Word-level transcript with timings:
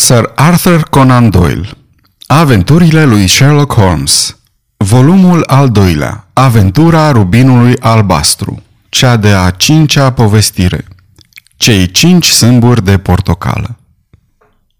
Sir 0.00 0.32
Arthur 0.34 0.82
Conan 0.82 1.30
Doyle 1.30 1.68
Aventurile 2.26 3.04
lui 3.04 3.26
Sherlock 3.26 3.72
Holmes 3.72 4.36
Volumul 4.76 5.44
al 5.46 5.68
doilea 5.68 6.28
Aventura 6.32 7.12
rubinului 7.12 7.74
albastru 7.80 8.62
Cea 8.88 9.16
de 9.16 9.28
a 9.28 9.50
cincea 9.50 10.12
povestire 10.12 10.84
Cei 11.56 11.90
cinci 11.90 12.26
sâmburi 12.26 12.84
de 12.84 12.98
portocală. 12.98 13.78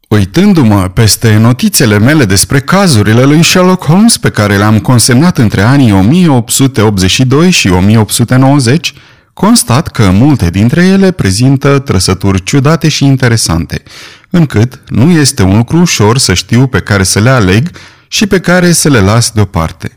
Uitându-mă 0.09 0.89
peste 0.89 1.37
notițele 1.37 1.98
mele 1.98 2.25
despre 2.25 2.61
cazurile 2.61 3.25
lui 3.25 3.43
Sherlock 3.43 3.85
Holmes 3.85 4.16
pe 4.16 4.30
care 4.30 4.57
le-am 4.57 4.79
consemnat 4.79 5.39
între 5.39 5.61
anii 5.61 5.93
1882 5.93 7.50
și 7.50 7.69
1890, 7.69 8.95
constat 9.39 9.89
că 9.89 10.11
multe 10.11 10.50
dintre 10.50 10.84
ele 10.84 11.11
prezintă 11.11 11.79
trăsături 11.79 12.43
ciudate 12.43 12.88
și 12.88 13.05
interesante, 13.05 13.82
încât 14.30 14.80
nu 14.88 15.11
este 15.11 15.43
un 15.43 15.57
lucru 15.57 15.77
ușor 15.77 16.18
să 16.18 16.34
știu 16.34 16.66
pe 16.66 16.80
care 16.80 17.02
să 17.02 17.20
le 17.20 17.30
aleg 17.30 17.70
și 18.09 18.27
pe 18.27 18.41
care 18.41 18.73
să 18.73 18.88
le 18.88 19.01
las 19.01 19.30
deoparte. 19.30 19.92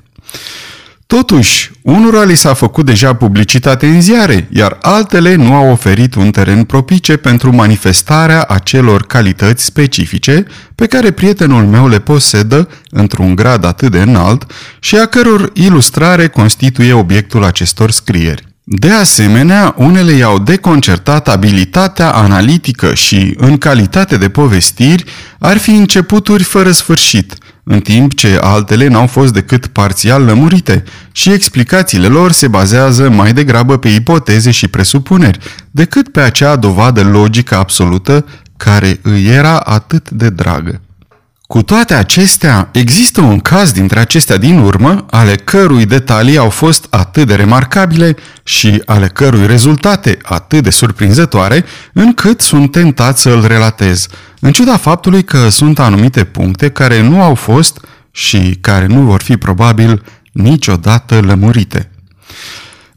Totuși, 1.06 1.72
unora 1.82 2.24
li 2.24 2.36
s-a 2.36 2.54
făcut 2.54 2.86
deja 2.86 3.14
publicitate 3.14 3.88
în 3.88 4.02
ziare, 4.02 4.48
iar 4.52 4.78
altele 4.82 5.36
nu 5.36 5.54
au 5.54 5.72
oferit 5.72 6.16
un 6.16 6.32
teren 6.32 6.64
propice 6.64 7.18
pentru 7.18 7.56
manifestarea 7.56 8.44
acelor 8.44 9.06
calități 9.06 9.64
specifice 9.64 10.46
pe 10.76 10.88
care 10.88 11.12
prietenul 11.12 11.66
meu 11.66 11.88
le 11.88 12.00
posedă 12.00 12.70
într-un 12.90 13.36
grad 13.36 13.66
atât 13.66 13.92
de 13.92 14.02
înalt 14.02 14.52
și 14.80 14.96
a 14.98 15.06
căror 15.06 15.50
ilustrare 15.54 16.28
constituie 16.28 16.94
obiectul 16.94 17.44
acestor 17.44 17.92
scrieri. 17.92 18.50
De 18.74 18.92
asemenea, 18.92 19.74
unele 19.78 20.12
i-au 20.12 20.40
deconcertat 20.40 21.28
abilitatea 21.30 22.12
analitică 22.12 22.94
și, 22.94 23.34
în 23.38 23.58
calitate 23.58 24.18
de 24.18 24.30
povestiri, 24.30 25.04
ar 25.40 25.58
fi 25.58 25.70
începuturi 25.70 26.44
fără 26.44 26.72
sfârșit, 26.72 27.36
în 27.64 27.80
timp 27.80 28.16
ce 28.16 28.40
altele 28.42 28.88
n-au 28.88 29.08
fost 29.08 29.34
decât 29.34 29.68
parțial 29.68 30.24
lămurite 30.24 30.84
și 31.12 31.32
explicațiile 31.32 32.08
lor 32.08 32.32
se 32.32 32.48
bazează 32.48 33.10
mai 33.10 33.34
degrabă 33.34 33.78
pe 33.78 33.90
ipoteze 33.90 34.52
și 34.52 34.68
presupuneri, 34.68 35.40
decât 35.72 36.10
pe 36.10 36.22
acea 36.22 36.56
dovadă 36.56 37.04
logică 37.04 37.56
absolută 37.56 38.26
care 38.58 39.00
îi 39.02 39.26
era 39.26 39.58
atât 39.58 40.10
de 40.10 40.30
dragă. 40.30 40.82
Cu 41.52 41.62
toate 41.62 41.94
acestea, 41.94 42.70
există 42.72 43.22
un 43.22 43.40
caz 43.40 43.72
dintre 43.72 44.00
acestea 44.00 44.38
din 44.38 44.60
urmă, 44.60 45.06
ale 45.10 45.36
cărui 45.36 45.86
detalii 45.86 46.38
au 46.38 46.50
fost 46.50 46.88
atât 46.90 47.28
de 47.28 47.36
remarcabile 47.36 48.16
și 48.44 48.82
ale 48.86 49.08
cărui 49.08 49.48
rezultate 49.48 50.18
atât 50.24 50.64
de 50.64 50.70
surprinzătoare, 50.70 51.66
încât 51.94 52.42
sunt 52.42 52.72
tentat 52.72 53.18
să 53.18 53.30
îl 53.30 53.48
relatez, 53.48 54.08
în 54.40 54.52
ciuda 54.52 54.78
faptului 54.78 55.24
că 55.24 55.50
sunt 55.50 55.80
anumite 55.80 56.24
puncte 56.24 56.70
care 56.70 57.02
nu 57.02 57.22
au 57.22 57.36
fost 57.36 57.86
și 58.12 58.58
care 58.62 58.86
nu 58.86 59.02
vor 59.02 59.22
fi 59.22 59.38
probabil 59.38 60.04
niciodată 60.32 61.20
lămurite. 61.20 61.90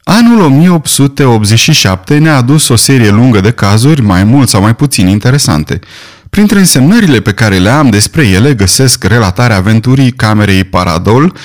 Anul 0.05 0.41
1887 0.41 2.19
ne-a 2.19 2.37
adus 2.37 2.69
o 2.69 2.77
serie 2.77 3.11
lungă 3.11 3.41
de 3.41 3.51
cazuri, 3.51 4.01
mai 4.01 4.25
mult 4.25 4.49
sau 4.49 4.61
mai 4.61 4.75
puțin 4.75 5.07
interesante, 5.07 5.81
Printre 6.35 6.59
însemnările 6.59 7.21
pe 7.21 7.33
care 7.33 7.59
le 7.59 7.69
am 7.69 7.91
despre 7.91 8.27
ele 8.27 8.55
găsesc 8.55 9.05
relatarea 9.05 9.57
aventurii 9.57 10.13
Camerei 10.13 10.65
Paradol 10.65 11.37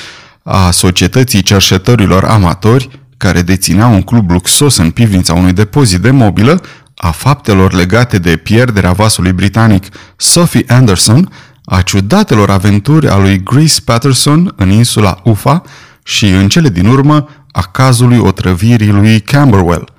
a 0.43 0.71
Societății 0.71 1.41
Cerșetărilor 1.41 2.23
Amatori, 2.23 2.89
care 3.17 3.41
deținea 3.41 3.87
un 3.87 4.01
club 4.01 4.31
luxos 4.31 4.77
în 4.77 4.91
pivnița 4.91 5.33
unui 5.33 5.53
depozit 5.53 5.99
de 5.99 6.11
mobilă, 6.11 6.61
a 6.95 7.11
faptelor 7.11 7.73
legate 7.73 8.17
de 8.17 8.35
pierderea 8.35 8.91
vasului 8.91 9.31
britanic. 9.31 9.85
Sophie 10.15 10.63
Anderson, 10.67 11.31
a 11.65 11.81
ciudatelor 11.81 12.49
aventuri 12.49 13.09
a 13.09 13.17
lui 13.17 13.43
Grace 13.43 13.81
Patterson 13.85 14.53
în 14.55 14.69
insula 14.69 15.19
Ufa 15.23 15.61
și, 16.03 16.25
în 16.25 16.49
cele 16.49 16.69
din 16.69 16.85
urmă, 16.85 17.29
a 17.51 17.61
cazului 17.61 18.17
otrăvirii 18.17 18.91
lui 18.91 19.19
Camberwell– 19.19 19.91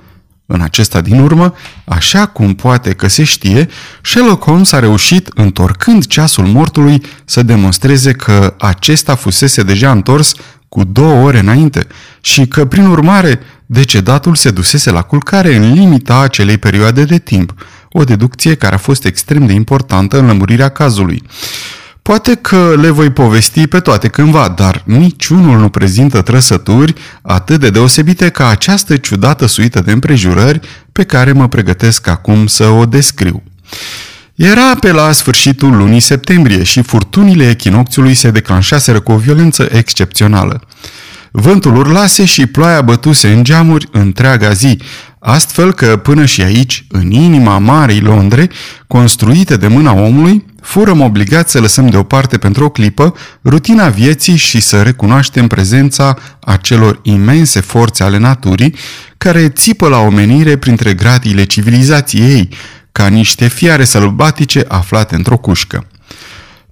în 0.52 0.60
acesta 0.60 1.00
din 1.00 1.20
urmă, 1.20 1.54
așa 1.84 2.26
cum 2.26 2.54
poate 2.54 2.92
că 2.92 3.08
se 3.08 3.24
știe, 3.24 3.68
Sherlock 4.02 4.44
Holmes 4.44 4.72
a 4.72 4.78
reușit, 4.78 5.30
întorcând 5.34 6.06
ceasul 6.06 6.44
mortului, 6.44 7.02
să 7.24 7.42
demonstreze 7.42 8.12
că 8.12 8.54
acesta 8.58 9.14
fusese 9.14 9.62
deja 9.62 9.90
întors 9.90 10.32
cu 10.68 10.84
două 10.84 11.24
ore 11.24 11.38
înainte 11.38 11.86
și 12.20 12.46
că, 12.46 12.64
prin 12.64 12.86
urmare, 12.86 13.40
decedatul 13.66 14.34
se 14.34 14.50
dusese 14.50 14.90
la 14.90 15.02
culcare 15.02 15.56
în 15.56 15.72
limita 15.72 16.18
acelei 16.18 16.58
perioade 16.58 17.04
de 17.04 17.18
timp, 17.18 17.54
o 17.92 18.04
deducție 18.04 18.54
care 18.54 18.74
a 18.74 18.78
fost 18.78 19.04
extrem 19.04 19.46
de 19.46 19.52
importantă 19.52 20.18
în 20.18 20.26
lămurirea 20.26 20.68
cazului. 20.68 21.22
Poate 22.10 22.34
că 22.34 22.74
le 22.80 22.90
voi 22.90 23.10
povesti 23.10 23.66
pe 23.66 23.80
toate 23.80 24.08
cândva, 24.08 24.48
dar 24.56 24.82
niciunul 24.86 25.58
nu 25.58 25.68
prezintă 25.68 26.22
trăsături 26.22 26.94
atât 27.22 27.60
de 27.60 27.70
deosebite 27.70 28.28
ca 28.28 28.48
această 28.48 28.96
ciudată 28.96 29.46
suită 29.46 29.80
de 29.80 29.92
împrejurări 29.92 30.60
pe 30.92 31.04
care 31.04 31.32
mă 31.32 31.48
pregătesc 31.48 32.06
acum 32.06 32.46
să 32.46 32.68
o 32.68 32.86
descriu. 32.86 33.42
Era 34.34 34.74
pe 34.80 34.92
la 34.92 35.12
sfârșitul 35.12 35.76
lunii 35.76 36.00
septembrie 36.00 36.62
și 36.62 36.82
furtunile 36.82 37.48
echinocțiului 37.48 38.14
se 38.14 38.30
declanșaseră 38.30 39.00
cu 39.00 39.12
o 39.12 39.16
violență 39.16 39.68
excepțională. 39.72 40.60
Vântul 41.30 41.76
urlase 41.76 42.24
și 42.24 42.46
ploaia 42.46 42.82
bătuse 42.82 43.32
în 43.32 43.44
geamuri 43.44 43.88
întreaga 43.92 44.52
zi, 44.52 44.78
astfel 45.18 45.72
că 45.72 45.96
până 45.96 46.24
și 46.24 46.42
aici, 46.42 46.84
în 46.88 47.10
inima 47.10 47.58
Marei 47.58 48.00
Londre, 48.00 48.50
construite 48.86 49.56
de 49.56 49.66
mâna 49.66 49.92
omului, 49.92 50.44
furăm 50.60 51.00
obligați 51.00 51.50
să 51.50 51.60
lăsăm 51.60 51.88
deoparte 51.88 52.38
pentru 52.38 52.64
o 52.64 52.68
clipă 52.68 53.14
rutina 53.44 53.88
vieții 53.88 54.36
și 54.36 54.60
să 54.60 54.82
recunoaștem 54.82 55.46
prezența 55.46 56.16
acelor 56.40 57.00
imense 57.02 57.60
forțe 57.60 58.02
ale 58.02 58.18
naturii 58.18 58.74
care 59.18 59.48
țipă 59.48 59.88
la 59.88 59.98
omenire 59.98 60.56
printre 60.56 60.94
gradiile 60.94 61.44
civilizației 61.44 62.30
ei, 62.30 62.48
ca 62.92 63.06
niște 63.06 63.48
fiare 63.48 63.84
sălbatice 63.84 64.64
aflate 64.68 65.14
într-o 65.14 65.36
cușcă. 65.36 65.86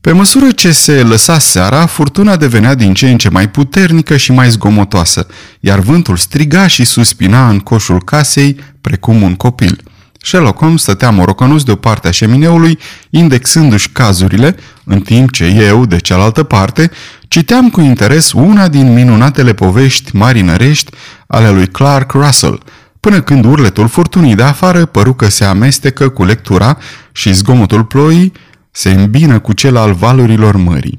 Pe 0.00 0.12
măsură 0.12 0.50
ce 0.50 0.72
se 0.72 1.02
lăsa 1.02 1.38
seara, 1.38 1.86
furtuna 1.86 2.36
devenea 2.36 2.74
din 2.74 2.94
ce 2.94 3.10
în 3.10 3.18
ce 3.18 3.28
mai 3.28 3.50
puternică 3.50 4.16
și 4.16 4.32
mai 4.32 4.50
zgomotoasă, 4.50 5.26
iar 5.60 5.78
vântul 5.78 6.16
striga 6.16 6.66
și 6.66 6.84
suspina 6.84 7.48
în 7.48 7.58
coșul 7.58 8.04
casei 8.04 8.56
precum 8.80 9.22
un 9.22 9.34
copil. 9.34 9.80
Sherlock 10.22 10.58
Holmes 10.58 10.82
stătea 10.82 11.10
morocănos 11.10 11.62
de 11.62 11.70
o 11.70 11.76
parte 11.76 12.08
a 12.08 12.10
șemineului, 12.10 12.78
indexându-și 13.10 13.88
cazurile, 13.88 14.56
în 14.84 15.00
timp 15.00 15.32
ce 15.32 15.44
eu, 15.44 15.86
de 15.86 15.98
cealaltă 15.98 16.42
parte, 16.42 16.90
citeam 17.28 17.70
cu 17.70 17.80
interes 17.80 18.32
una 18.32 18.68
din 18.68 18.92
minunatele 18.92 19.52
povești 19.52 20.16
marinărești 20.16 20.90
ale 21.26 21.50
lui 21.50 21.66
Clark 21.66 22.12
Russell, 22.12 22.62
până 23.00 23.20
când 23.20 23.44
urletul 23.44 23.88
furtunii 23.88 24.34
de 24.34 24.42
afară 24.42 24.84
păru 24.84 25.14
că 25.14 25.28
se 25.28 25.44
amestecă 25.44 26.08
cu 26.08 26.24
lectura 26.24 26.78
și 27.12 27.32
zgomotul 27.32 27.84
ploii 27.84 28.32
se 28.70 28.90
îmbină 28.90 29.38
cu 29.38 29.52
cel 29.52 29.76
al 29.76 29.92
valurilor 29.92 30.56
mării. 30.56 30.98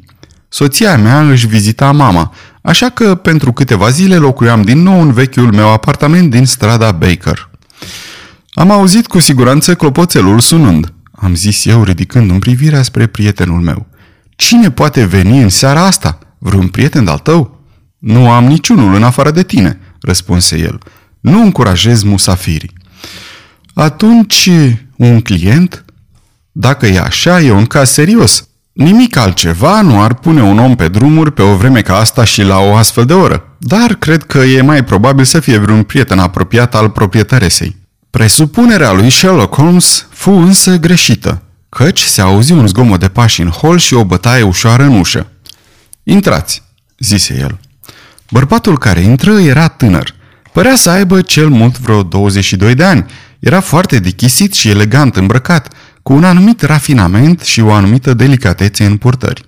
Soția 0.50 0.98
mea 0.98 1.22
își 1.22 1.48
vizita 1.48 1.92
mama, 1.92 2.34
așa 2.62 2.90
că 2.90 3.16
pentru 3.16 3.52
câteva 3.52 3.90
zile 3.90 4.16
locuiam 4.16 4.62
din 4.62 4.82
nou 4.82 5.02
în 5.02 5.12
vechiul 5.12 5.52
meu 5.54 5.72
apartament 5.72 6.30
din 6.30 6.46
strada 6.46 6.92
Baker. 6.92 7.50
Am 8.54 8.72
auzit 8.72 9.08
cu 9.08 9.20
siguranță 9.20 9.76
clopoțelul 9.76 10.40
sunând, 10.40 10.94
am 11.12 11.36
zis 11.36 11.66
eu 11.66 11.84
ridicând-mi 11.84 12.40
privirea 12.40 12.82
spre 12.82 13.08
prietenul 13.08 13.60
meu. 13.60 13.88
Cine 14.36 14.72
poate 14.72 15.06
veni 15.06 15.42
în 15.42 15.50
seara 15.50 15.86
asta? 15.86 16.20
Vreun 16.38 16.68
prieten 16.68 17.04
de-al 17.04 17.18
tău? 17.18 17.60
Nu 17.98 18.32
am 18.32 18.46
niciunul 18.46 18.94
în 18.94 19.04
afară 19.04 19.32
de 19.32 19.44
tine, 19.44 19.80
răspunse 20.02 20.58
el. 20.58 20.80
Nu 21.20 21.42
încurajez 21.42 22.04
musafirii. 22.04 22.74
Atunci, 23.74 24.50
un 24.96 25.22
client? 25.22 25.86
Dacă 26.52 26.88
e 26.88 27.00
așa, 27.00 27.42
e 27.42 27.52
un 27.52 27.66
caz 27.66 27.90
serios. 27.90 28.48
Nimic 28.74 29.16
altceva 29.16 29.82
nu 29.82 30.02
ar 30.02 30.14
pune 30.14 30.42
un 30.42 30.60
om 30.60 30.76
pe 30.76 30.88
drumuri 30.88 31.34
pe 31.34 31.42
o 31.42 31.56
vreme 31.56 31.82
ca 31.82 31.98
asta 31.98 32.24
și 32.24 32.42
la 32.42 32.58
o 32.58 32.76
astfel 32.76 33.06
de 33.06 33.14
oră, 33.14 33.56
dar 33.60 33.94
cred 33.94 34.24
că 34.24 34.38
e 34.38 34.62
mai 34.62 34.84
probabil 34.84 35.26
să 35.26 35.40
fie 35.40 35.58
vreun 35.58 35.84
prieten 35.84 36.20
apropiat 36.20 36.76
al 36.76 36.90
proprietăresei. 36.90 37.79
Presupunerea 38.10 38.92
lui 38.92 39.10
Sherlock 39.10 39.56
Holmes 39.56 40.08
fu 40.10 40.32
însă 40.32 40.76
greșită, 40.76 41.42
căci 41.70 42.02
se 42.02 42.22
auzi 42.22 42.52
un 42.52 42.68
zgomot 42.68 43.00
de 43.00 43.08
pași 43.08 43.42
în 43.42 43.50
hol 43.50 43.78
și 43.78 43.94
o 43.94 44.06
bătaie 44.06 44.42
ușoară 44.42 44.84
în 44.84 45.00
ușă. 45.00 45.28
Intrați, 46.04 46.64
zise 47.00 47.38
el. 47.40 47.60
Bărbatul 48.30 48.78
care 48.78 49.00
intră 49.00 49.40
era 49.40 49.68
tânăr. 49.68 50.16
Părea 50.54 50.76
să 50.76 50.90
aibă 50.90 51.22
cel 51.22 51.50
mult 51.50 51.80
vreo 51.80 52.04
22 52.04 52.76
de 52.76 52.84
ani. 52.84 53.06
Era 53.40 53.60
foarte 53.60 54.00
dichisit 54.00 54.54
și 54.54 54.70
elegant 54.70 55.16
îmbrăcat, 55.16 55.74
cu 56.04 56.14
un 56.14 56.24
anumit 56.24 56.62
rafinament 56.62 57.42
și 57.42 57.62
o 57.62 57.72
anumită 57.72 58.14
delicatețe 58.14 58.86
în 58.86 58.98
purtări. 58.98 59.46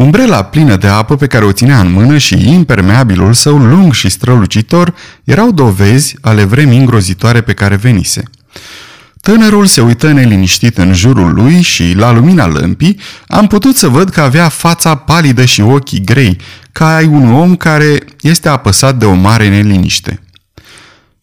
Umbrela 0.00 0.42
plină 0.42 0.76
de 0.76 0.86
apă 0.86 1.16
pe 1.16 1.26
care 1.26 1.44
o 1.44 1.52
ținea 1.52 1.80
în 1.80 1.92
mână 1.92 2.18
și 2.18 2.52
impermeabilul 2.52 3.32
său 3.32 3.58
lung 3.58 3.92
și 3.92 4.08
strălucitor 4.08 4.94
erau 5.24 5.50
dovezi 5.50 6.16
ale 6.20 6.44
vremii 6.44 6.78
îngrozitoare 6.78 7.40
pe 7.40 7.52
care 7.52 7.76
venise. 7.76 8.22
Tânărul 9.20 9.66
se 9.66 9.80
uită 9.80 10.12
neliniștit 10.12 10.78
în 10.78 10.92
jurul 10.92 11.34
lui 11.34 11.60
și, 11.60 11.92
la 11.92 12.12
lumina 12.12 12.46
lămpii, 12.46 13.00
am 13.26 13.46
putut 13.46 13.76
să 13.76 13.88
văd 13.88 14.10
că 14.10 14.20
avea 14.20 14.48
fața 14.48 14.94
palidă 14.94 15.44
și 15.44 15.60
ochii 15.60 16.04
grei, 16.04 16.36
ca 16.72 16.94
ai 16.94 17.06
un 17.06 17.32
om 17.32 17.56
care 17.56 17.98
este 18.20 18.48
apăsat 18.48 18.96
de 18.96 19.04
o 19.04 19.14
mare 19.14 19.48
neliniște. 19.48 20.22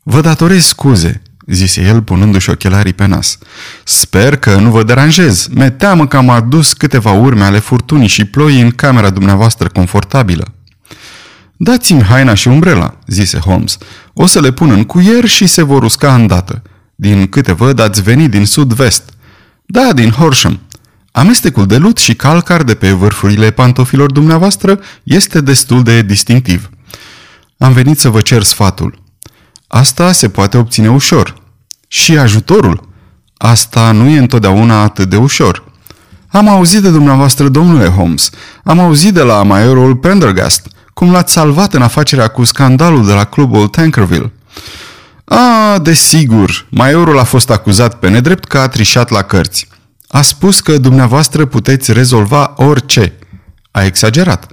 Vă 0.04 0.22
datorez 0.22 0.64
scuze, 0.64 1.22
zise 1.48 1.82
el 1.82 2.02
punându-și 2.02 2.50
ochelarii 2.50 2.94
pe 2.94 3.06
nas. 3.06 3.38
Sper 3.84 4.36
că 4.36 4.56
nu 4.56 4.70
vă 4.70 4.84
deranjez. 4.84 5.48
Mi-e 5.52 5.70
teamă 5.70 6.08
că 6.08 6.18
am 6.18 6.30
adus 6.30 6.74
câteva 6.74 7.12
urme 7.12 7.44
ale 7.44 7.60
furtunii 7.60 8.08
și 8.08 8.26
ploii 8.26 8.62
în 8.62 8.72
camera 8.72 9.10
dumneavoastră 9.10 9.68
confortabilă. 9.68 10.54
Dați-mi 11.58 12.04
haina 12.04 12.34
și 12.34 12.48
umbrela, 12.48 12.98
zise 13.08 13.38
Holmes. 13.38 13.78
O 14.14 14.26
să 14.26 14.40
le 14.40 14.52
pun 14.52 14.72
în 14.72 14.84
cuier 14.84 15.26
și 15.26 15.48
se 15.48 15.62
vor 15.62 15.84
usca 15.84 16.14
îndată. 16.14 16.62
Din 16.96 17.28
câte 17.28 17.54
văd, 17.54 17.80
ați 17.80 18.02
venit 18.02 18.30
din 18.30 18.46
sud-vest. 18.46 19.04
Da, 19.66 19.94
din 19.94 20.10
Horsham. 20.10 20.60
Amestecul 21.12 21.66
de 21.66 21.78
lut 21.78 21.98
și 21.98 22.16
calcar 22.16 22.64
de 22.64 22.76
pe 22.76 22.92
vârfurile 22.92 23.52
pantofilor 23.52 24.12
dumneavoastră 24.12 24.80
este 25.04 25.42
destul 25.42 25.84
de 25.84 26.02
distinctiv. 26.02 26.70
Am 27.58 27.74
venit 27.74 28.00
să 28.00 28.10
vă 28.10 28.22
cer 28.22 28.44
sfatul. 28.44 29.06
Asta 29.68 30.12
se 30.12 30.30
poate 30.30 30.58
obține 30.58 30.90
ușor. 30.90 31.36
Și 31.88 32.18
ajutorul? 32.18 32.90
Asta 33.38 33.92
nu 33.92 34.08
e 34.10 34.18
întotdeauna 34.18 34.82
atât 34.82 35.10
de 35.10 35.16
ușor. 35.16 35.64
Am 36.28 36.48
auzit 36.48 36.82
de 36.82 36.90
dumneavoastră, 36.90 37.50
domnule 37.50 37.88
Holmes. 37.88 38.30
Am 38.64 38.80
auzit 38.80 39.14
de 39.14 39.22
la 39.22 39.44
maiorul 39.44 39.96
Pendergast, 39.96 40.68
cum 40.94 41.12
l-ați 41.12 41.34
salvat 41.34 41.74
în 41.74 41.82
afacerea 41.82 42.28
cu 42.28 42.44
scandalul 42.44 43.06
de 43.06 43.14
la 43.14 43.24
clubul 43.24 43.68
Tankerville. 43.68 44.32
A, 45.26 45.78
desigur, 45.82 46.68
maiorul 46.70 47.20
a 47.20 47.24
fost 47.24 47.50
acuzat 47.50 48.00
pe 48.00 48.10
nedrept 48.10 48.46
că 48.46 48.58
a 48.58 48.68
trișat 48.68 49.10
la 49.10 49.22
cărți. 49.22 49.68
A 50.08 50.22
spus 50.22 50.60
că 50.60 50.78
dumneavoastră 50.78 51.46
puteți 51.46 51.94
rezolva 51.94 52.54
orice. 52.56 53.14
A 53.72 53.84
exagerat. 53.84 54.52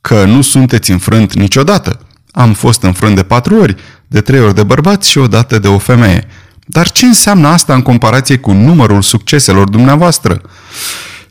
Că 0.00 0.24
nu 0.24 0.42
sunteți 0.42 0.90
înfrânt 0.90 1.34
niciodată. 1.34 2.00
Am 2.38 2.52
fost 2.52 2.82
înfrânt 2.82 3.14
de 3.14 3.22
patru 3.22 3.60
ori, 3.60 3.76
de 4.06 4.20
trei 4.20 4.40
ori 4.40 4.54
de 4.54 4.62
bărbați 4.62 5.10
și 5.10 5.18
o 5.18 5.26
dată 5.26 5.58
de 5.58 5.68
o 5.68 5.78
femeie. 5.78 6.26
Dar 6.66 6.90
ce 6.90 7.06
înseamnă 7.06 7.48
asta 7.48 7.74
în 7.74 7.82
comparație 7.82 8.36
cu 8.36 8.52
numărul 8.52 9.02
succeselor 9.02 9.68
dumneavoastră? 9.68 10.40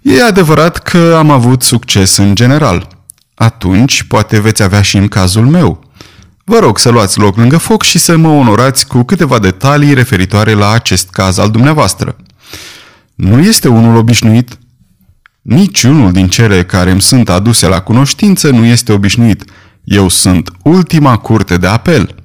E 0.02 0.24
adevărat 0.24 0.78
că 0.78 1.16
am 1.18 1.30
avut 1.30 1.62
succes 1.62 2.18
în 2.18 2.36
general. 2.36 2.88
Atunci 3.34 4.04
poate 4.04 4.40
veți 4.40 4.63
avea 4.63 4.81
și 4.81 4.98
în 4.98 5.07
cazul 5.07 5.46
meu. 5.46 5.84
Vă 6.44 6.60
rog 6.60 6.78
să 6.80 6.90
luați 6.90 7.19
loc 7.19 7.38
lângă 7.38 7.57
foc 7.57 7.84
și 7.84 7.98
să 7.98 8.18
mă 8.18 8.30
onorați 8.30 8.88
cu 8.88 9.04
câteva 9.04 9.40
detalii 9.40 9.94
referitoare 9.94 10.54
la 10.54 10.72
acest 10.72 11.10
caz 11.10 11.38
al 11.38 11.52
dumneavoastră. 11.52 12.16
Nu 13.16 13.40
este 13.40 13.68
unul 13.68 13.96
obișnuit. 13.96 14.57
Niciunul 15.42 16.12
din 16.12 16.28
cele 16.28 16.63
care 16.63 16.92
îmi 16.92 17.02
sunt 17.02 17.30
aduse 17.30 17.68
la 17.68 17.80
cunoștință 17.80 18.50
nu 18.50 18.66
este 18.66 18.92
obișnuit. 18.92 19.44
Eu 19.85 20.07
sunt 20.07 20.51
ultima 20.63 21.17
curte 21.17 21.57
de 21.57 21.67
apel. 21.67 22.15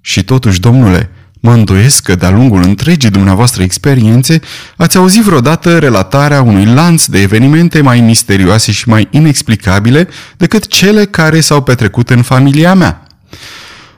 Și 0.00 0.24
totuși, 0.24 0.60
domnule, 0.60 1.10
mă 1.40 1.52
îndoiesc 1.52 2.02
că 2.02 2.14
de-a 2.14 2.30
lungul 2.30 2.62
întregii 2.62 3.10
dumneavoastră 3.10 3.62
experiențe 3.62 4.40
ați 4.76 4.96
auzit 4.96 5.22
vreodată 5.22 5.78
relatarea 5.78 6.42
unui 6.42 6.64
lanț 6.64 7.04
de 7.04 7.20
evenimente 7.20 7.80
mai 7.80 8.00
misterioase 8.00 8.72
și 8.72 8.88
mai 8.88 9.08
inexplicabile 9.10 10.08
decât 10.36 10.66
cele 10.66 11.04
care 11.04 11.40
s-au 11.40 11.62
petrecut 11.62 12.10
în 12.10 12.22
familia 12.22 12.74
mea. 12.74 13.06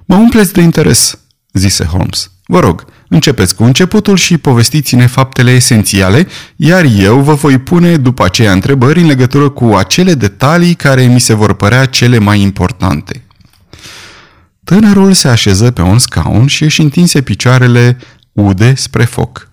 Mă 0.04 0.16
umpleți 0.16 0.52
de 0.52 0.60
interes, 0.60 1.18
zise 1.52 1.84
Holmes. 1.84 2.30
Vă 2.46 2.60
rog, 2.60 2.84
începeți 3.12 3.54
cu 3.54 3.64
începutul 3.64 4.16
și 4.16 4.38
povestiți-ne 4.38 5.06
faptele 5.06 5.50
esențiale, 5.50 6.26
iar 6.56 6.84
eu 6.98 7.20
vă 7.20 7.34
voi 7.34 7.58
pune 7.58 7.96
după 7.96 8.24
aceea 8.24 8.52
întrebări 8.52 9.00
în 9.00 9.06
legătură 9.06 9.48
cu 9.48 9.64
acele 9.64 10.14
detalii 10.14 10.74
care 10.74 11.02
mi 11.02 11.20
se 11.20 11.34
vor 11.34 11.54
părea 11.54 11.84
cele 11.84 12.18
mai 12.18 12.40
importante. 12.40 13.24
Tânărul 14.64 15.12
se 15.12 15.28
așeză 15.28 15.70
pe 15.70 15.82
un 15.82 15.98
scaun 15.98 16.46
și 16.46 16.62
își 16.62 16.80
întinse 16.80 17.22
picioarele 17.22 17.98
ude 18.32 18.74
spre 18.74 19.04
foc. 19.04 19.48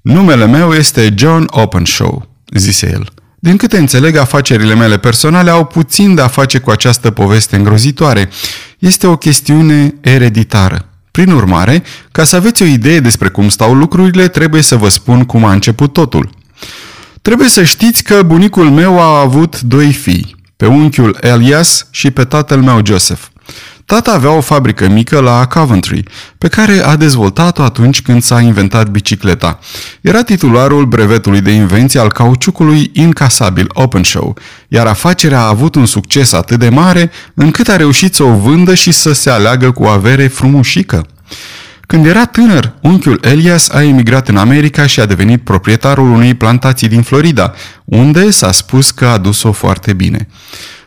Numele 0.00 0.46
meu 0.46 0.72
este 0.72 1.14
John 1.16 1.44
Openshaw, 1.50 2.28
zise 2.56 2.90
el. 2.92 3.08
Din 3.38 3.56
câte 3.56 3.78
înțeleg, 3.78 4.16
afacerile 4.16 4.74
mele 4.74 4.98
personale 4.98 5.50
au 5.50 5.64
puțin 5.64 6.14
de 6.14 6.20
a 6.20 6.28
face 6.28 6.58
cu 6.58 6.70
această 6.70 7.10
poveste 7.10 7.56
îngrozitoare. 7.56 8.28
Este 8.78 9.06
o 9.06 9.16
chestiune 9.16 9.94
ereditară. 10.00 10.93
Prin 11.14 11.30
urmare, 11.30 11.82
ca 12.12 12.24
să 12.24 12.36
aveți 12.36 12.62
o 12.62 12.66
idee 12.66 13.00
despre 13.00 13.28
cum 13.28 13.48
stau 13.48 13.74
lucrurile, 13.74 14.28
trebuie 14.28 14.62
să 14.62 14.76
vă 14.76 14.88
spun 14.88 15.24
cum 15.24 15.44
a 15.44 15.52
început 15.52 15.92
totul. 15.92 16.30
Trebuie 17.22 17.48
să 17.48 17.62
știți 17.62 18.02
că 18.02 18.22
bunicul 18.22 18.70
meu 18.70 19.00
a 19.00 19.20
avut 19.20 19.60
doi 19.60 19.92
fii, 19.92 20.36
pe 20.56 20.66
unchiul 20.66 21.16
Elias 21.20 21.86
și 21.90 22.10
pe 22.10 22.24
tatăl 22.24 22.62
meu 22.62 22.80
Joseph. 22.84 23.22
Tata 23.86 24.12
avea 24.12 24.30
o 24.30 24.40
fabrică 24.40 24.88
mică 24.88 25.20
la 25.20 25.46
Coventry, 25.46 26.02
pe 26.38 26.48
care 26.48 26.84
a 26.84 26.96
dezvoltat-o 26.96 27.62
atunci 27.62 28.02
când 28.02 28.22
s-a 28.22 28.40
inventat 28.40 28.88
bicicleta. 28.88 29.58
Era 30.00 30.22
titularul 30.22 30.86
brevetului 30.86 31.40
de 31.40 31.50
invenție 31.50 32.00
al 32.00 32.12
cauciucului 32.12 32.90
incasabil 32.92 33.66
Open 33.72 34.02
Show, 34.02 34.36
iar 34.68 34.86
afacerea 34.86 35.40
a 35.40 35.48
avut 35.48 35.74
un 35.74 35.86
succes 35.86 36.32
atât 36.32 36.58
de 36.58 36.68
mare 36.68 37.10
încât 37.34 37.68
a 37.68 37.76
reușit 37.76 38.14
să 38.14 38.22
o 38.22 38.34
vândă 38.34 38.74
și 38.74 38.92
să 38.92 39.12
se 39.12 39.30
aleagă 39.30 39.70
cu 39.70 39.82
o 39.82 39.88
avere 39.88 40.26
frumușică. 40.26 41.06
Când 41.86 42.06
era 42.06 42.24
tânăr, 42.24 42.72
unchiul 42.82 43.18
Elias 43.22 43.68
a 43.68 43.82
emigrat 43.82 44.28
în 44.28 44.36
America 44.36 44.86
și 44.86 45.00
a 45.00 45.06
devenit 45.06 45.42
proprietarul 45.42 46.10
unei 46.10 46.34
plantații 46.34 46.88
din 46.88 47.02
Florida, 47.02 47.54
unde 47.84 48.30
s-a 48.30 48.52
spus 48.52 48.90
că 48.90 49.06
a 49.06 49.18
dus-o 49.18 49.52
foarte 49.52 49.92
bine. 49.92 50.28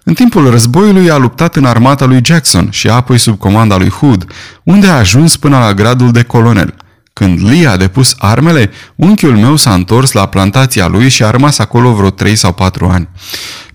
În 0.07 0.13
timpul 0.13 0.49
războiului 0.49 1.09
a 1.09 1.17
luptat 1.17 1.55
în 1.55 1.65
armata 1.65 2.05
lui 2.05 2.19
Jackson 2.23 2.69
și 2.69 2.89
apoi 2.89 3.17
sub 3.17 3.37
comanda 3.37 3.77
lui 3.77 3.89
Hood, 3.89 4.25
unde 4.63 4.87
a 4.87 4.97
ajuns 4.97 5.37
până 5.37 5.57
la 5.57 5.73
gradul 5.73 6.11
de 6.11 6.23
colonel. 6.23 6.73
Când 7.17 7.49
Lee 7.49 7.67
a 7.67 7.77
depus 7.77 8.15
armele, 8.17 8.71
unchiul 8.95 9.37
meu 9.37 9.55
s-a 9.55 9.73
întors 9.73 10.11
la 10.11 10.25
plantația 10.25 10.87
lui 10.87 11.09
și 11.09 11.23
a 11.23 11.29
rămas 11.29 11.59
acolo 11.59 11.93
vreo 11.93 12.09
3 12.09 12.35
sau 12.35 12.53
4 12.53 12.85
ani. 12.85 13.09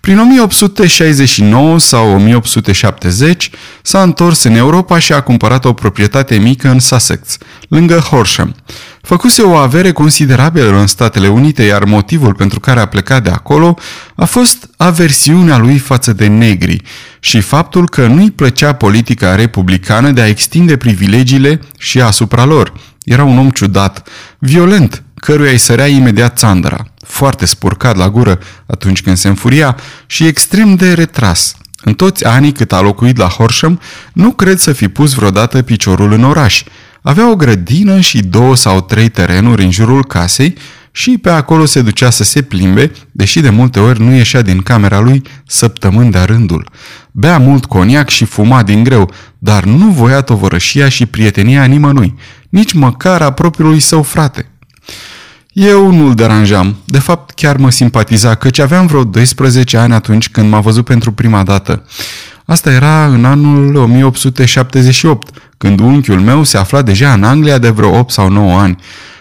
Prin 0.00 0.18
1869 0.18 1.78
sau 1.78 2.14
1870 2.14 3.50
s-a 3.82 4.02
întors 4.02 4.42
în 4.42 4.54
Europa 4.54 4.98
și 4.98 5.12
a 5.12 5.20
cumpărat 5.20 5.64
o 5.64 5.72
proprietate 5.72 6.36
mică 6.36 6.68
în 6.68 6.78
Sussex, 6.78 7.36
lângă 7.68 7.98
Horsham. 7.98 8.54
Făcuse 9.00 9.42
o 9.42 9.54
avere 9.54 9.92
considerabilă 9.92 10.78
în 10.78 10.86
Statele 10.86 11.28
Unite, 11.28 11.62
iar 11.62 11.84
motivul 11.84 12.34
pentru 12.34 12.60
care 12.60 12.80
a 12.80 12.86
plecat 12.86 13.22
de 13.22 13.30
acolo 13.30 13.78
a 14.14 14.24
fost 14.24 14.68
aversiunea 14.76 15.58
lui 15.58 15.78
față 15.78 16.12
de 16.12 16.26
negri 16.26 16.82
și 17.20 17.40
faptul 17.40 17.88
că 17.88 18.06
nu-i 18.06 18.30
plăcea 18.30 18.72
politica 18.72 19.34
republicană 19.34 20.10
de 20.10 20.20
a 20.20 20.28
extinde 20.28 20.76
privilegiile 20.76 21.60
și 21.78 22.00
asupra 22.00 22.44
lor. 22.44 22.72
Era 23.04 23.24
un 23.24 23.38
om 23.38 23.50
ciudat, 23.50 24.08
violent, 24.38 25.02
căruia 25.14 25.50
îi 25.50 25.58
sărea 25.58 25.86
imediat 25.86 26.38
țandra, 26.38 26.86
foarte 27.06 27.46
spurcat 27.46 27.96
la 27.96 28.10
gură 28.10 28.38
atunci 28.66 29.02
când 29.02 29.16
se 29.16 29.28
înfuria 29.28 29.76
și 30.06 30.26
extrem 30.26 30.74
de 30.74 30.92
retras. 30.92 31.56
În 31.84 31.94
toți 31.94 32.24
anii 32.24 32.52
cât 32.52 32.72
a 32.72 32.80
locuit 32.80 33.16
la 33.16 33.26
Horsham, 33.26 33.80
nu 34.12 34.32
cred 34.32 34.58
să 34.58 34.72
fi 34.72 34.88
pus 34.88 35.12
vreodată 35.12 35.62
piciorul 35.62 36.12
în 36.12 36.24
oraș. 36.24 36.64
Avea 37.02 37.30
o 37.30 37.36
grădină 37.36 38.00
și 38.00 38.22
două 38.22 38.56
sau 38.56 38.80
trei 38.80 39.08
terenuri 39.08 39.64
în 39.64 39.70
jurul 39.70 40.04
casei 40.04 40.54
și 40.92 41.18
pe 41.18 41.30
acolo 41.30 41.64
se 41.64 41.82
ducea 41.82 42.10
să 42.10 42.24
se 42.24 42.42
plimbe, 42.42 42.92
deși 43.12 43.40
de 43.40 43.50
multe 43.50 43.80
ori 43.80 44.00
nu 44.00 44.14
ieșea 44.14 44.42
din 44.42 44.60
camera 44.60 45.00
lui 45.00 45.22
săptămâni 45.46 46.10
de 46.10 46.18
rândul. 46.18 46.70
Bea 47.10 47.38
mult 47.38 47.64
coniac 47.64 48.08
și 48.08 48.24
fuma 48.24 48.62
din 48.62 48.84
greu, 48.84 49.10
dar 49.38 49.64
nu 49.64 49.90
voia 49.90 50.20
tovărășia 50.20 50.88
și 50.88 51.06
prietenia 51.06 51.64
nimănui, 51.64 52.14
nici 52.52 52.72
măcar 52.72 53.22
a 53.22 53.30
propriului 53.30 53.80
său 53.80 54.02
frate. 54.02 54.50
Eu 55.52 55.92
nu-l 55.92 56.14
deranjam. 56.14 56.76
De 56.84 56.98
fapt, 56.98 57.34
chiar 57.34 57.56
mă 57.56 57.70
simpatiza, 57.70 58.34
căci 58.34 58.58
aveam 58.58 58.86
vreo 58.86 59.04
12 59.04 59.76
ani 59.76 59.92
atunci 59.92 60.28
când 60.28 60.50
m-a 60.50 60.60
văzut 60.60 60.84
pentru 60.84 61.12
prima 61.12 61.42
dată. 61.42 61.84
Asta 62.44 62.72
era 62.72 63.06
în 63.06 63.24
anul 63.24 63.76
1878, 63.76 65.28
când 65.58 65.80
unchiul 65.80 66.20
meu 66.20 66.42
se 66.42 66.58
afla 66.58 66.82
deja 66.82 67.12
în 67.12 67.24
Anglia 67.24 67.58
de 67.58 67.68
vreo 67.68 67.98
8 67.98 68.10
sau 68.10 68.28
9 68.28 68.58
ani. 68.58 68.76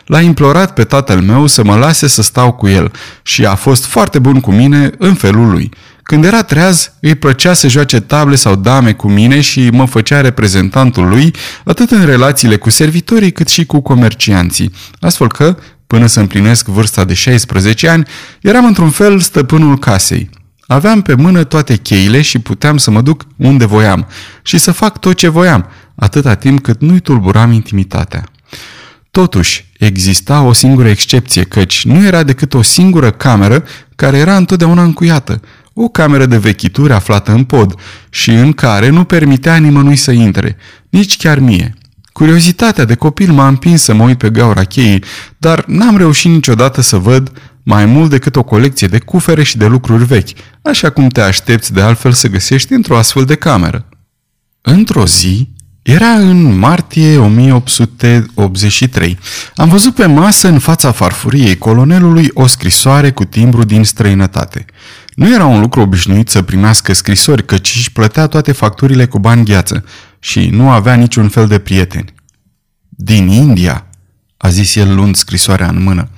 L-a 0.06 0.22
implorat 0.22 0.74
pe 0.74 0.84
tatăl 0.84 1.22
meu 1.22 1.48
să 1.48 1.64
mă 1.64 1.76
lase 1.76 2.08
să 2.08 2.22
stau 2.22 2.52
cu 2.52 2.68
el 2.68 2.92
și 3.22 3.46
a 3.46 3.56
fost 3.56 3.86
foarte 3.86 4.20
bun 4.20 4.40
cu 4.40 4.52
mine 4.52 4.92
în 4.98 5.14
felul 5.14 5.52
lui. 5.52 5.72
Când 6.12 6.26
era 6.26 6.44
treaz, 6.44 6.94
îi 7.00 7.16
plăcea 7.16 7.54
să 7.54 7.68
joace 7.68 8.00
table 8.00 8.36
sau 8.36 8.56
dame 8.56 8.94
cu 8.94 9.10
mine 9.10 9.42
și 9.42 9.70
mă 9.70 9.86
făcea 9.86 10.22
reprezentantul 10.22 11.08
lui 11.08 11.34
atât 11.66 11.92
în 11.92 12.06
relațiile 12.06 12.58
cu 12.58 12.70
servitorii 12.70 13.32
cât 13.32 13.48
și 13.48 13.66
cu 13.66 13.80
comercianții, 13.80 14.72
astfel 15.00 15.28
că, 15.28 15.58
până 15.88 16.06
să 16.06 16.20
împlinesc 16.20 16.66
vârsta 16.66 17.04
de 17.04 17.14
16 17.14 17.88
ani, 17.90 18.08
eram 18.42 18.66
într-un 18.66 18.90
fel 18.90 19.20
stăpânul 19.20 19.78
casei. 19.78 20.30
Aveam 20.68 21.02
pe 21.02 21.16
mână 21.16 21.44
toate 21.44 21.76
cheile 21.76 22.22
și 22.22 22.40
puteam 22.40 22.78
să 22.78 22.92
mă 22.92 23.02
duc 23.02 23.26
unde 23.38 23.66
voiam 23.66 24.08
și 24.42 24.58
să 24.58 24.72
fac 24.72 25.00
tot 25.00 25.16
ce 25.16 25.28
voiam, 25.28 25.68
atâta 25.96 26.36
timp 26.36 26.62
cât 26.62 26.82
nu-i 26.82 27.00
tulburam 27.00 27.52
intimitatea. 27.52 28.24
Totuși, 29.12 29.72
exista 29.78 30.42
o 30.42 30.54
singură 30.54 30.90
excepție, 30.90 31.44
căci 31.44 31.86
nu 31.86 32.06
era 32.06 32.24
decât 32.24 32.54
o 32.54 32.62
singură 32.62 33.12
cameră 33.12 33.64
care 33.96 34.18
era 34.18 34.36
întotdeauna 34.36 34.84
încuiată, 34.84 35.42
o 35.84 35.88
cameră 35.88 36.26
de 36.26 36.38
vechituri 36.38 36.94
aflată 36.94 37.32
în 37.32 37.44
pod 37.44 37.76
și 38.10 38.30
în 38.30 38.54
care 38.54 38.90
nu 38.90 39.04
permitea 39.04 39.56
nimănui 39.56 39.96
să 39.96 40.12
intre, 40.12 40.58
nici 40.90 41.18
chiar 41.18 41.40
mie. 41.40 41.76
Curiozitatea 42.12 42.86
de 42.86 42.96
copil 42.96 43.32
m-a 43.32 43.48
împins 43.48 43.82
să 43.82 43.94
mă 43.94 44.04
uit 44.04 44.18
pe 44.18 44.30
gaura 44.30 44.64
cheii, 44.64 45.04
dar 45.38 45.64
n-am 45.68 45.98
reușit 45.98 46.32
niciodată 46.32 46.82
să 46.82 46.98
văd 46.98 47.32
mai 47.64 47.86
mult 47.86 48.10
decât 48.10 48.36
o 48.36 48.44
colecție 48.44 48.88
de 48.88 49.00
cufere 49.00 49.44
și 49.44 49.58
de 49.58 49.66
lucruri 49.66 50.06
vechi, 50.06 50.30
așa 50.62 50.90
cum 50.90 51.08
te 51.08 51.22
aștepți 51.22 51.74
de 51.74 51.82
altfel 51.82 52.12
să 52.12 52.28
găsești 52.28 52.74
într-o 52.74 52.98
astfel 52.98 53.26
de 53.26 53.36
cameră. 53.36 53.86
Într-o 54.62 55.06
zi, 55.06 55.50
era 55.82 56.10
în 56.10 56.58
martie 56.58 57.18
1883. 57.18 59.20
Am 59.56 59.70
văzut 59.70 59.96
pe 59.96 60.06
masă 60.06 60.48
în 60.48 60.60
fața 60.60 60.92
farfuriei 60.92 61.58
colonelului 61.58 62.30
o 62.34 62.48
scrisoare 62.48 63.12
cu 63.12 63.26
timbru 63.26 63.64
din 63.64 63.84
străinătate. 63.84 64.66
Nu 65.16 65.34
era 65.34 65.46
un 65.46 65.60
lucru 65.60 65.82
obișnuit 65.82 66.30
să 66.30 66.42
primească 66.42 66.94
scrisori, 66.94 67.46
căci 67.46 67.74
își 67.76 67.92
plătea 67.92 68.28
toate 68.28 68.52
facturile 68.52 69.06
cu 69.06 69.20
bani 69.20 69.46
gheață 69.46 69.86
și 70.20 70.48
nu 70.48 70.70
avea 70.70 70.94
niciun 70.94 71.30
fel 71.30 71.48
de 71.48 71.60
prieteni. 71.60 72.14
Din 72.90 73.28
India, 73.28 73.88
a 74.38 74.50
zis 74.50 74.76
el 74.76 74.96
luând 74.96 75.16
scrisoarea 75.16 75.68
în 75.68 75.84
mână, 75.84 76.10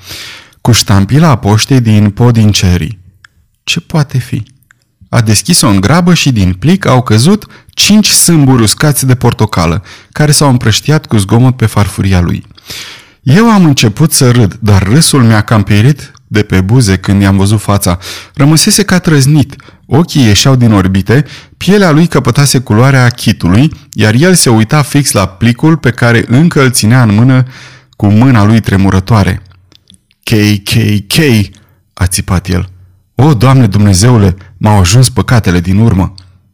cu 0.62 0.72
ștampila 0.72 1.36
poștei 1.36 1.82
din 1.82 2.10
Podincerii. 2.10 3.00
Ce 3.64 3.80
poate 3.80 4.18
fi? 4.18 4.44
A 5.10 5.22
deschis-o 5.22 5.68
în 5.68 5.80
grabă 5.82 6.14
și 6.14 6.32
din 6.32 6.54
plic 6.54 6.86
au 6.86 7.02
căzut 7.02 7.46
cinci 7.70 8.08
sâmburi 8.08 8.62
uscați 8.62 9.06
de 9.06 9.16
portocală, 9.16 9.84
care 10.12 10.32
s-au 10.32 10.50
împrăștiat 10.50 11.06
cu 11.06 11.18
zgomot 11.18 11.56
pe 11.56 11.66
farfuria 11.66 12.22
lui. 12.22 12.46
Eu 13.22 13.50
am 13.50 13.66
început 13.66 14.12
să 14.12 14.32
râd, 14.32 14.58
dar 14.62 14.84
râsul 14.84 15.24
mi-a 15.24 15.42
cam 15.42 15.64
de 16.34 16.44
pe 16.44 16.62
buze 16.62 16.98
când 16.98 17.22
i-am 17.22 17.38
văzut 17.38 17.60
fața. 17.60 17.98
Rămăsese 18.34 18.84
ca 18.84 19.00
trăznit, 19.00 19.56
ochii 19.86 20.26
ieșeau 20.26 20.56
din 20.56 20.72
orbite, 20.72 21.26
pielea 21.58 21.92
lui 21.92 22.08
căpătase 22.08 22.60
culoarea 22.60 23.10
chitului, 23.10 23.72
iar 23.92 24.14
el 24.14 24.34
se 24.34 24.50
uita 24.50 24.82
fix 24.82 25.12
la 25.12 25.26
plicul 25.26 25.78
pe 25.78 25.92
care 25.92 26.26
încă 26.28 26.62
îl 26.62 26.72
ținea 26.72 27.02
în 27.02 27.14
mână 27.14 27.44
cu 27.90 28.08
mâna 28.08 28.44
lui 28.44 28.60
tremurătoare. 28.60 29.42
KKK, 30.24 31.18
a 31.94 32.08
țipat 32.08 32.48
el. 32.48 32.70
O, 33.16 33.34
Doamne 33.34 33.68
Dumnezeule, 33.68 34.36
m-au 34.58 34.80
ajuns 34.80 35.10
păcatele 35.10 35.60
din 35.60 35.78
urmă. 35.78 36.14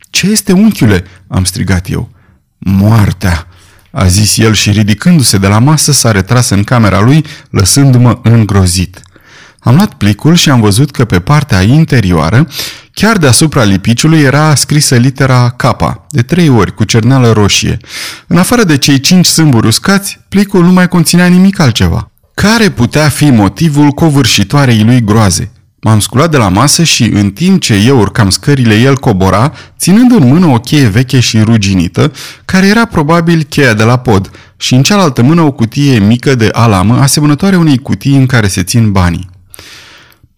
Ce 0.10 0.28
este, 0.30 0.52
unchiule?" 0.52 1.04
am 1.28 1.44
strigat 1.44 1.90
eu. 1.90 2.10
Moartea!" 2.58 3.48
a 3.92 4.06
zis 4.08 4.38
el 4.38 4.54
și 4.54 4.72
ridicându-se 4.72 5.38
de 5.38 5.48
la 5.48 5.60
masă 5.60 5.92
s-a 5.92 6.12
retras 6.12 6.50
în 6.50 6.64
camera 6.64 7.00
lui, 7.02 7.26
lăsându-mă 7.50 8.20
îngrozit. 8.24 9.02
Am 9.60 9.76
luat 9.76 9.94
plicul 9.94 10.36
și 10.36 10.50
am 10.50 10.62
văzut 10.62 10.92
că 10.92 11.06
pe 11.06 11.20
partea 11.20 11.62
interioară, 11.62 12.48
chiar 12.94 13.18
deasupra 13.18 13.64
lipiciului, 13.64 14.20
era 14.20 14.56
scrisă 14.56 14.96
litera 14.96 15.50
K, 15.50 15.64
de 16.10 16.22
trei 16.22 16.50
ori, 16.50 16.74
cu 16.74 16.84
cerneală 16.84 17.32
roșie. 17.32 17.78
În 18.28 18.38
afară 18.38 18.64
de 18.64 18.78
cei 18.78 19.00
cinci 19.00 19.26
sâmburi 19.26 19.68
uscați, 19.68 20.20
plicul 20.30 20.64
nu 20.64 20.72
mai 20.72 20.88
conținea 20.88 21.28
nimic 21.28 21.60
altceva. 21.60 22.12
Care 22.34 22.70
putea 22.70 23.10
fi 23.10 23.30
motivul 23.30 23.90
covârșitoarei 23.90 24.84
lui 24.84 25.04
groaze? 25.04 25.52
M-am 25.82 26.00
sculat 26.00 26.32
de 26.32 26.38
la 26.38 26.50
masă 26.50 26.84
și, 26.84 27.04
în 27.04 27.32
timp 27.32 27.62
ce 27.62 27.74
eu 27.74 28.00
urcam 28.00 28.30
scările, 28.30 28.76
el 28.76 28.98
cobora, 28.98 29.54
ținând 29.78 30.12
în 30.12 30.28
mână 30.28 30.46
o 30.46 30.60
cheie 30.60 30.88
veche 30.88 31.20
și 31.20 31.40
ruginită, 31.40 32.12
care 32.46 32.68
era 32.68 32.86
probabil 32.86 33.44
cheia 33.44 33.74
de 33.74 33.84
la 33.84 33.98
pod, 33.98 34.32
și 34.58 34.74
în 34.76 34.84
cealaltă 34.84 35.22
mână 35.22 35.42
o 35.42 35.52
cutie 35.52 36.00
mică 36.00 36.36
de 36.36 36.50
alamă, 36.52 37.00
asemănătoare 37.00 37.56
unei 37.56 37.78
cutii 37.78 38.16
în 38.16 38.26
care 38.26 38.48
se 38.48 38.64
țin 38.64 38.92
banii. 38.92 39.29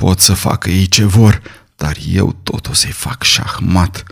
Pot 0.01 0.19
să 0.19 0.33
facă 0.33 0.69
ei 0.69 0.87
ce 0.87 1.05
vor, 1.05 1.41
dar 1.75 1.97
eu 2.13 2.35
tot 2.43 2.67
o 2.67 2.73
să-i 2.73 2.91
fac 2.91 3.23
șahmat, 3.23 4.03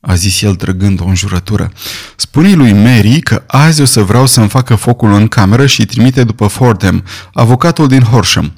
a 0.00 0.14
zis 0.14 0.42
el 0.42 0.54
trăgând 0.54 1.00
o 1.00 1.04
înjurătură. 1.04 1.72
spune 2.16 2.52
lui 2.52 2.72
Mary 2.72 3.20
că 3.20 3.42
azi 3.46 3.80
o 3.80 3.84
să 3.84 4.02
vreau 4.02 4.26
să-mi 4.26 4.48
facă 4.48 4.74
focul 4.74 5.12
în 5.12 5.28
cameră 5.28 5.66
și 5.66 5.84
trimite 5.84 6.24
după 6.24 6.46
Fordham, 6.46 7.04
avocatul 7.32 7.88
din 7.88 8.00
Horsham. 8.00 8.52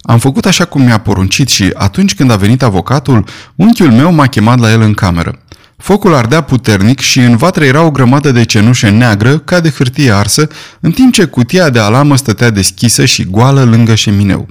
Am 0.00 0.18
făcut 0.18 0.46
așa 0.46 0.64
cum 0.64 0.82
mi-a 0.82 0.98
poruncit 0.98 1.48
și 1.48 1.70
atunci 1.74 2.14
când 2.14 2.30
a 2.30 2.36
venit 2.36 2.62
avocatul, 2.62 3.24
unchiul 3.54 3.92
meu 3.92 4.12
m-a 4.12 4.26
chemat 4.26 4.58
la 4.58 4.70
el 4.70 4.80
în 4.80 4.94
cameră. 4.94 5.38
Focul 5.76 6.14
ardea 6.14 6.40
puternic 6.40 7.00
și 7.00 7.18
în 7.18 7.36
vatră 7.36 7.64
era 7.64 7.82
o 7.82 7.90
grămadă 7.90 8.30
de 8.30 8.44
cenușă 8.44 8.90
neagră 8.90 9.38
ca 9.38 9.60
de 9.60 9.70
hârtie 9.70 10.10
arsă, 10.10 10.48
în 10.80 10.90
timp 10.90 11.12
ce 11.12 11.24
cutia 11.24 11.70
de 11.70 11.78
alamă 11.78 12.16
stătea 12.16 12.50
deschisă 12.50 13.04
și 13.04 13.24
goală 13.24 13.64
lângă 13.64 13.94
șemineu. 13.94 14.48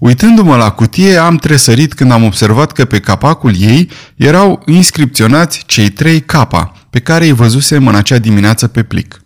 Uitându-mă 0.00 0.56
la 0.56 0.70
cutie, 0.70 1.16
am 1.16 1.36
tresărit 1.36 1.94
când 1.94 2.10
am 2.10 2.24
observat 2.24 2.72
că 2.72 2.84
pe 2.84 3.00
capacul 3.00 3.54
ei 3.58 3.90
erau 4.16 4.62
inscripționați 4.66 5.62
cei 5.66 5.88
trei 5.88 6.20
capa, 6.20 6.72
pe 6.90 7.00
care 7.00 7.24
îi 7.24 7.32
văzusem 7.32 7.86
în 7.86 7.94
acea 7.94 8.18
dimineață 8.18 8.66
pe 8.66 8.82
plic. 8.82 9.22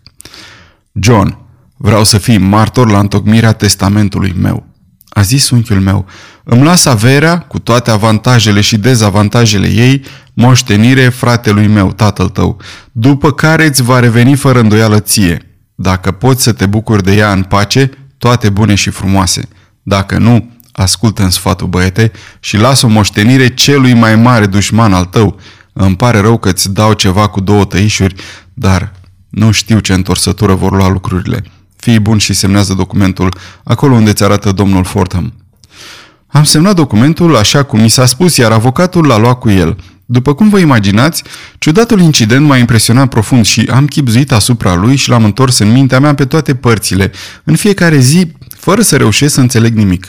John, 1.01 1.37
vreau 1.77 2.03
să 2.03 2.17
fii 2.17 2.37
martor 2.37 2.91
la 2.91 2.99
întocmirea 2.99 3.51
testamentului 3.51 4.35
meu 4.41 4.75
a 5.15 5.21
zis 5.21 5.49
unchiul 5.49 5.79
meu, 5.79 6.05
îmi 6.43 6.63
las 6.63 6.85
averea, 6.85 7.39
cu 7.39 7.59
toate 7.59 7.91
avantajele 7.91 8.61
și 8.61 8.77
dezavantajele 8.77 9.67
ei, 9.67 10.03
moștenire 10.33 11.09
fratelui 11.09 11.67
meu, 11.67 11.91
tatăl 11.91 12.29
tău, 12.29 12.61
după 12.91 13.31
care 13.31 13.65
îți 13.65 13.81
va 13.81 13.99
reveni 13.99 14.35
fără 14.35 14.59
îndoială 14.59 14.99
ție. 14.99 15.59
Dacă 15.75 16.11
poți 16.11 16.43
să 16.43 16.51
te 16.51 16.65
bucuri 16.65 17.03
de 17.03 17.15
ea 17.15 17.31
în 17.31 17.43
pace, 17.43 17.89
toate 18.17 18.49
bune 18.49 18.75
și 18.75 18.89
frumoase. 18.89 19.47
Dacă 19.83 20.17
nu, 20.17 20.54
ascultă 20.75 21.23
în 21.23 21.29
sfatul 21.29 21.67
băiete 21.67 22.11
și 22.39 22.57
lasă 22.57 22.85
o 22.85 22.89
moștenire 22.89 23.53
celui 23.53 23.93
mai 23.93 24.15
mare 24.15 24.45
dușman 24.45 24.93
al 24.93 25.05
tău. 25.05 25.39
Îmi 25.73 25.95
pare 25.95 26.19
rău 26.19 26.37
că 26.37 26.49
îți 26.49 26.73
dau 26.73 26.93
ceva 26.93 27.27
cu 27.27 27.39
două 27.39 27.65
tăișuri, 27.65 28.15
dar 28.53 28.93
nu 29.29 29.51
știu 29.51 29.79
ce 29.79 29.93
întorsătură 29.93 30.53
vor 30.53 30.71
lua 30.71 30.89
lucrurile. 30.89 31.43
Fii 31.75 31.99
bun 31.99 32.17
și 32.17 32.33
semnează 32.33 32.73
documentul 32.73 33.37
acolo 33.63 33.93
unde 33.93 34.13
ți 34.13 34.23
arată 34.23 34.51
domnul 34.51 34.83
Fordham. 34.83 35.33
Am 36.27 36.43
semnat 36.43 36.75
documentul 36.75 37.35
așa 37.35 37.63
cum 37.63 37.81
mi 37.81 37.89
s-a 37.89 38.05
spus, 38.05 38.37
iar 38.37 38.51
avocatul 38.51 39.05
l-a 39.05 39.17
luat 39.17 39.39
cu 39.39 39.49
el. 39.49 39.77
După 40.05 40.33
cum 40.33 40.49
vă 40.49 40.59
imaginați, 40.59 41.23
ciudatul 41.57 41.99
incident 41.99 42.45
m-a 42.45 42.57
impresionat 42.57 43.09
profund 43.09 43.45
și 43.45 43.69
am 43.73 43.87
chipzuit 43.87 44.31
asupra 44.31 44.75
lui 44.75 44.95
și 44.95 45.09
l-am 45.09 45.23
întors 45.23 45.57
în 45.57 45.71
mintea 45.71 45.99
mea 45.99 46.13
pe 46.15 46.25
toate 46.25 46.55
părțile, 46.55 47.11
în 47.43 47.55
fiecare 47.55 47.99
zi, 47.99 48.31
fără 48.57 48.81
să 48.81 48.97
reușesc 48.97 49.33
să 49.33 49.39
înțeleg 49.39 49.75
nimic. 49.75 50.07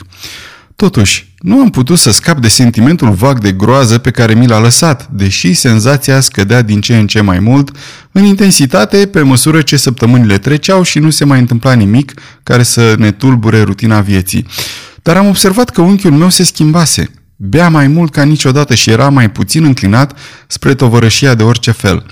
Totuși, 0.77 1.33
nu 1.39 1.59
am 1.59 1.69
putut 1.69 1.97
să 1.97 2.11
scap 2.11 2.39
de 2.39 2.47
sentimentul 2.47 3.11
vag 3.11 3.39
de 3.39 3.51
groază 3.51 3.97
pe 3.97 4.11
care 4.11 4.33
mi 4.33 4.47
l-a 4.47 4.59
lăsat, 4.59 5.07
deși 5.11 5.53
senzația 5.53 6.19
scădea 6.19 6.61
din 6.61 6.81
ce 6.81 6.97
în 6.97 7.07
ce 7.07 7.21
mai 7.21 7.39
mult, 7.39 7.75
în 8.11 8.23
intensitate 8.23 9.07
pe 9.07 9.21
măsură 9.21 9.61
ce 9.61 9.77
săptămânile 9.77 10.37
treceau 10.37 10.83
și 10.83 10.99
nu 10.99 11.09
se 11.09 11.25
mai 11.25 11.39
întâmpla 11.39 11.73
nimic 11.73 12.13
care 12.43 12.63
să 12.63 12.95
ne 12.97 13.11
tulbure 13.11 13.61
rutina 13.61 14.01
vieții. 14.01 14.45
Dar 15.01 15.17
am 15.17 15.27
observat 15.27 15.69
că 15.69 15.81
unchiul 15.81 16.11
meu 16.11 16.29
se 16.29 16.43
schimbase. 16.43 17.09
Bea 17.35 17.69
mai 17.69 17.87
mult 17.87 18.11
ca 18.11 18.23
niciodată 18.23 18.75
și 18.75 18.89
era 18.89 19.09
mai 19.09 19.31
puțin 19.31 19.63
înclinat 19.63 20.17
spre 20.47 20.73
tovărășia 20.73 21.33
de 21.33 21.43
orice 21.43 21.71
fel. 21.71 22.05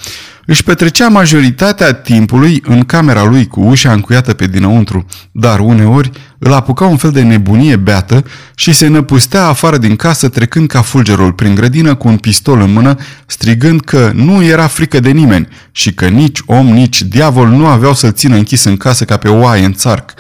Își 0.45 0.63
petrecea 0.63 1.07
majoritatea 1.07 1.93
timpului 1.93 2.61
în 2.65 2.83
camera 2.83 3.23
lui 3.23 3.47
cu 3.47 3.61
ușa 3.61 3.91
încuiată 3.91 4.33
pe 4.33 4.47
dinăuntru, 4.47 5.05
dar 5.31 5.59
uneori 5.59 6.11
îl 6.45 6.53
apuca 6.53 6.85
un 6.85 6.97
fel 6.97 7.11
de 7.11 7.21
nebunie 7.21 7.75
beată 7.75 8.25
și 8.55 8.73
se 8.73 8.87
năpustea 8.87 9.47
afară 9.47 9.77
din 9.77 9.95
casă 9.95 10.29
trecând 10.29 10.67
ca 10.67 10.81
fulgerul 10.81 11.33
prin 11.33 11.55
grădină 11.55 11.95
cu 11.95 12.07
un 12.07 12.17
pistol 12.17 12.61
în 12.61 12.73
mână, 12.73 12.95
strigând 13.25 13.81
că 13.81 14.11
nu 14.13 14.43
era 14.43 14.67
frică 14.67 14.99
de 14.99 15.09
nimeni 15.09 15.47
și 15.71 15.93
că 15.93 16.07
nici 16.07 16.39
om, 16.45 16.67
nici 16.67 17.01
diavol 17.01 17.47
nu 17.47 17.67
aveau 17.67 17.93
să-l 17.93 18.11
țină 18.11 18.35
închis 18.35 18.63
în 18.63 18.77
casă 18.77 19.05
ca 19.05 19.17
pe 19.17 19.29
oaie 19.29 19.65
în 19.65 19.73
țarc. 19.73 20.13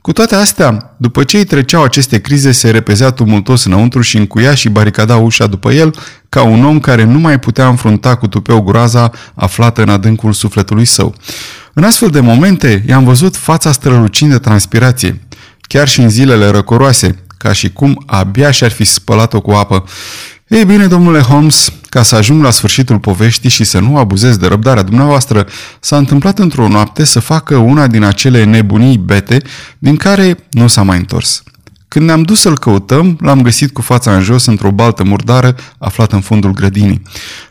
Cu 0.00 0.12
toate 0.12 0.34
astea, 0.34 0.94
după 0.96 1.24
ce 1.24 1.36
îi 1.36 1.44
treceau 1.44 1.82
aceste 1.82 2.20
crize, 2.20 2.52
se 2.52 2.70
repezea 2.70 3.10
tumultos 3.10 3.64
înăuntru 3.64 4.00
și 4.00 4.16
încuia 4.16 4.54
și 4.54 4.68
baricada 4.68 5.16
ușa 5.16 5.46
după 5.46 5.72
el, 5.72 5.94
ca 6.28 6.42
un 6.42 6.64
om 6.64 6.80
care 6.80 7.04
nu 7.04 7.18
mai 7.18 7.38
putea 7.38 7.68
înfrunta 7.68 8.14
cu 8.14 8.26
tupeu 8.26 8.60
groaza 8.60 9.10
aflată 9.34 9.82
în 9.82 9.88
adâncul 9.88 10.32
sufletului 10.32 10.84
său. 10.84 11.14
În 11.72 11.84
astfel 11.84 12.08
de 12.08 12.20
momente, 12.20 12.84
i-am 12.88 13.04
văzut 13.04 13.36
fața 13.36 13.72
strălucind 13.72 14.30
de 14.30 14.38
transpirație, 14.38 15.20
chiar 15.66 15.88
și 15.88 16.00
în 16.00 16.08
zilele 16.08 16.46
răcoroase, 16.46 17.24
ca 17.38 17.52
și 17.52 17.72
cum 17.72 18.02
abia 18.06 18.50
și-ar 18.50 18.70
fi 18.70 18.84
spălat-o 18.84 19.40
cu 19.40 19.50
apă. 19.50 19.84
Ei 20.48 20.64
bine, 20.64 20.86
domnule 20.86 21.20
Holmes, 21.20 21.72
ca 21.88 22.02
să 22.02 22.16
ajung 22.16 22.42
la 22.42 22.50
sfârșitul 22.50 22.98
poveștii 22.98 23.50
și 23.50 23.64
să 23.64 23.78
nu 23.78 23.96
abuzez 23.96 24.36
de 24.36 24.46
răbdarea 24.46 24.82
dumneavoastră, 24.82 25.46
s-a 25.80 25.96
întâmplat 25.96 26.38
într-o 26.38 26.68
noapte 26.68 27.04
să 27.04 27.20
facă 27.20 27.56
una 27.56 27.86
din 27.86 28.02
acele 28.02 28.44
nebunii 28.44 28.98
bete 28.98 29.42
din 29.78 29.96
care 29.96 30.36
nu 30.50 30.66
s-a 30.66 30.82
mai 30.82 30.96
întors. 30.96 31.42
Când 31.88 32.06
ne-am 32.06 32.22
dus 32.22 32.40
să-l 32.40 32.58
căutăm, 32.58 33.18
l-am 33.20 33.42
găsit 33.42 33.72
cu 33.72 33.80
fața 33.80 34.14
în 34.14 34.22
jos 34.22 34.46
într-o 34.46 34.70
baltă 34.70 35.04
murdară 35.04 35.54
aflată 35.78 36.14
în 36.14 36.20
fundul 36.20 36.50
grădinii. 36.50 37.02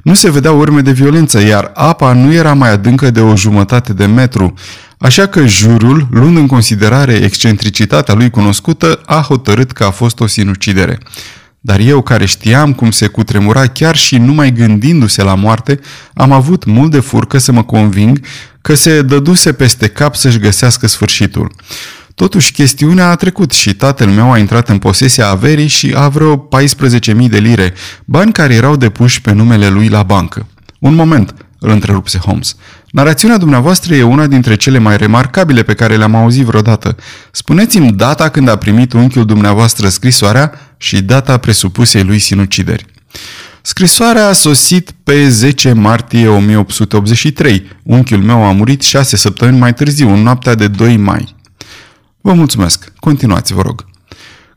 Nu 0.03 0.13
se 0.13 0.31
vedeau 0.31 0.59
urme 0.59 0.81
de 0.81 0.91
violență, 0.91 1.41
iar 1.41 1.71
apa 1.73 2.13
nu 2.13 2.33
era 2.33 2.53
mai 2.53 2.71
adâncă 2.71 3.11
de 3.11 3.21
o 3.21 3.35
jumătate 3.35 3.93
de 3.93 4.05
metru, 4.05 4.53
așa 4.97 5.25
că 5.25 5.45
jurul, 5.45 6.07
luând 6.11 6.37
în 6.37 6.47
considerare 6.47 7.13
excentricitatea 7.13 8.13
lui 8.13 8.29
cunoscută, 8.29 9.01
a 9.05 9.25
hotărât 9.27 9.71
că 9.71 9.83
a 9.83 9.91
fost 9.91 10.19
o 10.19 10.27
sinucidere. 10.27 10.99
Dar 11.59 11.79
eu, 11.79 12.01
care 12.01 12.25
știam 12.25 12.73
cum 12.73 12.91
se 12.91 13.07
cutremura 13.07 13.67
chiar 13.67 13.95
și 13.95 14.17
numai 14.17 14.53
gândindu-se 14.53 15.23
la 15.23 15.35
moarte, 15.35 15.79
am 16.13 16.31
avut 16.31 16.65
mult 16.65 16.91
de 16.91 16.99
furcă 16.99 17.37
să 17.37 17.51
mă 17.51 17.63
conving 17.63 18.19
că 18.61 18.75
se 18.75 19.01
dăduse 19.01 19.53
peste 19.53 19.87
cap 19.87 20.15
să-și 20.15 20.39
găsească 20.39 20.87
sfârșitul. 20.87 21.51
Totuși, 22.15 22.51
chestiunea 22.51 23.09
a 23.09 23.15
trecut 23.15 23.51
și 23.51 23.73
tatăl 23.73 24.07
meu 24.07 24.31
a 24.31 24.37
intrat 24.37 24.69
în 24.69 24.77
posesia 24.77 25.27
averii 25.27 25.67
și 25.67 25.93
a 25.95 26.07
vreo 26.07 26.37
14.000 26.37 27.29
de 27.29 27.37
lire, 27.37 27.73
bani 28.05 28.31
care 28.31 28.53
erau 28.53 28.75
depuși 28.75 29.21
pe 29.21 29.31
numele 29.31 29.67
lui 29.69 29.87
la 29.87 30.03
bancă. 30.03 30.47
Un 30.79 30.93
moment, 30.93 31.35
îl 31.59 31.69
întrerupse 31.69 32.17
Holmes. 32.17 32.55
Narațiunea 32.89 33.37
dumneavoastră 33.37 33.95
e 33.95 34.03
una 34.03 34.27
dintre 34.27 34.55
cele 34.55 34.77
mai 34.77 34.97
remarcabile 34.97 35.63
pe 35.63 35.73
care 35.73 35.95
le-am 35.95 36.15
auzit 36.15 36.45
vreodată. 36.45 36.95
Spuneți-mi 37.31 37.91
data 37.91 38.29
când 38.29 38.47
a 38.47 38.55
primit 38.55 38.93
unchiul 38.93 39.25
dumneavoastră 39.25 39.89
scrisoarea 39.89 40.51
și 40.77 41.01
data 41.01 41.37
presupusei 41.37 42.03
lui 42.03 42.19
sinucideri. 42.19 42.85
Scrisoarea 43.61 44.27
a 44.27 44.33
sosit 44.33 44.91
pe 45.03 45.29
10 45.29 45.73
martie 45.73 46.27
1883. 46.27 47.67
Unchiul 47.83 48.21
meu 48.21 48.43
a 48.43 48.51
murit 48.51 48.81
șase 48.81 49.17
săptămâni 49.17 49.57
mai 49.57 49.73
târziu, 49.73 50.09
în 50.09 50.21
noaptea 50.21 50.55
de 50.55 50.67
2 50.67 50.97
mai. 50.97 51.35
Vă 52.25 52.33
mulțumesc. 52.33 52.91
Continuați, 52.99 53.53
vă 53.53 53.61
rog. 53.61 53.85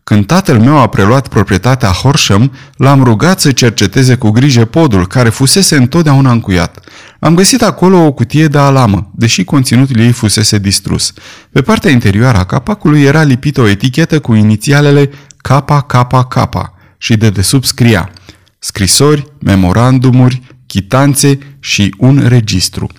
Când 0.05 0.27
tatăl 0.27 0.59
meu 0.61 0.77
a 0.79 0.87
preluat 0.87 1.29
proprietatea 1.29 1.89
Horsham, 1.89 2.53
l-am 2.77 3.05
rugat 3.05 3.41
să 3.41 3.53
cerceteze 3.53 4.15
cu 4.15 4.31
grijă 4.31 4.65
podul, 4.65 5.07
care 5.07 5.29
fusese 5.29 5.77
întotdeauna 5.77 6.31
încuiat. 6.31 6.85
Am 7.21 7.35
găsit 7.35 7.63
acolo 7.63 8.05
o 8.05 8.13
cutie 8.13 8.47
de 8.47 8.59
alamă, 8.59 9.11
deși 9.15 9.45
conținutul 9.45 9.99
ei 9.99 10.13
fusese 10.13 10.59
distrus. 10.59 11.13
Pe 11.53 11.63
partea 11.63 11.91
interioară 11.91 12.39
a 12.39 12.45
capacului 12.45 13.03
era 13.03 13.23
lipită 13.23 13.61
o 13.61 13.69
etichetă 13.69 14.21
cu 14.21 14.35
inițialele 14.35 15.11
KKK 15.37 16.73
și 16.99 17.17
de 17.17 17.31
desubt 17.31 17.65
scria 17.65 18.11
scrisori, 18.59 19.33
memorandumuri, 19.39 20.43
chitanțe 20.69 21.39
și 21.61 21.95
un 21.99 22.25
registru. 22.27 22.91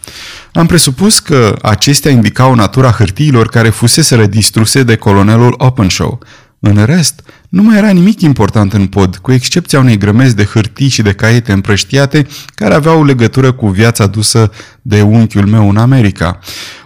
Am 0.53 0.65
presupus 0.65 1.19
că 1.19 1.57
acestea 1.61 2.11
indicau 2.11 2.53
natura 2.53 2.91
hârtiilor 2.91 3.47
care 3.47 3.69
fuseseră 3.69 4.25
distruse 4.25 4.83
de 4.83 4.95
colonelul 4.95 5.55
Openshaw. 5.57 6.19
În 6.59 6.85
rest, 6.85 7.21
nu 7.49 7.63
mai 7.63 7.77
era 7.77 7.89
nimic 7.89 8.21
important 8.21 8.73
în 8.73 8.85
pod, 8.87 9.15
cu 9.15 9.31
excepția 9.31 9.79
unei 9.79 9.97
grămezi 9.97 10.35
de 10.35 10.43
hârtii 10.43 10.87
și 10.87 11.01
de 11.01 11.13
caiete 11.13 11.51
împrăștiate 11.51 12.27
care 12.55 12.73
aveau 12.73 13.03
legătură 13.05 13.51
cu 13.51 13.67
viața 13.67 14.07
dusă 14.07 14.51
de 14.81 15.01
unchiul 15.01 15.45
meu 15.45 15.69
în 15.69 15.77
America. 15.77 16.39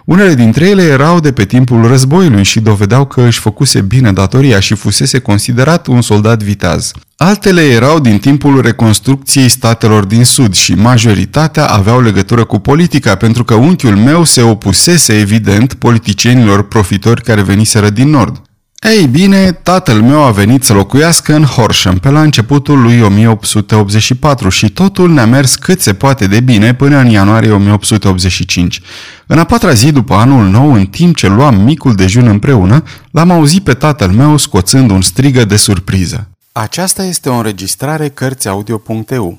Unele 0.04 0.34
dintre 0.34 0.68
ele 0.68 0.82
erau 0.82 1.20
de 1.20 1.32
pe 1.32 1.44
timpul 1.44 1.86
războiului 1.86 2.44
și 2.44 2.60
dovedeau 2.60 3.06
că 3.06 3.22
își 3.22 3.40
făcuse 3.40 3.80
bine 3.80 4.12
datoria 4.12 4.60
și 4.60 4.74
fusese 4.74 5.18
considerat 5.18 5.86
un 5.86 6.02
soldat 6.02 6.42
viteaz. 6.42 6.92
Altele 7.16 7.62
erau 7.62 8.00
din 8.00 8.18
timpul 8.18 8.60
reconstrucției 8.60 9.48
statelor 9.48 10.04
din 10.04 10.24
sud 10.24 10.54
și 10.54 10.74
majoritatea 10.74 11.66
aveau 11.66 12.00
legătură 12.00 12.44
cu 12.44 12.58
politica 12.58 13.14
pentru 13.14 13.44
că 13.44 13.54
unchiul 13.54 13.96
meu 13.96 14.24
se 14.24 14.42
opusese 14.42 15.18
evident 15.18 15.74
politicienilor 15.74 16.68
profitori 16.68 17.22
care 17.22 17.42
veniseră 17.42 17.90
din 17.90 18.08
nord. 18.08 18.42
Ei 18.84 19.06
bine, 19.06 19.52
tatăl 19.52 20.02
meu 20.02 20.22
a 20.22 20.30
venit 20.30 20.64
să 20.64 20.72
locuiască 20.72 21.34
în 21.34 21.44
Horsham 21.44 21.98
pe 21.98 22.08
la 22.10 22.22
începutul 22.22 22.82
lui 22.82 23.00
1884 23.00 24.48
și 24.48 24.68
totul 24.70 25.10
ne-a 25.10 25.26
mers 25.26 25.54
cât 25.54 25.80
se 25.80 25.94
poate 25.94 26.26
de 26.26 26.40
bine 26.40 26.74
până 26.74 26.98
în 26.98 27.06
ianuarie 27.06 27.50
1885. 27.50 28.80
În 29.26 29.38
a 29.38 29.44
patra 29.44 29.72
zi 29.72 29.92
după 29.92 30.14
anul 30.14 30.46
nou, 30.48 30.72
în 30.72 30.86
timp 30.86 31.16
ce 31.16 31.28
luam 31.28 31.54
micul 31.54 31.94
dejun 31.94 32.26
împreună, 32.26 32.82
l-am 33.10 33.30
auzit 33.30 33.64
pe 33.64 33.74
tatăl 33.74 34.10
meu 34.10 34.36
scoțând 34.36 34.90
un 34.90 35.02
strigă 35.02 35.44
de 35.44 35.56
surpriză. 35.56 36.28
Aceasta 36.52 37.04
este 37.04 37.28
o 37.28 37.34
înregistrare 37.34 38.08
Cărțiaudio.eu. 38.08 39.38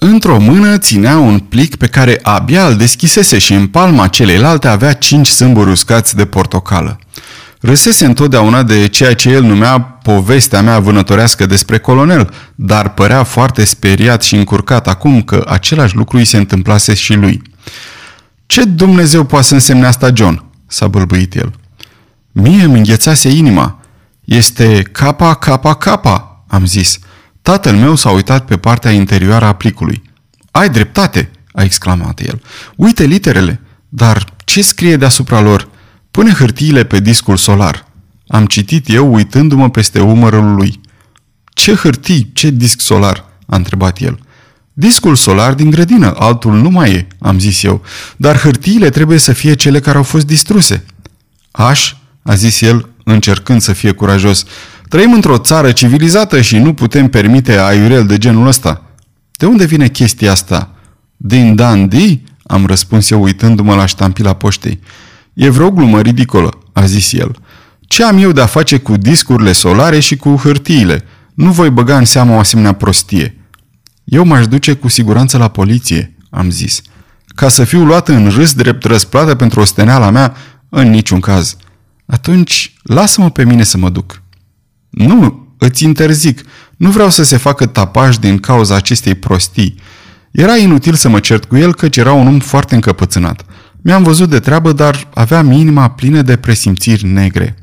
Într-o 0.00 0.38
mână 0.38 0.78
ținea 0.78 1.18
un 1.18 1.38
plic 1.38 1.76
pe 1.76 1.86
care 1.86 2.18
abia 2.22 2.66
îl 2.66 2.76
deschisese 2.76 3.38
și 3.38 3.52
în 3.52 3.66
palma 3.66 4.08
celeilalte 4.08 4.68
avea 4.68 4.92
cinci 4.92 5.26
sâmburi 5.26 5.70
uscați 5.70 6.16
de 6.16 6.24
portocală. 6.24 6.98
Râsese 7.60 8.04
întotdeauna 8.04 8.62
de 8.62 8.86
ceea 8.86 9.14
ce 9.14 9.30
el 9.30 9.42
numea 9.42 9.80
povestea 9.80 10.62
mea 10.62 10.78
vânătorească 10.78 11.46
despre 11.46 11.78
colonel, 11.78 12.32
dar 12.54 12.94
părea 12.94 13.22
foarte 13.22 13.64
speriat 13.64 14.22
și 14.22 14.34
încurcat 14.34 14.88
acum 14.88 15.22
că 15.22 15.44
același 15.48 15.96
lucru 15.96 16.16
îi 16.16 16.24
se 16.24 16.36
întâmplase 16.36 16.94
și 16.94 17.14
lui. 17.14 17.42
Ce 18.46 18.64
Dumnezeu 18.64 19.24
poate 19.24 19.46
să 19.46 19.54
însemne 19.54 19.86
asta, 19.86 20.10
John?" 20.14 20.44
s-a 20.66 20.88
bălbâit 20.88 21.34
el. 21.34 21.52
Mie 22.32 22.62
îmi 22.62 22.78
înghețase 22.78 23.28
inima. 23.28 23.80
Este 24.24 24.82
capa, 24.92 25.34
capa, 25.34 25.74
capa, 25.74 26.44
am 26.46 26.66
zis. 26.66 26.98
Tatăl 27.48 27.76
meu 27.76 27.94
s-a 27.94 28.10
uitat 28.10 28.44
pe 28.44 28.56
partea 28.56 28.90
interioară 28.90 29.44
a 29.44 29.52
plicului. 29.52 30.02
Ai 30.50 30.70
dreptate!" 30.70 31.30
a 31.52 31.62
exclamat 31.62 32.20
el. 32.20 32.42
Uite 32.76 33.04
literele! 33.04 33.60
Dar 33.88 34.24
ce 34.44 34.62
scrie 34.62 34.96
deasupra 34.96 35.40
lor? 35.40 35.68
Pune 36.10 36.32
hârtiile 36.32 36.84
pe 36.84 37.00
discul 37.00 37.36
solar." 37.36 37.86
Am 38.26 38.46
citit 38.46 38.88
eu 38.88 39.14
uitându-mă 39.14 39.70
peste 39.70 40.00
umărul 40.00 40.54
lui. 40.54 40.80
Ce 41.54 41.74
hârtii? 41.74 42.30
Ce 42.32 42.50
disc 42.50 42.80
solar?" 42.80 43.24
a 43.46 43.56
întrebat 43.56 44.00
el. 44.00 44.18
Discul 44.72 45.14
solar 45.14 45.54
din 45.54 45.70
grădină, 45.70 46.14
altul 46.18 46.54
nu 46.54 46.70
mai 46.70 46.92
e, 46.92 47.06
am 47.18 47.38
zis 47.38 47.62
eu, 47.62 47.82
dar 48.16 48.38
hârtiile 48.38 48.90
trebuie 48.90 49.18
să 49.18 49.32
fie 49.32 49.54
cele 49.54 49.80
care 49.80 49.96
au 49.96 50.02
fost 50.02 50.26
distruse. 50.26 50.84
Aș, 51.50 51.94
a 52.22 52.34
zis 52.34 52.60
el, 52.60 52.88
încercând 53.04 53.60
să 53.60 53.72
fie 53.72 53.92
curajos, 53.92 54.44
Trăim 54.88 55.12
într-o 55.12 55.38
țară 55.38 55.72
civilizată 55.72 56.40
și 56.40 56.58
nu 56.58 56.74
putem 56.74 57.08
permite 57.08 57.58
aiurel 57.58 58.06
de 58.06 58.18
genul 58.18 58.46
ăsta. 58.46 58.82
De 59.36 59.46
unde 59.46 59.64
vine 59.64 59.88
chestia 59.88 60.30
asta? 60.30 60.70
Din 61.16 61.54
Dandy? 61.54 62.22
Am 62.42 62.66
răspuns 62.66 63.10
eu 63.10 63.22
uitându-mă 63.22 63.74
la 63.74 63.86
ștampila 63.86 64.32
poștei. 64.32 64.80
E 65.32 65.48
vreo 65.48 65.70
glumă 65.70 66.00
ridicolă, 66.00 66.48
a 66.72 66.84
zis 66.84 67.12
el. 67.12 67.36
Ce 67.80 68.04
am 68.04 68.18
eu 68.18 68.32
de-a 68.32 68.46
face 68.46 68.78
cu 68.78 68.96
discurile 68.96 69.52
solare 69.52 69.98
și 69.98 70.16
cu 70.16 70.36
hârtiile? 70.36 71.04
Nu 71.34 71.50
voi 71.50 71.70
băga 71.70 71.96
în 71.96 72.04
seamă 72.04 72.34
o 72.34 72.38
asemenea 72.38 72.72
prostie. 72.72 73.36
Eu 74.04 74.24
m-aș 74.24 74.46
duce 74.46 74.72
cu 74.72 74.88
siguranță 74.88 75.38
la 75.38 75.48
poliție, 75.48 76.16
am 76.30 76.50
zis. 76.50 76.82
Ca 77.26 77.48
să 77.48 77.64
fiu 77.64 77.84
luat 77.84 78.08
în 78.08 78.28
râs 78.28 78.54
drept 78.54 78.84
răsplată 78.84 79.34
pentru 79.34 79.60
osteneala 79.60 80.10
mea, 80.10 80.34
în 80.68 80.90
niciun 80.90 81.20
caz. 81.20 81.56
Atunci, 82.06 82.72
lasă-mă 82.82 83.30
pe 83.30 83.44
mine 83.44 83.62
să 83.62 83.78
mă 83.78 83.88
duc. 83.88 84.22
Nu, 84.90 85.46
îți 85.58 85.84
interzic. 85.84 86.40
Nu 86.76 86.90
vreau 86.90 87.10
să 87.10 87.22
se 87.22 87.36
facă 87.36 87.66
tapaj 87.66 88.16
din 88.16 88.38
cauza 88.38 88.74
acestei 88.74 89.14
prostii. 89.14 89.74
Era 90.30 90.56
inutil 90.56 90.94
să 90.94 91.08
mă 91.08 91.20
cert 91.20 91.44
cu 91.44 91.56
el, 91.56 91.74
căci 91.74 91.96
era 91.96 92.12
un 92.12 92.26
om 92.26 92.38
foarte 92.38 92.74
încăpățânat. 92.74 93.44
Mi-am 93.82 94.02
văzut 94.02 94.28
de 94.28 94.38
treabă, 94.38 94.72
dar 94.72 95.08
aveam 95.14 95.50
inima 95.50 95.90
plină 95.90 96.22
de 96.22 96.36
presimțiri 96.36 97.06
negre. 97.06 97.56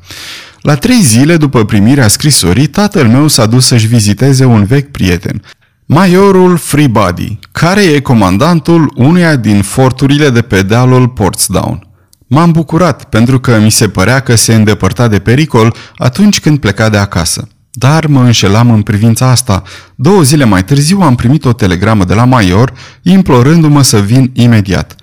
La 0.62 0.76
trei 0.76 1.02
zile 1.02 1.38
după 1.38 1.66
primirea 1.66 2.08
scrisorii, 2.08 2.68
tatăl 2.68 3.08
meu 3.08 3.28
s-a 3.28 3.46
dus 3.46 3.66
să-și 3.66 3.88
viziteze 3.88 4.46
un 4.46 4.66
vechi 4.66 4.92
prieten, 4.92 5.42
Majorul 5.86 6.58
Freebody, 6.58 7.40
care 7.52 7.82
e 7.82 8.00
comandantul 8.00 8.94
uneia 8.96 9.36
din 9.36 9.62
forturile 9.62 10.30
de 10.30 10.42
pe 10.42 10.62
dealul 10.62 11.08
Portsdown. 11.08 11.85
M-am 12.28 12.52
bucurat 12.52 13.04
pentru 13.04 13.40
că 13.40 13.60
mi 13.60 13.72
se 13.72 13.90
părea 13.90 14.20
că 14.20 14.36
se 14.36 14.54
îndepărta 14.54 15.08
de 15.08 15.20
pericol 15.20 15.76
atunci 15.96 16.40
când 16.40 16.60
pleca 16.60 16.90
de 16.90 16.98
acasă. 16.98 17.48
Dar 17.72 18.06
mă 18.06 18.22
înșelam 18.22 18.72
în 18.72 18.82
privința 18.82 19.30
asta. 19.30 19.64
Două 19.96 20.22
zile 20.22 20.44
mai 20.44 20.64
târziu 20.64 21.02
am 21.02 21.16
primit 21.16 21.46
o 21.46 21.54
telegramă 21.54 22.04
de 22.04 22.14
la 22.14 22.26
Maior, 22.26 22.74
implorându-mă 23.02 23.82
să 23.82 24.00
vin 24.00 24.32
imediat. 24.34 24.96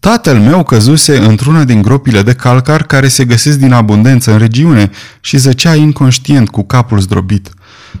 Tatăl 0.00 0.38
meu 0.38 0.62
căzuse 0.62 1.18
într-una 1.18 1.64
din 1.64 1.82
gropile 1.82 2.22
de 2.22 2.32
calcar 2.32 2.82
care 2.82 3.08
se 3.08 3.24
găsesc 3.24 3.58
din 3.58 3.72
abundență 3.72 4.32
în 4.32 4.38
regiune 4.38 4.90
și 5.20 5.36
zăcea 5.36 5.74
inconștient 5.74 6.48
cu 6.48 6.64
capul 6.64 7.00
zdrobit. 7.00 7.50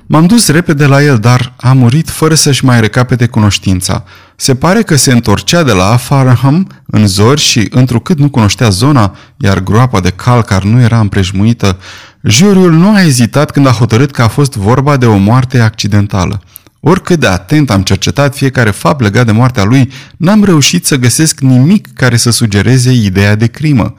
M-am 0.06 0.26
dus 0.26 0.48
repede 0.48 0.86
la 0.86 1.02
el, 1.02 1.18
dar 1.18 1.54
a 1.56 1.72
murit 1.72 2.10
fără 2.10 2.34
să-și 2.34 2.64
mai 2.64 2.80
recapete 2.80 3.26
cunoștința. 3.26 4.04
Se 4.36 4.54
pare 4.54 4.82
că 4.82 4.96
se 4.96 5.12
întorcea 5.12 5.62
de 5.62 5.72
la 5.72 5.96
Farham 5.96 6.66
în 6.86 7.06
zori 7.06 7.40
și, 7.40 7.68
întrucât 7.70 8.18
nu 8.18 8.28
cunoștea 8.28 8.68
zona, 8.68 9.16
iar 9.36 9.60
groapa 9.60 10.00
de 10.00 10.10
calcar 10.10 10.62
nu 10.62 10.80
era 10.80 11.00
împrejmuită, 11.00 11.78
juriul 12.22 12.72
nu 12.72 12.94
a 12.94 13.02
ezitat 13.02 13.50
când 13.50 13.66
a 13.66 13.70
hotărât 13.70 14.10
că 14.10 14.22
a 14.22 14.28
fost 14.28 14.56
vorba 14.56 14.96
de 14.96 15.06
o 15.06 15.16
moarte 15.16 15.60
accidentală. 15.60 16.42
Oricât 16.80 17.20
de 17.20 17.26
atent 17.26 17.70
am 17.70 17.82
cercetat 17.82 18.36
fiecare 18.36 18.70
fapt 18.70 19.00
legat 19.00 19.26
de 19.26 19.32
moartea 19.32 19.64
lui, 19.64 19.90
n-am 20.16 20.44
reușit 20.44 20.86
să 20.86 20.96
găsesc 20.96 21.40
nimic 21.40 21.92
care 21.94 22.16
să 22.16 22.30
sugereze 22.30 22.92
ideea 22.92 23.34
de 23.34 23.46
crimă. 23.46 23.94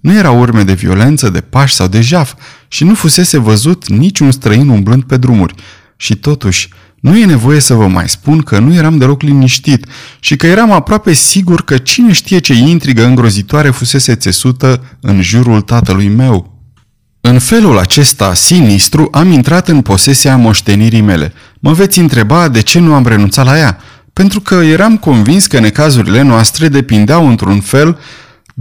Nu 0.00 0.12
erau 0.12 0.40
urme 0.40 0.62
de 0.62 0.72
violență, 0.72 1.30
de 1.30 1.40
pași 1.40 1.74
sau 1.74 1.86
de 1.86 2.00
jaf 2.00 2.34
și 2.68 2.84
nu 2.84 2.94
fusese 2.94 3.38
văzut 3.38 3.88
niciun 3.88 4.30
străin 4.30 4.68
umblând 4.68 5.02
pe 5.02 5.16
drumuri. 5.16 5.54
Și 5.96 6.16
totuși, 6.16 6.68
nu 7.00 7.18
e 7.18 7.24
nevoie 7.24 7.60
să 7.60 7.74
vă 7.74 7.86
mai 7.86 8.08
spun 8.08 8.38
că 8.38 8.58
nu 8.58 8.74
eram 8.74 8.98
deloc 8.98 9.22
liniștit 9.22 9.86
și 10.20 10.36
că 10.36 10.46
eram 10.46 10.72
aproape 10.72 11.12
sigur 11.12 11.64
că 11.64 11.78
cine 11.78 12.12
știe 12.12 12.38
ce 12.38 12.54
intrigă 12.54 13.04
îngrozitoare 13.04 13.70
fusese 13.70 14.14
țesută 14.14 14.82
în 15.00 15.22
jurul 15.22 15.60
tatălui 15.60 16.08
meu. 16.08 16.58
În 17.20 17.38
felul 17.38 17.78
acesta 17.78 18.34
sinistru 18.34 19.08
am 19.12 19.30
intrat 19.30 19.68
în 19.68 19.82
posesia 19.82 20.36
moștenirii 20.36 21.00
mele. 21.00 21.32
Mă 21.60 21.72
veți 21.72 21.98
întreba 21.98 22.48
de 22.48 22.60
ce 22.60 22.78
nu 22.78 22.94
am 22.94 23.06
renunțat 23.06 23.44
la 23.44 23.58
ea, 23.58 23.78
pentru 24.12 24.40
că 24.40 24.54
eram 24.54 24.96
convins 24.96 25.46
că 25.46 25.60
necazurile 25.60 26.22
noastre 26.22 26.68
depindeau 26.68 27.28
într-un 27.28 27.60
fel 27.60 27.98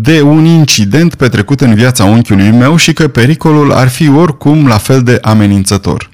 de 0.02 0.22
un 0.22 0.46
incident 0.46 1.16
petrecut 1.16 1.62
în 1.62 1.76
viața 1.76 2.04
unchiului 2.04 2.52
meu 2.52 2.76
și 2.76 2.94
că 2.94 3.08
pericolul 3.08 3.72
ar 3.72 3.88
fi 3.88 4.10
oricum 4.10 4.68
la 4.68 4.78
fel 4.78 5.04
de 5.04 5.18
amenințător. 5.22 6.10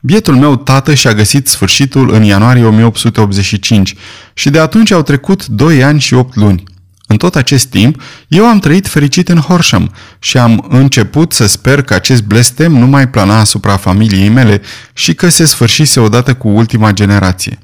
Bietul 0.00 0.36
meu 0.36 0.56
tată 0.56 0.94
și-a 0.94 1.14
găsit 1.14 1.48
sfârșitul 1.48 2.12
în 2.12 2.22
ianuarie 2.22 2.64
1885 2.64 3.94
și 4.34 4.50
de 4.50 4.58
atunci 4.58 4.90
au 4.90 5.02
trecut 5.02 5.46
2 5.46 5.82
ani 5.82 6.00
și 6.00 6.14
8 6.14 6.36
luni. 6.36 6.62
În 7.06 7.16
tot 7.16 7.36
acest 7.36 7.66
timp, 7.66 8.02
eu 8.28 8.44
am 8.44 8.58
trăit 8.58 8.88
fericit 8.88 9.28
în 9.28 9.38
Horsham 9.38 9.92
și 10.18 10.38
am 10.38 10.66
început 10.68 11.32
să 11.32 11.46
sper 11.46 11.82
că 11.82 11.94
acest 11.94 12.22
blestem 12.22 12.72
nu 12.72 12.86
mai 12.86 13.08
plana 13.08 13.38
asupra 13.38 13.76
familiei 13.76 14.28
mele 14.28 14.60
și 14.92 15.14
că 15.14 15.28
se 15.28 15.44
sfârșise 15.44 16.00
odată 16.00 16.34
cu 16.34 16.48
ultima 16.48 16.90
generație. 16.90 17.58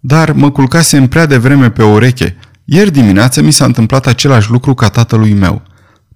Dar 0.00 0.32
mă 0.32 0.50
culcasem 0.50 1.06
prea 1.06 1.26
devreme 1.26 1.70
pe 1.70 1.82
o 1.82 1.88
ureche. 1.88 2.36
Ieri 2.72 2.90
dimineață 2.90 3.42
mi 3.42 3.50
s-a 3.50 3.64
întâmplat 3.64 4.06
același 4.06 4.50
lucru 4.50 4.74
ca 4.74 4.88
tatălui 4.88 5.32
meu. 5.32 5.62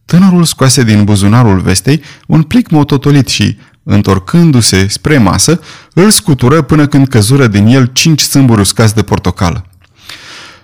Tânărul 0.04 0.44
scoase 0.44 0.82
din 0.82 1.04
buzunarul 1.04 1.60
vestei 1.60 2.02
un 2.26 2.42
plic 2.42 2.70
mototolit 2.70 3.28
și, 3.28 3.58
întorcându-se 3.82 4.86
spre 4.88 5.18
masă, 5.18 5.60
îl 5.94 6.10
scutură 6.10 6.62
până 6.62 6.86
când 6.86 7.08
căzură 7.08 7.46
din 7.46 7.66
el 7.66 7.86
cinci 7.92 8.20
sâmburi 8.20 8.60
uscați 8.60 8.94
de 8.94 9.02
portocală. 9.02 9.66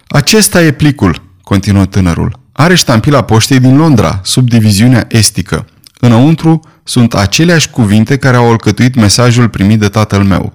Acesta 0.08 0.62
e 0.62 0.70
plicul, 0.70 1.22
continuă 1.42 1.86
tânărul. 1.86 2.40
Are 2.52 2.74
ștampila 2.74 3.22
poștei 3.22 3.60
din 3.60 3.76
Londra, 3.76 4.20
sub 4.22 4.48
diviziunea 4.48 5.06
estică. 5.08 5.66
Înăuntru 6.00 6.60
sunt 6.84 7.14
aceleași 7.14 7.70
cuvinte 7.70 8.16
care 8.16 8.36
au 8.36 8.50
alcătuit 8.50 8.94
mesajul 8.94 9.48
primit 9.48 9.78
de 9.78 9.88
tatăl 9.88 10.22
meu. 10.22 10.52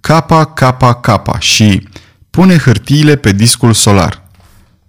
Capa, 0.00 0.44
capa, 0.44 0.94
capa 0.94 1.38
și 1.38 1.88
pune 2.30 2.58
hârtiile 2.58 3.16
pe 3.16 3.32
discul 3.32 3.72
solar. 3.72 4.26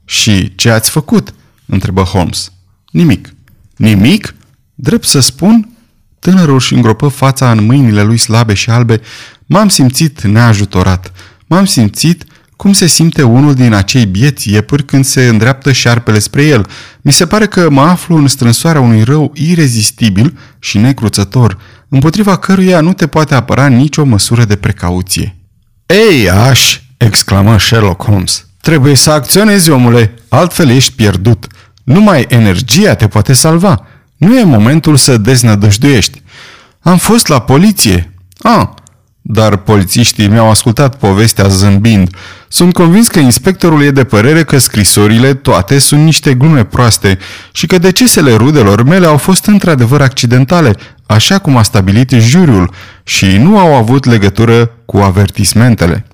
Și 0.10 0.56
ce 0.56 0.69
ați 0.69 0.89
făcut? 0.89 1.34
întrebă 1.65 2.02
Holmes. 2.02 2.52
Nimic. 2.91 3.34
Nimic? 3.76 4.36
Drept 4.76 5.06
să 5.06 5.19
spun, 5.19 5.69
tânărul 6.19 6.56
își 6.56 6.74
îngropă 6.74 7.08
fața 7.08 7.52
în 7.52 7.65
mâinile 7.65 8.04
lui 8.04 8.17
slabe 8.17 8.54
și 8.54 8.69
albe. 8.69 9.02
M-am 9.45 9.69
simțit 9.69 10.22
neajutorat. 10.22 11.12
M-am 11.48 11.65
simțit 11.65 12.24
cum 12.56 12.74
se 12.74 12.88
simte 12.88 13.24
unul 13.24 13.54
din 13.54 13.74
acei 13.74 14.06
bieți 14.06 14.52
iepuri 14.52 14.86
când 14.86 15.06
se 15.06 15.28
îndreaptă 15.28 15.72
șarpele 15.72 16.19
spre 16.19 16.43
el. 16.43 16.67
Mi 17.02 17.12
se 17.12 17.26
pare 17.26 17.48
că 17.48 17.69
mă 17.69 17.82
aflu 17.82 18.15
în 18.15 18.28
strânsoarea 18.28 18.82
unui 18.82 19.04
rău 19.04 19.32
irezistibil 19.36 20.38
și 20.60 20.78
necruțător, 20.78 21.58
împotriva 21.89 22.38
căruia 22.38 22.82
nu 22.82 22.93
te 22.93 23.08
poate 23.08 23.36
apăra 23.36 23.67
nicio 23.67 24.04
măsură 24.04 24.45
de 24.45 24.56
precauție. 24.56 25.36
Ei, 25.86 26.30
aș!" 26.30 26.80
exclamă 26.98 27.60
Sherlock 27.60 28.04
Holmes. 28.04 28.49
Trebuie 28.62 28.95
să 28.95 29.12
acționezi, 29.12 29.69
omule, 29.69 30.13
altfel 30.30 30.69
ești 30.69 30.93
pierdut. 30.93 31.48
Numai 31.84 32.26
energia 32.30 32.95
te 32.95 33.08
poate 33.08 33.34
salva. 33.34 33.88
Nu 34.17 34.38
e 34.38 34.43
momentul 34.43 34.95
să 34.95 35.17
deznădăjduiești. 35.17 36.22
Am 36.80 36.98
fost 36.98 37.28
la 37.28 37.39
poliție. 37.39 38.13
Ah, 38.41 38.67
dar 39.22 39.56
polițiștii 39.56 40.28
mi-au 40.28 40.50
ascultat 40.50 40.95
povestea 40.95 41.48
zâmbind. 41.48 42.15
Sunt 42.48 42.74
convins 42.74 43.08
că 43.08 43.19
inspectorul 43.19 43.84
e 43.84 43.91
de 43.91 44.04
părere 44.04 44.43
că 44.43 44.58
scrisorile 44.58 45.34
toate 45.34 45.78
sunt 45.78 46.04
niște 46.04 46.34
glume 46.34 46.63
proaste 46.63 47.17
și 47.52 47.67
că 47.67 47.78
decesele 47.78 48.36
rudelor 48.36 48.84
mele 48.84 49.06
au 49.06 49.17
fost 49.17 49.45
într-adevăr 49.45 50.02
accidentale, 50.02 50.76
așa 51.06 51.39
cum 51.39 51.58
a 51.58 51.63
stabilit 51.63 52.10
juriul, 52.10 52.74
și 53.04 53.38
nu 53.38 53.58
au 53.58 53.76
avut 53.76 54.06
legătură 54.06 54.72
cu 54.86 54.98
avertismentele. 54.98 56.06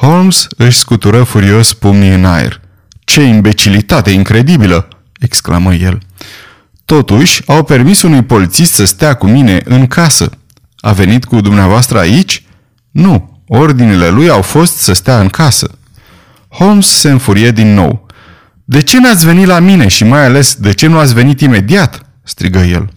Holmes 0.00 0.46
își 0.56 0.78
scutură 0.78 1.22
furios 1.22 1.72
pumnii 1.72 2.14
în 2.14 2.24
aer. 2.24 2.60
Ce 3.04 3.22
imbecilitate 3.22 4.10
incredibilă!" 4.10 4.88
exclamă 5.18 5.74
el. 5.74 5.98
Totuși, 6.84 7.42
au 7.46 7.62
permis 7.62 8.02
unui 8.02 8.22
polițist 8.22 8.72
să 8.72 8.84
stea 8.84 9.14
cu 9.14 9.26
mine 9.26 9.60
în 9.64 9.86
casă. 9.86 10.30
A 10.76 10.92
venit 10.92 11.24
cu 11.24 11.40
dumneavoastră 11.40 11.98
aici? 11.98 12.44
Nu, 12.90 13.42
ordinele 13.46 14.08
lui 14.08 14.28
au 14.28 14.42
fost 14.42 14.76
să 14.76 14.92
stea 14.92 15.20
în 15.20 15.28
casă. 15.28 15.70
Holmes 16.48 16.86
se 16.86 17.10
înfurie 17.10 17.50
din 17.50 17.74
nou. 17.74 18.06
De 18.64 18.80
ce 18.80 19.00
n-ați 19.00 19.26
venit 19.26 19.46
la 19.46 19.58
mine 19.58 19.88
și 19.88 20.04
mai 20.04 20.24
ales 20.24 20.54
de 20.54 20.72
ce 20.72 20.86
nu 20.86 20.98
ați 20.98 21.14
venit 21.14 21.40
imediat? 21.40 22.02
strigă 22.22 22.58
el. 22.58 22.92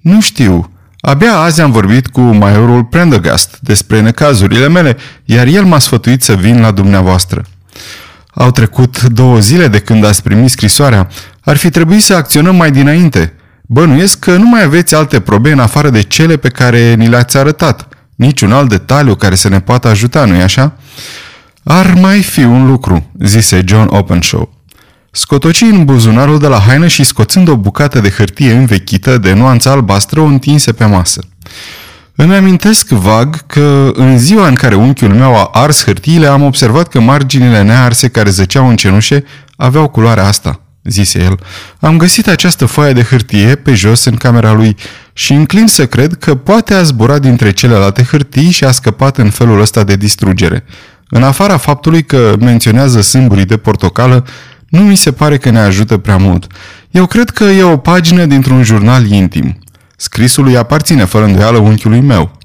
Nu 0.00 0.20
știu. 0.20 0.72
Abia 1.00 1.32
azi 1.32 1.60
am 1.60 1.70
vorbit 1.70 2.06
cu 2.06 2.20
majorul 2.20 2.84
Prendergast 2.84 3.58
despre 3.60 4.00
necazurile 4.00 4.68
mele, 4.68 4.96
iar 5.24 5.46
el 5.46 5.64
m-a 5.64 5.78
sfătuit 5.78 6.22
să 6.22 6.34
vin 6.34 6.60
la 6.60 6.70
dumneavoastră. 6.70 7.44
Au 8.34 8.50
trecut 8.50 9.02
două 9.02 9.38
zile 9.38 9.68
de 9.68 9.78
când 9.78 10.04
ați 10.04 10.22
primit 10.22 10.50
scrisoarea. 10.50 11.08
Ar 11.40 11.56
fi 11.56 11.70
trebuit 11.70 12.02
să 12.02 12.14
acționăm 12.14 12.56
mai 12.56 12.70
dinainte. 12.70 13.32
Bănuiesc 13.62 14.18
că 14.18 14.36
nu 14.36 14.48
mai 14.48 14.62
aveți 14.62 14.94
alte 14.94 15.20
probe 15.20 15.52
în 15.52 15.58
afară 15.58 15.90
de 15.90 16.02
cele 16.02 16.36
pe 16.36 16.48
care 16.48 16.94
ni 16.94 17.08
le-ați 17.08 17.36
arătat. 17.36 17.88
Niciun 18.14 18.52
alt 18.52 18.68
detaliu 18.68 19.14
care 19.14 19.34
să 19.34 19.48
ne 19.48 19.60
poată 19.60 19.88
ajuta, 19.88 20.24
nu-i 20.24 20.42
așa? 20.42 20.76
Ar 21.64 21.94
mai 21.94 22.22
fi 22.22 22.44
un 22.44 22.66
lucru, 22.66 23.10
zise 23.20 23.62
John 23.64 23.94
Openshaw. 23.94 24.57
Scotoci 25.18 25.60
în 25.60 25.84
buzunarul 25.84 26.38
de 26.38 26.46
la 26.46 26.58
haină 26.58 26.86
și 26.86 27.04
scoțând 27.04 27.48
o 27.48 27.56
bucată 27.56 28.00
de 28.00 28.10
hârtie 28.10 28.52
învechită 28.52 29.18
de 29.18 29.32
nuanță 29.32 29.68
albastră 29.68 30.20
o 30.20 30.24
întinse 30.24 30.72
pe 30.72 30.84
masă. 30.84 31.20
Îmi 32.14 32.34
amintesc 32.34 32.88
vag 32.88 33.46
că 33.46 33.90
în 33.94 34.18
ziua 34.18 34.48
în 34.48 34.54
care 34.54 34.74
unchiul 34.74 35.14
meu 35.14 35.34
a 35.36 35.50
ars 35.52 35.84
hârtiile 35.84 36.26
am 36.26 36.42
observat 36.42 36.88
că 36.88 37.00
marginile 37.00 37.62
nearse 37.62 38.08
care 38.08 38.30
zăceau 38.30 38.68
în 38.68 38.76
cenușe 38.76 39.24
aveau 39.56 39.88
culoarea 39.88 40.26
asta 40.26 40.60
zise 40.84 41.22
el. 41.22 41.38
Am 41.80 41.96
găsit 41.96 42.28
această 42.28 42.66
foaie 42.66 42.92
de 42.92 43.02
hârtie 43.02 43.54
pe 43.54 43.74
jos 43.74 44.04
în 44.04 44.16
camera 44.16 44.52
lui 44.52 44.76
și 45.12 45.32
înclin 45.32 45.66
să 45.66 45.86
cred 45.86 46.14
că 46.14 46.34
poate 46.34 46.74
a 46.74 46.82
zburat 46.82 47.20
dintre 47.20 47.52
celelalte 47.52 48.02
hârtii 48.02 48.50
și 48.50 48.64
a 48.64 48.70
scăpat 48.70 49.16
în 49.16 49.30
felul 49.30 49.60
ăsta 49.60 49.84
de 49.84 49.96
distrugere. 49.96 50.64
În 51.08 51.22
afara 51.22 51.56
faptului 51.56 52.04
că 52.04 52.34
menționează 52.40 53.00
sâmburii 53.00 53.44
de 53.44 53.56
portocală, 53.56 54.24
nu 54.68 54.80
mi 54.80 54.96
se 54.96 55.12
pare 55.12 55.38
că 55.38 55.50
ne 55.50 55.58
ajută 55.58 55.96
prea 55.96 56.16
mult. 56.16 56.46
Eu 56.90 57.06
cred 57.06 57.30
că 57.30 57.44
e 57.44 57.62
o 57.62 57.76
pagină 57.76 58.24
dintr-un 58.24 58.62
jurnal 58.62 59.06
intim. 59.06 59.58
Scrisul 59.96 60.46
îi 60.46 60.56
aparține 60.56 61.04
fără 61.04 61.24
îndoială 61.24 61.58
unchiului 61.58 62.00
meu. 62.00 62.38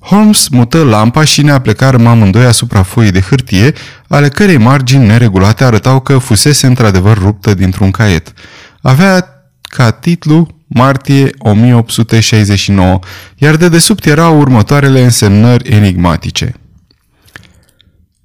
Holmes 0.00 0.48
mută 0.48 0.82
lampa 0.82 1.24
și 1.24 1.42
ne 1.42 1.50
aplecarăm 1.50 2.06
amândoi 2.06 2.44
asupra 2.44 2.82
foii 2.82 3.10
de 3.10 3.20
hârtie, 3.20 3.72
ale 4.08 4.28
cărei 4.28 4.56
margini 4.56 5.06
neregulate 5.06 5.64
arătau 5.64 6.00
că 6.00 6.18
fusese 6.18 6.66
într-adevăr 6.66 7.18
ruptă 7.18 7.54
dintr-un 7.54 7.90
caiet. 7.90 8.32
Avea 8.80 9.26
ca 9.62 9.90
titlu 9.90 10.48
Martie 10.66 11.30
1869, 11.38 12.98
iar 13.36 13.56
de 13.56 13.68
desubt 13.68 14.06
erau 14.06 14.38
următoarele 14.38 15.02
însemnări 15.02 15.68
enigmatice. 15.68 16.54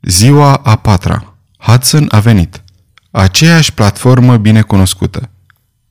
Ziua 0.01 0.53
a 0.53 0.75
patra. 0.75 1.33
Hudson 1.57 2.07
a 2.11 2.19
venit. 2.19 2.61
Aceeași 3.17 3.73
platformă 3.73 4.37
bine 4.37 4.61
cunoscută. 4.61 5.29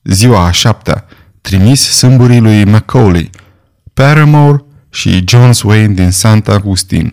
Ziua 0.03 0.45
a 0.45 0.51
șaptea, 0.51 1.05
trimis 1.41 1.81
sâmburii 1.81 2.41
lui 2.41 2.65
Macaulay, 2.65 3.31
Paramore 3.95 4.65
și 4.91 5.25
John 5.27 5.53
Swain 5.53 5.95
din 5.95 6.11
Santa 6.11 6.53
Augustine. 6.53 7.11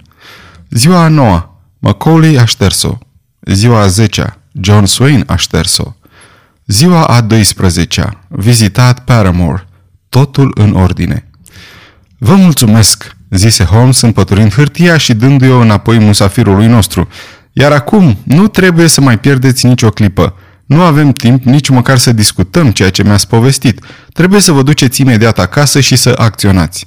Ziua 0.70 1.04
a 1.04 1.08
noua, 1.08 1.62
Macaulay 1.80 2.36
a 2.36 2.46
șters-o. 2.46 2.98
Ziua 3.40 3.80
a 3.80 3.88
zecea, 3.88 4.40
John 4.62 4.86
Swain 4.86 5.24
a 5.28 5.36
șters-o. 5.36 5.94
Ziua 6.66 7.06
a 7.06 7.26
12-a, 7.26 8.20
vizitat 8.28 9.00
Paramore, 9.04 9.68
totul 10.10 10.52
în 10.56 10.74
ordine. 10.74 11.30
Vă 12.18 12.36
mulțumesc, 12.36 13.16
zise 13.30 13.64
Holmes 13.64 14.02
împăturind 14.02 14.54
hârtia 14.54 14.98
și 14.98 15.14
dându-i-o 15.14 15.60
înapoi 15.60 16.00
musafirului 16.00 16.68
nostru. 16.68 17.08
Iar 17.54 17.72
acum 17.72 18.18
nu 18.24 18.48
trebuie 18.48 18.88
să 18.88 19.02
mai 19.02 19.20
pierdeți 19.20 19.66
nicio 19.66 19.90
clipă. 19.90 20.36
Nu 20.66 20.82
avem 20.82 21.12
timp 21.12 21.44
nici 21.44 21.70
măcar 21.70 21.98
să 21.98 22.12
discutăm 22.12 22.72
ceea 22.72 22.90
ce 22.90 23.04
mi-ați 23.04 23.28
povestit. 23.28 23.86
Trebuie 24.14 24.40
să 24.40 24.52
vă 24.52 24.64
duceți 24.64 25.02
imediat 25.02 25.40
acasă 25.40 25.80
și 25.80 25.96
să 25.96 26.16
acționați. 26.18 26.86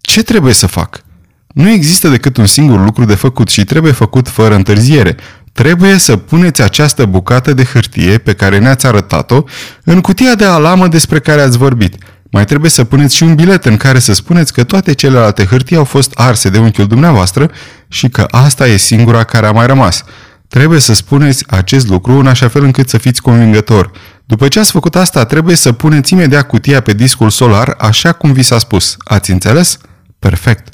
Ce 0.00 0.22
trebuie 0.22 0.52
să 0.52 0.66
fac? 0.66 1.02
Nu 1.46 1.68
există 1.68 2.08
decât 2.08 2.36
un 2.36 2.46
singur 2.46 2.84
lucru 2.84 3.04
de 3.04 3.14
făcut 3.14 3.48
și 3.48 3.64
trebuie 3.64 3.92
făcut 3.92 4.28
fără 4.28 4.54
întârziere. 4.54 5.16
Trebuie 5.52 5.98
să 5.98 6.16
puneți 6.16 6.62
această 6.62 7.04
bucată 7.04 7.52
de 7.52 7.64
hârtie 7.64 8.18
pe 8.18 8.32
care 8.32 8.58
ne-ați 8.58 8.86
arătat-o 8.86 9.42
în 9.84 10.00
cutia 10.00 10.34
de 10.34 10.44
alamă 10.44 10.88
despre 10.88 11.20
care 11.20 11.40
ați 11.40 11.58
vorbit. 11.58 11.94
Mai 12.30 12.44
trebuie 12.44 12.70
să 12.70 12.84
puneți 12.84 13.14
și 13.14 13.22
un 13.22 13.34
bilet 13.34 13.64
în 13.64 13.76
care 13.76 13.98
să 13.98 14.12
spuneți 14.12 14.52
că 14.52 14.64
toate 14.64 14.92
celelalte 14.92 15.44
hârtii 15.44 15.76
au 15.76 15.84
fost 15.84 16.12
arse 16.14 16.48
de 16.48 16.58
unchiul 16.58 16.86
dumneavoastră 16.86 17.50
și 17.88 18.08
că 18.08 18.26
asta 18.30 18.66
e 18.66 18.76
singura 18.76 19.24
care 19.24 19.46
a 19.46 19.50
mai 19.50 19.66
rămas. 19.66 20.04
Trebuie 20.48 20.80
să 20.80 20.94
spuneți 20.94 21.44
acest 21.48 21.88
lucru 21.88 22.12
în 22.12 22.26
așa 22.26 22.48
fel 22.48 22.64
încât 22.64 22.88
să 22.88 22.98
fiți 22.98 23.22
convingător. 23.22 23.90
După 24.24 24.48
ce 24.48 24.58
ați 24.58 24.70
făcut 24.70 24.96
asta, 24.96 25.24
trebuie 25.24 25.56
să 25.56 25.72
puneți 25.72 26.12
imediat 26.12 26.46
cutia 26.46 26.80
pe 26.80 26.92
discul 26.92 27.30
solar 27.30 27.74
așa 27.78 28.12
cum 28.12 28.32
vi 28.32 28.42
s-a 28.42 28.58
spus. 28.58 28.96
Ați 28.98 29.30
înțeles? 29.30 29.78
Perfect. 30.18 30.68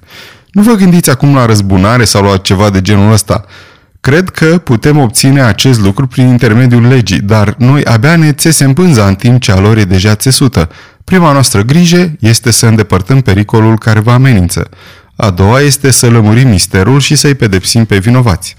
Nu 0.51 0.63
vă 0.63 0.73
gândiți 0.73 1.11
acum 1.11 1.35
la 1.35 1.47
răzbunare 1.47 2.05
sau 2.05 2.23
la 2.23 2.37
ceva 2.37 2.71
de 2.71 2.81
genul 2.81 3.13
ăsta. 3.13 3.45
Cred 4.07 4.29
că 4.29 4.59
putem 4.59 4.99
obține 4.99 5.43
acest 5.43 5.81
lucru 5.81 6.07
prin 6.07 6.27
intermediul 6.27 6.87
legii, 6.87 7.21
dar 7.21 7.55
noi 7.59 7.85
abia 7.85 8.17
ne 8.17 8.33
țesem 8.33 8.73
pânza 8.73 9.07
în 9.07 9.15
timp 9.15 9.41
ce 9.41 9.53
a 9.53 9.59
lor 9.59 9.77
e 9.77 9.85
deja 9.85 10.15
țesută. 10.15 10.69
Prima 11.05 11.33
noastră 11.33 11.63
grijă 11.63 12.13
este 12.21 12.51
să 12.51 12.67
îndepărtăm 12.67 13.21
pericolul 13.21 13.79
care 13.79 14.01
vă 14.01 14.11
amenință. 14.11 14.69
A 15.17 15.31
doua 15.31 15.61
este 15.61 15.91
să 15.91 16.11
lămurim 16.11 16.49
misterul 16.49 17.01
și 17.01 17.15
să-i 17.15 17.35
pedepsim 17.35 17.85
pe 17.85 17.99
vinovați. 17.99 18.57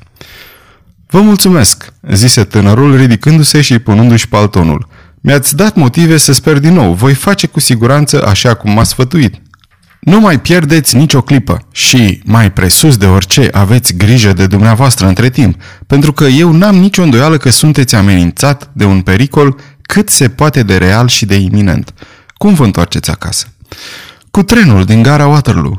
Vă 1.09 1.21
mulțumesc, 1.21 1.93
zise 2.11 2.43
tânărul 2.43 2.95
ridicându-se 2.95 3.61
și 3.61 3.79
punându-și 3.79 4.27
paltonul. 4.27 4.87
Mi-ați 5.21 5.55
dat 5.55 5.75
motive 5.75 6.17
să 6.17 6.33
sper 6.33 6.59
din 6.59 6.73
nou. 6.73 6.93
Voi 6.93 7.13
face 7.13 7.47
cu 7.47 7.59
siguranță 7.59 8.25
așa 8.25 8.53
cum 8.53 8.71
m-ați 8.71 8.89
sfătuit. 8.89 9.35
Nu 9.99 10.19
mai 10.19 10.41
pierdeți 10.41 10.95
nicio 10.95 11.21
clipă 11.21 11.67
și, 11.71 12.21
mai 12.25 12.51
presus 12.51 12.97
de 12.97 13.05
orice, 13.05 13.49
aveți 13.51 13.93
grijă 13.93 14.33
de 14.33 14.47
dumneavoastră 14.47 15.07
între 15.07 15.29
timp, 15.29 15.61
pentru 15.87 16.11
că 16.11 16.23
eu 16.23 16.51
n-am 16.51 16.75
nicio 16.75 17.03
îndoială 17.03 17.37
că 17.37 17.49
sunteți 17.49 17.95
amenințat 17.95 18.69
de 18.73 18.85
un 18.85 19.01
pericol 19.01 19.59
cât 19.81 20.09
se 20.09 20.29
poate 20.29 20.63
de 20.63 20.77
real 20.77 21.07
și 21.07 21.25
de 21.25 21.35
iminent. 21.35 21.93
Cum 22.33 22.53
vă 22.53 22.63
întoarceți 22.63 23.11
acasă? 23.11 23.47
Cu 24.31 24.43
trenul 24.43 24.85
din 24.85 25.01
gara 25.01 25.27
Waterloo. 25.27 25.77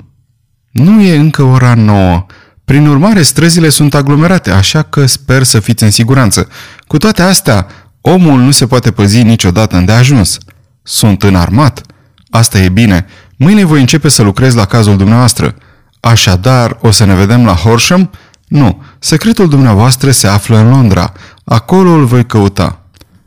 Nu 0.71 1.01
e 1.01 1.17
încă 1.17 1.43
ora 1.43 1.75
nouă. 1.75 2.27
Prin 2.65 2.87
urmare, 2.87 3.23
străzile 3.23 3.69
sunt 3.69 3.95
aglomerate, 3.95 4.51
așa 4.51 4.83
că 4.83 5.07
sper 5.07 5.43
să 5.43 5.61
fiți 5.61 5.83
în 5.83 5.91
siguranță. 5.91 6.49
Cu 6.87 6.99
toate 6.99 7.23
astea, 7.23 7.67
omul 8.01 8.41
nu 8.41 8.51
se 8.51 8.67
poate 8.67 8.91
păzi 8.91 9.23
niciodată 9.23 9.77
îndeajuns. 9.77 10.39
Sunt 10.83 11.23
înarmat. 11.23 11.83
Asta 12.31 12.59
e 12.59 12.69
bine. 12.69 13.07
Mâine 13.41 13.65
voi 13.65 13.81
începe 13.81 14.09
să 14.09 14.23
lucrez 14.23 14.55
la 14.55 14.65
cazul 14.65 14.97
dumneavoastră. 14.97 15.55
Așadar, 16.01 16.79
o 16.81 16.91
să 16.91 17.05
ne 17.05 17.15
vedem 17.15 17.45
la 17.45 17.55
Horsham? 17.55 18.11
Nu. 18.49 18.83
Secretul 18.99 19.49
dumneavoastră 19.49 20.11
se 20.11 20.27
află 20.27 20.57
în 20.57 20.69
Londra. 20.69 21.13
Acolo 21.45 21.91
îl 21.91 22.05
voi 22.05 22.27
căuta. 22.27 22.83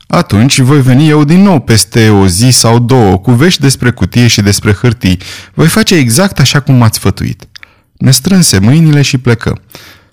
Atunci 0.08 0.60
voi 0.60 0.82
veni 0.82 1.10
eu 1.10 1.24
din 1.24 1.42
nou 1.42 1.60
peste 1.60 2.10
o 2.10 2.28
zi 2.28 2.50
sau 2.50 2.80
două 2.80 3.18
cu 3.18 3.32
vești 3.32 3.62
despre 3.62 3.92
cutie 3.92 4.28
și 4.28 4.42
despre 4.42 4.74
hârtii. 4.74 5.20
Voi 5.54 5.68
face 5.68 5.96
exact 5.96 6.40
așa 6.40 6.60
cum 6.60 6.76
m-ați 6.76 7.00
fătuit. 7.00 7.44
Ne 7.98 8.12
strânse 8.12 8.60
mâinile 8.60 9.02
și 9.02 9.18
plecă. 9.18 9.62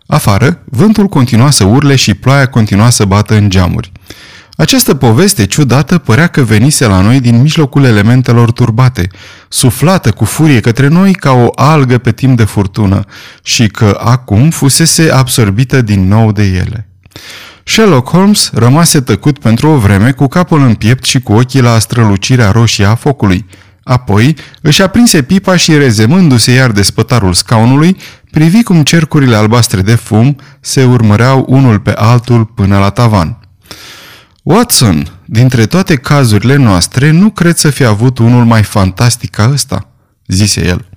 Afară, 0.07 0.63
vântul 0.65 1.07
continua 1.07 1.51
să 1.51 1.65
urle 1.65 1.97
și 1.97 2.15
ploaia 2.15 2.47
continua 2.47 2.91
să 2.91 3.05
bată 3.05 3.35
în 3.35 3.51
geamuri. 3.51 3.93
Această 4.61 4.95
poveste 4.95 5.47
ciudată 5.47 5.99
părea 5.99 6.27
că 6.27 6.43
venise 6.43 6.87
la 6.87 7.01
noi 7.01 7.21
din 7.21 7.41
mijlocul 7.41 7.85
elementelor 7.85 8.53
turbate, 8.53 9.09
suflată 9.49 10.11
cu 10.11 10.25
furie 10.25 10.61
către 10.61 10.89
noi 10.89 11.13
ca 11.13 11.33
o 11.33 11.49
algă 11.55 11.99
pe 11.99 12.13
timp 12.13 12.37
de 12.37 12.45
furtună 12.45 13.05
și 13.43 13.67
că 13.67 14.01
acum 14.05 14.51
fusese 14.51 15.11
absorbită 15.11 15.81
din 15.81 16.09
nou 16.09 16.33
de 16.33 16.43
ele. 16.43 16.89
Sherlock 17.65 18.09
Holmes 18.09 18.51
rămase 18.53 19.01
tăcut 19.01 19.39
pentru 19.39 19.69
o 19.69 19.77
vreme 19.77 20.11
cu 20.11 20.27
capul 20.27 20.61
în 20.61 20.75
piept 20.75 21.05
și 21.05 21.21
cu 21.21 21.33
ochii 21.33 21.61
la 21.61 21.79
strălucirea 21.79 22.51
roșie 22.51 22.85
a 22.85 22.95
focului. 22.95 23.47
Apoi 23.83 24.37
își 24.61 24.83
aprinse 24.83 25.23
pipa 25.23 25.57
și 25.57 25.77
rezemându-se 25.77 26.53
iar 26.53 26.71
de 26.71 26.83
spătarul 26.83 27.33
scaunului, 27.33 27.97
privi 28.31 28.63
cum 28.63 28.83
cercurile 28.83 29.37
albastre 29.37 29.81
de 29.81 29.95
fum 29.95 30.37
se 30.61 30.85
urmăreau 30.85 31.45
unul 31.49 31.79
pe 31.79 31.93
altul 31.97 32.45
până 32.45 32.79
la 32.79 32.91
tavan. 32.91 33.39
Watson, 34.51 35.21
dintre 35.25 35.67
toate 35.67 35.97
cazurile 35.97 36.57
noastre, 36.57 37.11
nu 37.11 37.31
cred 37.31 37.57
să 37.57 37.71
fi 37.71 37.85
avut 37.85 38.19
unul 38.19 38.45
mai 38.45 38.63
fantastic 38.63 39.31
ca 39.31 39.51
ăsta, 39.53 39.89
zise 40.27 40.67
el. 40.67 40.89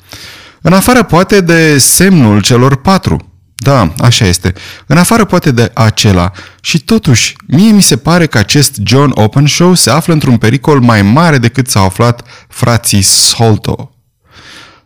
În 0.61 0.73
afară 0.73 1.03
poate 1.03 1.41
de 1.41 1.77
semnul 1.77 2.41
celor 2.41 2.75
patru, 2.75 3.31
da, 3.55 3.93
așa 3.97 4.25
este. 4.25 4.53
În 4.87 4.97
afară 4.97 5.25
poate 5.25 5.51
de 5.51 5.71
acela. 5.73 6.31
Și 6.61 6.79
totuși, 6.79 7.35
mie 7.47 7.71
mi 7.71 7.81
se 7.81 7.97
pare 7.97 8.25
că 8.25 8.37
acest 8.37 8.79
John 8.83 9.11
Openshaw 9.13 9.73
se 9.73 9.89
află 9.89 10.13
într-un 10.13 10.37
pericol 10.37 10.79
mai 10.79 11.01
mare 11.01 11.37
decât 11.37 11.69
s-au 11.69 11.85
aflat 11.85 12.23
frații 12.47 13.01
Solto. 13.01 13.95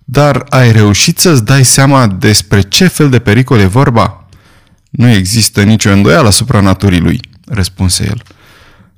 Dar 0.04 0.45
ai 0.49 0.71
reușit 0.71 1.19
să-ți 1.19 1.45
dai 1.45 1.65
seama 1.65 2.08
despre 2.08 2.62
ce 2.62 2.88
fel 2.88 3.10
de 3.10 3.19
pericol 3.19 3.60
e 3.60 3.65
vorba? 3.65 4.28
Nu 4.89 5.10
există 5.10 5.63
nicio 5.63 5.91
îndoială 5.91 6.28
asupra 6.28 6.60
naturii 6.60 6.99
lui, 6.99 7.19
răspunse 7.45 8.04
el. 8.04 8.21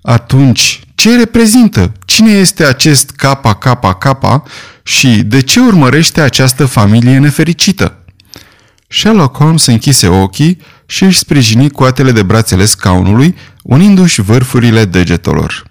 Atunci, 0.08 0.82
ce 0.96 1.16
reprezintă? 1.18 1.92
Cine 2.06 2.32
este 2.32 2.66
acest 2.66 3.12
KKK 3.12 4.42
și 4.84 5.08
de 5.08 5.42
ce 5.42 5.60
urmărește 5.60 6.22
această 6.22 6.66
familie 6.66 7.18
nefericită? 7.18 7.98
Sherlock 8.88 9.38
Holmes 9.38 9.66
închise 9.66 10.08
ochii 10.08 10.62
și 10.86 11.04
își 11.04 11.18
sprijini 11.18 11.70
coatele 11.70 12.12
de 12.12 12.24
brațele 12.24 12.66
scaunului, 12.66 13.36
unindu-și 13.64 14.22
vârfurile 14.22 14.86
degetelor. 14.86 15.66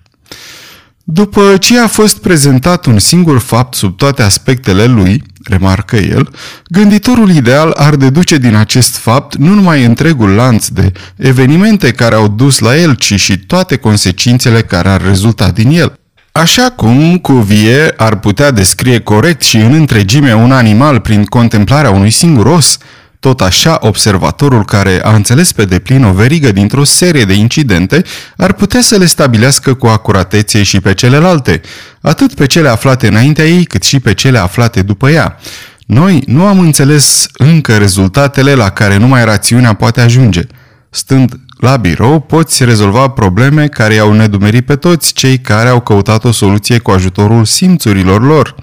După 1.08 1.56
ce 1.56 1.78
a 1.78 1.86
fost 1.86 2.18
prezentat 2.18 2.86
un 2.86 2.98
singur 2.98 3.38
fapt 3.38 3.74
sub 3.74 3.96
toate 3.96 4.22
aspectele 4.22 4.84
lui, 4.84 5.22
remarcă 5.44 5.96
el, 5.96 6.30
gânditorul 6.68 7.30
ideal 7.30 7.70
ar 7.70 7.96
deduce 7.96 8.36
din 8.36 8.54
acest 8.54 8.96
fapt 8.96 9.36
nu 9.36 9.54
numai 9.54 9.84
întregul 9.84 10.30
lanț 10.30 10.68
de 10.68 10.92
evenimente 11.16 11.90
care 11.90 12.14
au 12.14 12.28
dus 12.28 12.58
la 12.58 12.76
el, 12.76 12.94
ci 12.94 13.14
și 13.14 13.38
toate 13.38 13.76
consecințele 13.76 14.62
care 14.62 14.88
ar 14.88 15.02
rezulta 15.02 15.50
din 15.50 15.70
el. 15.70 15.98
Așa 16.32 16.70
cum 16.70 17.18
Cuvier 17.18 17.94
ar 17.96 18.18
putea 18.18 18.50
descrie 18.50 19.00
corect 19.00 19.42
și 19.42 19.56
în 19.56 19.72
întregime 19.72 20.34
un 20.34 20.52
animal 20.52 21.00
prin 21.00 21.24
contemplarea 21.24 21.90
unui 21.90 22.10
singur 22.10 22.46
os, 22.46 22.78
tot 23.20 23.40
așa, 23.40 23.78
observatorul 23.80 24.64
care 24.64 25.00
a 25.02 25.14
înțeles 25.14 25.52
pe 25.52 25.64
deplin 25.64 26.04
o 26.04 26.12
verigă 26.12 26.52
dintr-o 26.52 26.84
serie 26.84 27.24
de 27.24 27.34
incidente 27.34 28.02
ar 28.36 28.52
putea 28.52 28.80
să 28.80 28.96
le 28.96 29.06
stabilească 29.06 29.74
cu 29.74 29.86
acuratețe 29.86 30.62
și 30.62 30.80
pe 30.80 30.94
celelalte, 30.94 31.60
atât 32.00 32.34
pe 32.34 32.46
cele 32.46 32.68
aflate 32.68 33.06
înaintea 33.06 33.44
ei, 33.44 33.64
cât 33.64 33.82
și 33.82 34.00
pe 34.00 34.14
cele 34.14 34.38
aflate 34.38 34.82
după 34.82 35.10
ea. 35.10 35.38
Noi 35.86 36.22
nu 36.26 36.46
am 36.46 36.58
înțeles 36.58 37.26
încă 37.32 37.76
rezultatele 37.76 38.54
la 38.54 38.70
care 38.70 38.96
numai 38.96 39.24
rațiunea 39.24 39.72
poate 39.72 40.00
ajunge. 40.00 40.46
Stând 40.90 41.40
la 41.58 41.76
birou, 41.76 42.20
poți 42.20 42.64
rezolva 42.64 43.08
probleme 43.08 43.68
care 43.68 43.94
i-au 43.94 44.12
nedumerit 44.12 44.66
pe 44.66 44.76
toți 44.76 45.12
cei 45.12 45.38
care 45.38 45.68
au 45.68 45.80
căutat 45.80 46.24
o 46.24 46.32
soluție 46.32 46.78
cu 46.78 46.90
ajutorul 46.90 47.44
simțurilor 47.44 48.22
lor. 48.22 48.54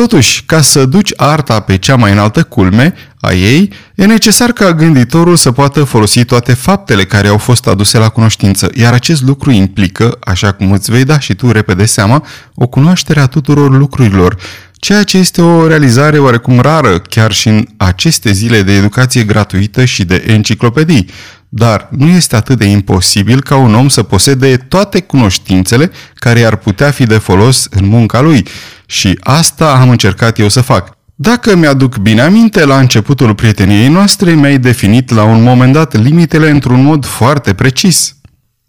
Totuși, 0.00 0.42
ca 0.44 0.60
să 0.60 0.84
duci 0.84 1.12
arta 1.16 1.60
pe 1.60 1.78
cea 1.78 1.96
mai 1.96 2.12
înaltă 2.12 2.42
culme 2.42 2.94
a 3.20 3.32
ei, 3.32 3.72
e 3.94 4.04
necesar 4.04 4.52
ca 4.52 4.72
gânditorul 4.72 5.36
să 5.36 5.52
poată 5.52 5.84
folosi 5.84 6.24
toate 6.24 6.54
faptele 6.54 7.04
care 7.04 7.28
au 7.28 7.38
fost 7.38 7.66
aduse 7.66 7.98
la 7.98 8.08
cunoștință, 8.08 8.70
iar 8.74 8.92
acest 8.92 9.22
lucru 9.22 9.50
implică, 9.50 10.16
așa 10.20 10.52
cum 10.52 10.72
îți 10.72 10.90
vei 10.90 11.04
da 11.04 11.18
și 11.18 11.34
tu 11.34 11.50
repede 11.50 11.84
seama, 11.84 12.26
o 12.54 12.66
cunoaștere 12.66 13.20
a 13.20 13.26
tuturor 13.26 13.76
lucrurilor, 13.76 14.36
ceea 14.72 15.02
ce 15.02 15.18
este 15.18 15.42
o 15.42 15.66
realizare 15.66 16.18
oarecum 16.18 16.60
rară 16.60 16.98
chiar 16.98 17.32
și 17.32 17.48
în 17.48 17.66
aceste 17.76 18.32
zile 18.32 18.62
de 18.62 18.72
educație 18.72 19.22
gratuită 19.22 19.84
și 19.84 20.04
de 20.04 20.24
enciclopedii, 20.26 21.08
dar 21.56 21.88
nu 21.90 22.06
este 22.06 22.36
atât 22.36 22.58
de 22.58 22.64
imposibil 22.64 23.42
ca 23.42 23.56
un 23.56 23.74
om 23.74 23.88
să 23.88 24.02
posede 24.02 24.56
toate 24.56 25.00
cunoștințele 25.00 25.90
care 26.14 26.44
ar 26.44 26.56
putea 26.56 26.90
fi 26.90 27.04
de 27.04 27.18
folos 27.18 27.66
în 27.70 27.86
munca 27.86 28.20
lui 28.20 28.46
și 28.86 29.18
asta 29.20 29.74
am 29.74 29.90
încercat 29.90 30.38
eu 30.38 30.48
să 30.48 30.60
fac. 30.60 30.96
Dacă 31.14 31.56
mi-aduc 31.56 31.96
bine 31.96 32.20
aminte, 32.20 32.64
la 32.64 32.78
începutul 32.78 33.34
prieteniei 33.34 33.88
noastre 33.88 34.32
mi-ai 34.32 34.58
definit 34.58 35.10
la 35.10 35.22
un 35.22 35.42
moment 35.42 35.72
dat 35.72 36.02
limitele 36.02 36.50
într-un 36.50 36.82
mod 36.82 37.04
foarte 37.04 37.54
precis. 37.54 38.16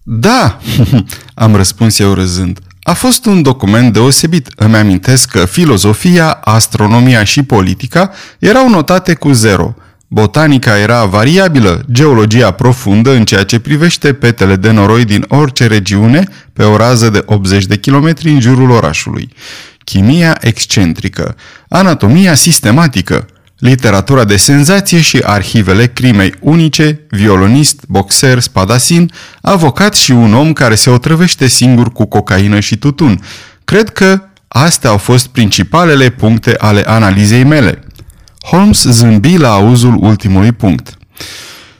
Da, 0.03 0.59
am 1.33 1.55
răspuns 1.55 1.99
eu 1.99 2.13
râzând. 2.13 2.59
A 2.81 2.93
fost 2.93 3.25
un 3.25 3.41
document 3.41 3.93
deosebit. 3.93 4.49
Îmi 4.55 4.75
amintesc 4.75 5.29
că 5.29 5.45
filozofia, 5.45 6.31
astronomia 6.31 7.23
și 7.23 7.43
politica 7.43 8.11
erau 8.39 8.69
notate 8.69 9.13
cu 9.13 9.31
zero. 9.31 9.75
Botanica 10.07 10.77
era 10.77 11.05
variabilă, 11.05 11.83
geologia 11.91 12.51
profundă 12.51 13.11
în 13.11 13.25
ceea 13.25 13.43
ce 13.43 13.59
privește 13.59 14.13
petele 14.13 14.55
de 14.55 14.71
noroi 14.71 15.05
din 15.05 15.25
orice 15.27 15.67
regiune 15.67 16.27
pe 16.53 16.63
o 16.63 16.77
rază 16.77 17.09
de 17.09 17.23
80 17.25 17.65
de 17.65 17.77
kilometri 17.77 18.29
în 18.29 18.39
jurul 18.39 18.69
orașului. 18.69 19.29
Chimia 19.83 20.37
excentrică, 20.41 21.35
anatomia 21.69 22.33
sistematică, 22.33 23.25
literatura 23.57 24.23
de 24.23 24.37
senzație 24.37 25.01
și 25.01 25.19
arhivele 25.23 25.87
crimei 25.87 26.33
unice, 26.39 26.99
violonist, 27.09 27.83
boxer, 27.87 28.39
spadasin, 28.39 29.11
avocat 29.41 29.95
și 29.95 30.11
un 30.11 30.33
om 30.33 30.53
care 30.53 30.75
se 30.75 30.89
otrăvește 30.89 31.47
singur 31.47 31.91
cu 31.91 32.05
cocaină 32.05 32.59
și 32.59 32.77
tutun. 32.77 33.21
Cred 33.63 33.89
că 33.89 34.21
astea 34.47 34.89
au 34.89 34.97
fost 34.97 35.27
principalele 35.27 36.09
puncte 36.09 36.55
ale 36.57 36.83
analizei 36.87 37.43
mele. 37.43 37.79
Holmes 38.45 38.83
zâmbi 38.83 39.37
la 39.37 39.51
auzul 39.51 39.97
ultimului 39.99 40.51
punct. 40.51 40.97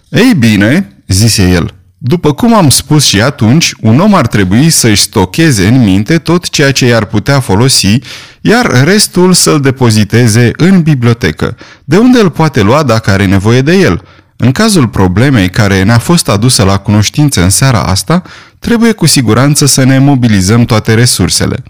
Ei 0.09 0.33
bine, 0.37 1.03
zise 1.07 1.49
el, 1.49 1.73
după 1.97 2.33
cum 2.33 2.53
am 2.53 2.69
spus 2.69 3.05
și 3.05 3.21
atunci, 3.21 3.73
un 3.81 3.99
om 3.99 4.13
ar 4.13 4.27
trebui 4.27 4.69
să-și 4.69 5.01
stocheze 5.01 5.67
în 5.67 5.83
minte 5.83 6.17
tot 6.17 6.49
ceea 6.49 6.71
ce 6.71 6.85
i-ar 6.85 7.05
putea 7.05 7.39
folosi, 7.39 7.99
iar 8.41 8.83
restul 8.83 9.33
să-l 9.33 9.61
depoziteze 9.61 10.51
în 10.57 10.81
bibliotecă, 10.81 11.57
de 11.83 11.97
unde 11.97 12.19
îl 12.19 12.29
poate 12.29 12.61
lua 12.61 12.83
dacă 12.83 13.11
are 13.11 13.25
nevoie 13.25 13.61
de 13.61 13.73
el. 13.73 14.01
În 14.35 14.51
cazul 14.51 14.87
problemei 14.87 15.49
care 15.49 15.83
ne-a 15.83 15.97
fost 15.97 16.29
adusă 16.29 16.63
la 16.63 16.77
cunoștință 16.77 17.43
în 17.43 17.49
seara 17.49 17.81
asta, 17.83 18.21
trebuie 18.59 18.91
cu 18.91 19.05
siguranță 19.05 19.65
să 19.65 19.83
ne 19.83 19.99
mobilizăm 19.99 20.65
toate 20.65 20.93
resursele. 20.93 21.63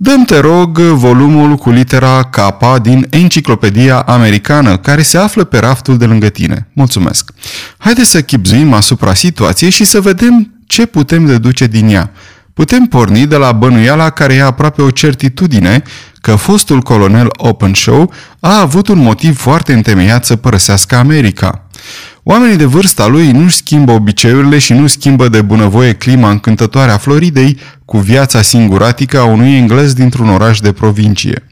Dăm, 0.00 0.24
te 0.24 0.38
rog, 0.38 0.78
volumul 0.78 1.56
cu 1.56 1.70
litera 1.70 2.22
K 2.22 2.38
din 2.82 3.06
Enciclopedia 3.10 4.00
Americană, 4.00 4.76
care 4.76 5.02
se 5.02 5.18
află 5.18 5.44
pe 5.44 5.58
raftul 5.58 5.96
de 5.96 6.04
lângă 6.04 6.28
tine. 6.28 6.68
Mulțumesc! 6.72 7.30
Haideți 7.78 8.10
să 8.10 8.22
chipzuim 8.22 8.72
asupra 8.72 9.14
situației 9.14 9.70
și 9.70 9.84
să 9.84 10.00
vedem 10.00 10.62
ce 10.66 10.86
putem 10.86 11.26
deduce 11.26 11.66
din 11.66 11.88
ea. 11.88 12.10
Putem 12.54 12.84
porni 12.84 13.26
de 13.26 13.36
la 13.36 13.52
bănuiala 13.52 14.10
care 14.10 14.34
e 14.34 14.42
aproape 14.42 14.82
o 14.82 14.90
certitudine 14.90 15.82
că 16.20 16.34
fostul 16.34 16.80
colonel 16.80 17.28
Openshaw 17.36 18.12
a 18.40 18.60
avut 18.60 18.88
un 18.88 18.98
motiv 18.98 19.38
foarte 19.38 19.72
întemeiat 19.72 20.24
să 20.24 20.36
părăsească 20.36 20.96
America. 20.96 21.62
Oamenii 22.22 22.56
de 22.56 22.64
vârsta 22.64 23.06
lui 23.06 23.30
nu 23.30 23.48
schimbă 23.48 23.92
obiceiurile 23.92 24.58
și 24.58 24.72
nu 24.72 24.86
schimbă 24.86 25.28
de 25.28 25.42
bunăvoie 25.42 25.92
clima 25.92 26.30
încântătoare 26.30 26.90
a 26.90 26.96
Floridei 26.96 27.58
cu 27.84 27.98
viața 27.98 28.42
singuratică 28.42 29.18
a 29.18 29.24
unui 29.24 29.56
englez 29.56 29.92
dintr-un 29.92 30.28
oraș 30.28 30.60
de 30.60 30.72
provincie. 30.72 31.46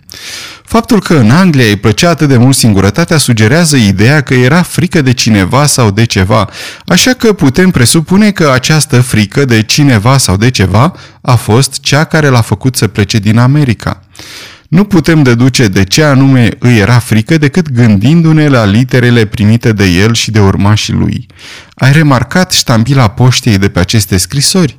Faptul 0.64 1.00
că 1.00 1.14
în 1.14 1.30
Anglia 1.30 1.66
îi 1.66 1.76
plăcea 1.76 2.10
atât 2.10 2.28
de 2.28 2.36
mult 2.36 2.56
singurătatea 2.56 3.16
sugerează 3.16 3.76
ideea 3.76 4.20
că 4.20 4.34
era 4.34 4.62
frică 4.62 5.02
de 5.02 5.12
cineva 5.12 5.66
sau 5.66 5.90
de 5.90 6.04
ceva, 6.04 6.48
așa 6.86 7.12
că 7.12 7.32
putem 7.32 7.70
presupune 7.70 8.30
că 8.30 8.50
această 8.50 9.00
frică 9.00 9.44
de 9.44 9.62
cineva 9.62 10.18
sau 10.18 10.36
de 10.36 10.50
ceva 10.50 10.92
a 11.20 11.34
fost 11.34 11.80
cea 11.80 12.04
care 12.04 12.28
l-a 12.28 12.40
făcut 12.40 12.76
să 12.76 12.86
plece 12.86 13.18
din 13.18 13.38
America. 13.38 14.00
Nu 14.68 14.84
putem 14.84 15.22
deduce 15.22 15.68
de 15.68 15.84
ce 15.84 16.02
anume 16.02 16.48
îi 16.58 16.78
era 16.78 16.98
frică 16.98 17.38
decât 17.38 17.72
gândindu-ne 17.72 18.48
la 18.48 18.64
literele 18.64 19.24
primite 19.24 19.72
de 19.72 19.84
el 19.84 20.14
și 20.14 20.30
de 20.30 20.40
urmașii 20.40 20.94
lui. 20.94 21.26
Ai 21.74 21.92
remarcat 21.92 22.52
ștampila 22.52 23.08
poștei 23.08 23.58
de 23.58 23.68
pe 23.68 23.78
aceste 23.78 24.16
scrisori? 24.16 24.74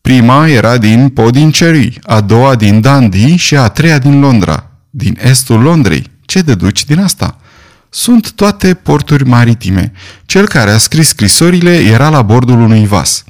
Prima 0.00 0.48
era 0.48 0.78
din 0.78 1.08
Podincherry, 1.08 1.98
a 2.02 2.20
doua 2.20 2.54
din 2.54 2.80
Dundee 2.80 3.36
și 3.36 3.56
a 3.56 3.68
treia 3.68 3.98
din 3.98 4.20
Londra. 4.20 4.70
Din 4.90 5.18
estul 5.22 5.60
Londrei. 5.60 6.06
Ce 6.20 6.40
deduci 6.40 6.84
din 6.84 6.98
asta? 6.98 7.38
Sunt 7.88 8.32
toate 8.32 8.74
porturi 8.74 9.24
maritime. 9.24 9.92
Cel 10.26 10.48
care 10.48 10.70
a 10.70 10.78
scris 10.78 11.08
scrisorile 11.08 11.76
era 11.76 12.08
la 12.08 12.22
bordul 12.22 12.60
unui 12.60 12.86
vas. 12.86 13.24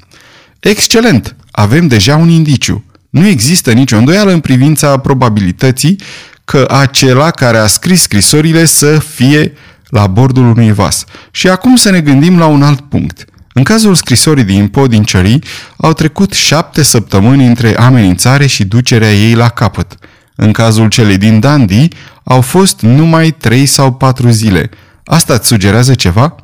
Excelent! 0.59 1.35
Avem 1.51 1.87
deja 1.87 2.15
un 2.15 2.29
indiciu. 2.29 2.83
Nu 3.11 3.27
există 3.27 3.71
nicio 3.71 3.97
îndoială 3.97 4.31
în 4.31 4.39
privința 4.39 4.97
probabilității 4.97 5.99
că 6.45 6.65
acela 6.69 7.31
care 7.31 7.57
a 7.57 7.67
scris 7.67 8.01
scrisorile 8.01 8.65
să 8.65 8.99
fie 8.99 9.53
la 9.89 10.07
bordul 10.07 10.45
unui 10.45 10.73
vas. 10.73 11.03
Și 11.31 11.47
acum 11.47 11.75
să 11.75 11.89
ne 11.89 12.01
gândim 12.01 12.37
la 12.37 12.45
un 12.45 12.63
alt 12.63 12.79
punct. 12.79 13.25
În 13.53 13.63
cazul 13.63 13.95
scrisorii 13.95 14.43
din 14.43 14.67
Podincery, 14.67 15.39
au 15.77 15.93
trecut 15.93 16.33
șapte 16.33 16.81
săptămâni 16.81 17.45
între 17.45 17.77
amenințare 17.77 18.45
și 18.45 18.65
ducerea 18.65 19.13
ei 19.13 19.33
la 19.33 19.49
capăt. 19.49 19.97
În 20.35 20.51
cazul 20.51 20.87
celei 20.89 21.17
din 21.17 21.39
Dundee, 21.39 21.87
au 22.23 22.41
fost 22.41 22.81
numai 22.81 23.31
trei 23.31 23.65
sau 23.65 23.93
patru 23.93 24.29
zile. 24.29 24.69
Asta 25.03 25.33
îți 25.33 25.47
sugerează 25.47 25.93
ceva? 25.93 26.35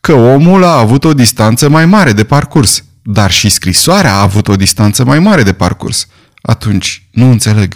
Că 0.00 0.12
omul 0.12 0.64
a 0.64 0.78
avut 0.78 1.04
o 1.04 1.14
distanță 1.14 1.68
mai 1.68 1.86
mare 1.86 2.12
de 2.12 2.24
parcurs 2.24 2.84
dar 3.10 3.30
și 3.30 3.48
scrisoarea 3.48 4.14
a 4.14 4.20
avut 4.20 4.48
o 4.48 4.56
distanță 4.56 5.04
mai 5.04 5.18
mare 5.18 5.42
de 5.42 5.52
parcurs. 5.52 6.06
Atunci, 6.42 7.08
nu 7.10 7.30
înțeleg. 7.30 7.74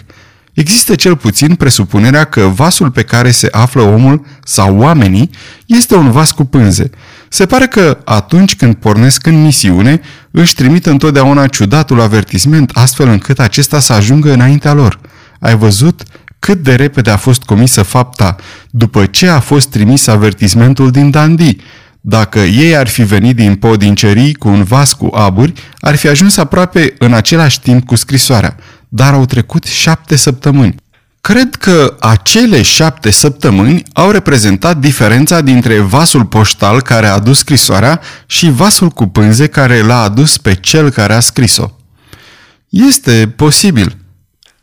Există 0.53 0.95
cel 0.95 1.15
puțin 1.15 1.55
presupunerea 1.55 2.23
că 2.23 2.41
vasul 2.41 2.91
pe 2.91 3.03
care 3.03 3.31
se 3.31 3.47
află 3.51 3.81
omul 3.81 4.25
sau 4.43 4.77
oamenii 4.77 5.29
este 5.65 5.95
un 5.95 6.11
vas 6.11 6.31
cu 6.31 6.43
pânze. 6.43 6.89
Se 7.29 7.45
pare 7.45 7.67
că 7.67 7.97
atunci 8.05 8.55
când 8.55 8.75
pornesc 8.75 9.25
în 9.25 9.41
misiune, 9.41 10.01
își 10.31 10.55
trimit 10.55 10.85
întotdeauna 10.85 11.47
ciudatul 11.47 12.01
avertisment 12.01 12.71
astfel 12.73 13.07
încât 13.07 13.39
acesta 13.39 13.79
să 13.79 13.93
ajungă 13.93 14.33
înaintea 14.33 14.73
lor. 14.73 14.99
Ai 15.39 15.55
văzut 15.55 16.03
cât 16.39 16.63
de 16.63 16.75
repede 16.75 17.09
a 17.09 17.17
fost 17.17 17.43
comisă 17.43 17.83
fapta 17.83 18.35
după 18.69 19.05
ce 19.05 19.27
a 19.27 19.39
fost 19.39 19.69
trimis 19.69 20.07
avertismentul 20.07 20.91
din 20.91 21.09
Dundee 21.09 21.55
dacă 22.05 22.39
ei 22.39 22.75
ar 22.75 22.87
fi 22.87 23.03
venit 23.03 23.35
din 23.35 23.55
podincerii 23.55 24.33
cu 24.33 24.47
un 24.47 24.63
vas 24.63 24.93
cu 24.93 25.09
aburi, 25.13 25.53
ar 25.79 25.95
fi 25.95 26.07
ajuns 26.07 26.37
aproape 26.37 26.93
în 26.97 27.13
același 27.13 27.59
timp 27.59 27.85
cu 27.85 27.95
scrisoarea, 27.95 28.55
dar 28.89 29.13
au 29.13 29.25
trecut 29.25 29.63
șapte 29.63 30.15
săptămâni. 30.15 30.75
Cred 31.21 31.55
că 31.55 31.95
acele 31.99 32.61
șapte 32.61 33.11
săptămâni 33.11 33.83
au 33.93 34.11
reprezentat 34.11 34.77
diferența 34.77 35.41
dintre 35.41 35.79
vasul 35.79 36.25
poștal 36.25 36.81
care 36.81 37.07
a 37.07 37.13
adus 37.13 37.37
scrisoarea 37.37 38.01
și 38.25 38.49
vasul 38.49 38.89
cu 38.89 39.07
pânze 39.07 39.47
care 39.47 39.81
l-a 39.81 40.01
adus 40.01 40.37
pe 40.37 40.53
cel 40.53 40.89
care 40.89 41.13
a 41.13 41.19
scris-o. 41.19 41.71
Este 42.69 43.33
posibil. 43.35 43.97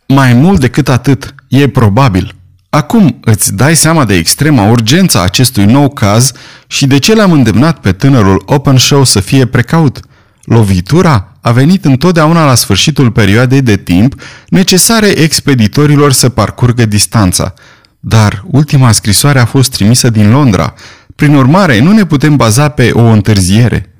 Mai 0.07 0.33
mult 0.33 0.61
decât 0.61 0.89
atât, 0.89 1.35
e 1.49 1.69
probabil. 1.69 2.35
Acum 2.71 3.19
îți 3.25 3.55
dai 3.55 3.77
seama 3.77 4.05
de 4.05 4.15
extrema 4.15 4.71
urgență 4.71 5.19
a 5.19 5.23
acestui 5.23 5.65
nou 5.65 5.89
caz 5.89 6.33
și 6.67 6.87
de 6.87 6.99
ce 6.99 7.15
l-am 7.15 7.33
îndemnat 7.33 7.79
pe 7.79 7.93
tânărul 7.93 8.43
Open 8.47 8.77
Show 8.77 9.05
să 9.05 9.21
fie 9.21 9.47
precaut. 9.47 10.01
Lovitura 10.45 11.37
a 11.41 11.51
venit 11.53 11.85
întotdeauna 11.85 12.45
la 12.45 12.55
sfârșitul 12.55 13.11
perioadei 13.11 13.63
de 13.63 13.77
timp 13.77 14.15
necesare 14.49 15.07
expeditorilor 15.07 16.13
să 16.13 16.29
parcurgă 16.29 16.87
distanța. 16.87 17.55
Dar 18.01 18.45
ultima 18.47 18.93
scrisoare 18.93 19.39
a 19.39 19.45
fost 19.45 19.71
trimisă 19.71 20.11
din 20.11 20.31
Londra. 20.31 20.75
Prin 21.17 21.35
urmare, 21.35 21.81
nu 21.81 21.93
ne 21.93 22.05
putem 22.05 22.37
baza 22.37 22.69
pe 22.69 22.91
o 22.93 23.03
întârziere. 23.03 23.95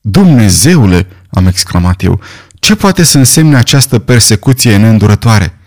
Dumnezeule, 0.00 1.06
am 1.30 1.46
exclamat 1.46 2.02
eu, 2.02 2.20
ce 2.58 2.74
poate 2.74 3.02
să 3.02 3.18
însemne 3.18 3.56
această 3.56 3.98
persecuție 3.98 4.76
neîndurătoare? 4.76 5.58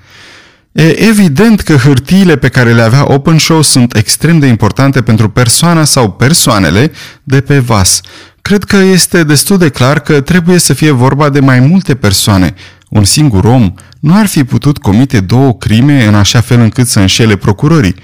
E 0.79 1.07
evident 1.07 1.61
că 1.61 1.75
hârtiile 1.75 2.35
pe 2.35 2.49
care 2.49 2.73
le 2.73 2.81
avea 2.81 3.11
OpenShow 3.11 3.61
sunt 3.61 3.95
extrem 3.95 4.39
de 4.39 4.47
importante 4.47 5.01
pentru 5.01 5.29
persoana 5.29 5.83
sau 5.83 6.11
persoanele 6.11 6.91
de 7.23 7.41
pe 7.41 7.59
vas. 7.59 8.01
Cred 8.41 8.63
că 8.63 8.75
este 8.75 9.23
destul 9.23 9.57
de 9.57 9.69
clar 9.69 9.99
că 9.99 10.21
trebuie 10.21 10.57
să 10.57 10.73
fie 10.73 10.91
vorba 10.91 11.29
de 11.29 11.39
mai 11.39 11.59
multe 11.59 11.95
persoane. 11.95 12.53
Un 12.89 13.03
singur 13.03 13.43
om 13.43 13.73
nu 13.99 14.17
ar 14.17 14.25
fi 14.25 14.43
putut 14.43 14.77
comite 14.77 15.19
două 15.19 15.53
crime 15.53 16.05
în 16.05 16.15
așa 16.15 16.41
fel 16.41 16.59
încât 16.59 16.87
să 16.87 16.99
înșele 16.99 17.35
procurorii. 17.35 17.95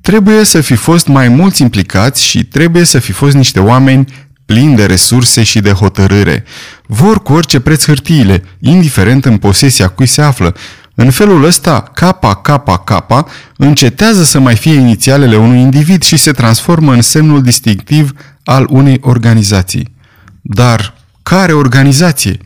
Trebuie 0.00 0.44
să 0.44 0.60
fi 0.60 0.74
fost 0.74 1.06
mai 1.06 1.28
mulți 1.28 1.62
implicați 1.62 2.24
și 2.24 2.44
trebuie 2.44 2.84
să 2.84 2.98
fi 2.98 3.12
fost 3.12 3.34
niște 3.34 3.60
oameni 3.60 4.04
plini 4.44 4.76
de 4.76 4.86
resurse 4.86 5.42
și 5.42 5.60
de 5.60 5.70
hotărâre. 5.70 6.44
Vor 6.86 7.22
cu 7.22 7.32
orice 7.32 7.60
preț 7.60 7.84
hârtiile, 7.84 8.42
indiferent 8.58 9.24
în 9.24 9.36
posesia 9.36 9.88
cui 9.88 10.06
se 10.06 10.22
află, 10.22 10.54
În 10.94 11.10
felul 11.10 11.44
ăsta, 11.44 11.80
KKK 11.80 13.28
încetează 13.56 14.22
să 14.22 14.38
mai 14.38 14.56
fie 14.56 14.72
inițialele 14.72 15.36
unui 15.36 15.60
individ 15.60 16.02
și 16.02 16.16
se 16.16 16.32
transformă 16.32 16.92
în 16.92 17.02
semnul 17.02 17.42
distinctiv 17.42 18.12
al 18.44 18.66
unei 18.70 18.98
organizații. 19.02 19.94
Dar 20.40 20.94
care 21.22 21.52
organizație? 21.52 22.38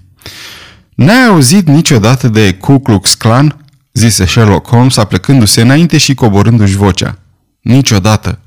N-ai 0.95 1.27
auzit 1.27 1.67
niciodată 1.67 2.29
de 2.29 2.55
Ku 2.55 2.79
Klux 2.79 3.15
Klan? 3.15 3.57
zise 3.93 4.27
Sherlock 4.27 4.69
Holmes 4.69 4.97
aplecându-se 4.97 5.61
înainte 5.61 5.99
și 5.99 6.15
coborându-și 6.15 6.77
vocea. 6.77 7.19
Niciodată. 7.61 8.39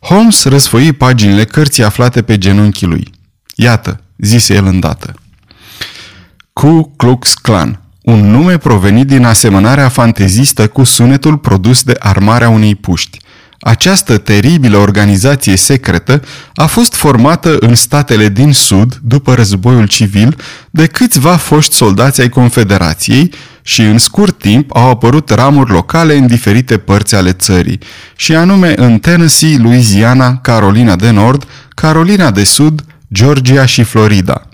Holmes 0.00 0.44
răsfoi 0.44 0.92
paginile 0.92 1.44
cărții 1.44 1.84
aflate 1.84 2.22
pe 2.22 2.38
genunchii 2.38 2.86
lui. 2.86 3.10
Iată, 3.54 4.00
zise 4.18 4.54
el 4.54 4.66
îndată. 4.66 5.14
Ku 6.52 6.92
Klux 6.96 7.34
Klan, 7.34 7.81
un 8.02 8.30
nume 8.30 8.56
provenit 8.56 9.06
din 9.06 9.24
asemănarea 9.24 9.88
fantezistă 9.88 10.68
cu 10.68 10.84
sunetul 10.84 11.38
produs 11.38 11.82
de 11.82 11.96
armarea 11.98 12.48
unei 12.48 12.74
puști. 12.74 13.18
Această 13.60 14.18
teribilă 14.18 14.76
organizație 14.76 15.56
secretă 15.56 16.22
a 16.54 16.66
fost 16.66 16.94
formată 16.94 17.56
în 17.60 17.74
statele 17.74 18.28
din 18.28 18.52
Sud, 18.52 19.00
după 19.02 19.34
războiul 19.34 19.86
civil, 19.86 20.36
de 20.70 20.86
câțiva 20.86 21.36
foști 21.36 21.74
soldați 21.74 22.20
ai 22.20 22.28
Confederației 22.28 23.32
și 23.62 23.82
în 23.82 23.98
scurt 23.98 24.38
timp 24.38 24.76
au 24.76 24.90
apărut 24.90 25.30
ramuri 25.30 25.70
locale 25.70 26.16
în 26.16 26.26
diferite 26.26 26.78
părți 26.78 27.14
ale 27.14 27.32
țării, 27.32 27.78
și 28.16 28.34
anume 28.34 28.72
în 28.76 28.98
Tennessee, 28.98 29.58
Louisiana, 29.58 30.36
Carolina 30.36 30.96
de 30.96 31.10
Nord, 31.10 31.44
Carolina 31.68 32.30
de 32.30 32.44
Sud, 32.44 32.84
Georgia 33.12 33.66
și 33.66 33.82
Florida. 33.82 34.46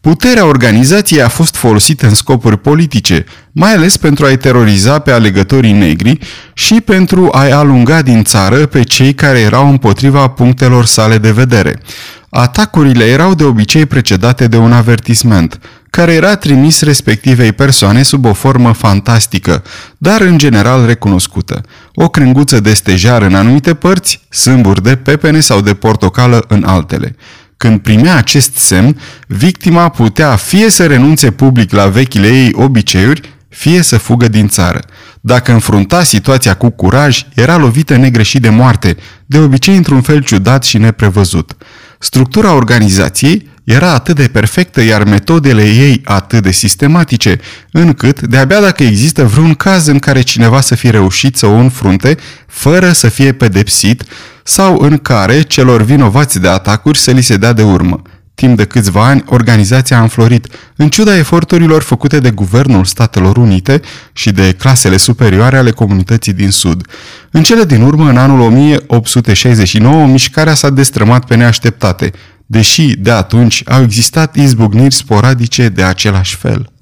Puterea 0.00 0.46
organizației 0.46 1.22
a 1.22 1.28
fost 1.28 1.56
folosită 1.56 2.06
în 2.06 2.14
scopuri 2.14 2.58
politice, 2.58 3.24
mai 3.52 3.74
ales 3.74 3.96
pentru 3.96 4.24
a-i 4.24 4.36
teroriza 4.36 4.98
pe 4.98 5.10
alegătorii 5.10 5.72
negri 5.72 6.18
și 6.52 6.80
pentru 6.80 7.28
a-i 7.32 7.50
alunga 7.50 8.02
din 8.02 8.24
țară 8.24 8.66
pe 8.66 8.82
cei 8.82 9.14
care 9.14 9.38
erau 9.38 9.68
împotriva 9.68 10.28
punctelor 10.28 10.84
sale 10.84 11.18
de 11.18 11.30
vedere. 11.30 11.80
Atacurile 12.28 13.04
erau 13.04 13.34
de 13.34 13.44
obicei 13.44 13.86
precedate 13.86 14.46
de 14.46 14.56
un 14.56 14.72
avertisment, 14.72 15.58
care 15.90 16.12
era 16.12 16.36
trimis 16.36 16.82
respectivei 16.82 17.52
persoane 17.52 18.02
sub 18.02 18.24
o 18.24 18.32
formă 18.32 18.72
fantastică, 18.72 19.62
dar 19.98 20.20
în 20.20 20.38
general 20.38 20.86
recunoscută. 20.86 21.60
O 21.94 22.08
crenguță 22.08 22.60
de 22.60 22.74
stejar 22.74 23.22
în 23.22 23.34
anumite 23.34 23.74
părți, 23.74 24.20
sâmburi 24.28 24.82
de 24.82 24.96
pepene 24.96 25.40
sau 25.40 25.60
de 25.60 25.74
portocală 25.74 26.44
în 26.48 26.64
altele. 26.64 27.16
Când 27.56 27.80
primea 27.80 28.16
acest 28.16 28.56
semn, 28.56 29.00
victima 29.26 29.88
putea 29.88 30.36
fie 30.36 30.70
să 30.70 30.86
renunțe 30.86 31.30
public 31.30 31.72
la 31.72 31.86
vechile 31.86 32.28
ei 32.28 32.52
obiceiuri, 32.54 33.34
fie 33.48 33.82
să 33.82 33.98
fugă 33.98 34.28
din 34.28 34.48
țară. 34.48 34.80
Dacă 35.20 35.52
înfrunta 35.52 36.02
situația 36.02 36.54
cu 36.54 36.70
curaj, 36.70 37.26
era 37.34 37.56
lovită 37.56 37.96
negreșit 37.96 38.42
de 38.42 38.48
moarte, 38.48 38.96
de 39.26 39.38
obicei 39.38 39.76
într-un 39.76 40.00
fel 40.00 40.22
ciudat 40.22 40.64
și 40.64 40.78
neprevăzut. 40.78 41.56
Structura 41.98 42.52
organizației 42.52 43.48
era 43.64 43.92
atât 43.92 44.16
de 44.16 44.28
perfectă, 44.28 44.82
iar 44.82 45.04
metodele 45.04 45.62
ei 45.62 46.00
atât 46.04 46.42
de 46.42 46.50
sistematice, 46.50 47.40
încât, 47.70 48.20
de-abia 48.20 48.60
dacă 48.60 48.82
există 48.82 49.24
vreun 49.24 49.54
caz 49.54 49.86
în 49.86 49.98
care 49.98 50.20
cineva 50.20 50.60
să 50.60 50.74
fie 50.74 50.90
reușit 50.90 51.36
să 51.36 51.46
o 51.46 51.54
înfrunte, 51.54 52.16
fără 52.46 52.92
să 52.92 53.08
fie 53.08 53.32
pedepsit, 53.32 54.04
sau 54.46 54.78
în 54.80 54.98
care 54.98 55.42
celor 55.42 55.82
vinovați 55.82 56.40
de 56.40 56.48
atacuri 56.48 56.98
să 56.98 57.10
li 57.10 57.20
se 57.20 57.36
dea 57.36 57.52
de 57.52 57.62
urmă. 57.62 58.02
Timp 58.34 58.56
de 58.56 58.64
câțiva 58.64 59.06
ani, 59.06 59.24
organizația 59.26 59.98
a 59.98 60.02
înflorit, 60.02 60.46
în 60.76 60.88
ciuda 60.88 61.16
eforturilor 61.16 61.82
făcute 61.82 62.20
de 62.20 62.30
Guvernul 62.30 62.84
Statelor 62.84 63.36
Unite 63.36 63.80
și 64.12 64.30
de 64.30 64.52
clasele 64.52 64.96
superioare 64.96 65.56
ale 65.56 65.70
comunității 65.70 66.32
din 66.32 66.50
Sud. 66.50 66.86
În 67.30 67.42
cele 67.42 67.64
din 67.64 67.82
urmă, 67.82 68.08
în 68.08 68.16
anul 68.16 68.40
1869, 68.40 70.06
mișcarea 70.06 70.54
s-a 70.54 70.70
destrămat 70.70 71.24
pe 71.24 71.34
neașteptate, 71.34 72.12
deși 72.46 72.96
de 72.98 73.10
atunci 73.10 73.62
au 73.66 73.82
existat 73.82 74.36
izbucniri 74.36 74.94
sporadice 74.94 75.68
de 75.68 75.82
același 75.82 76.36
fel. 76.36 76.72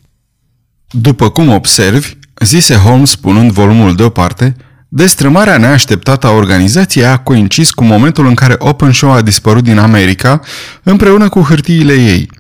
După 0.91 1.31
cum 1.31 1.49
observi, 1.49 2.17
zise 2.45 2.75
Holmes 2.75 3.17
punând 3.17 3.51
volumul 3.51 3.95
deoparte, 3.95 4.57
Destrămarea 4.97 5.57
neașteptată 5.57 6.27
a 6.27 6.31
organizației 6.31 7.05
a 7.05 7.17
coincis 7.17 7.71
cu 7.71 7.85
momentul 7.85 8.27
în 8.27 8.35
care 8.35 8.55
Open 8.59 8.93
Show 8.93 9.13
a 9.13 9.21
dispărut 9.21 9.65
din 9.65 9.79
America 9.79 10.41
împreună 10.83 11.29
cu 11.29 11.41
hârtiile 11.41 11.93
ei. 11.93 12.31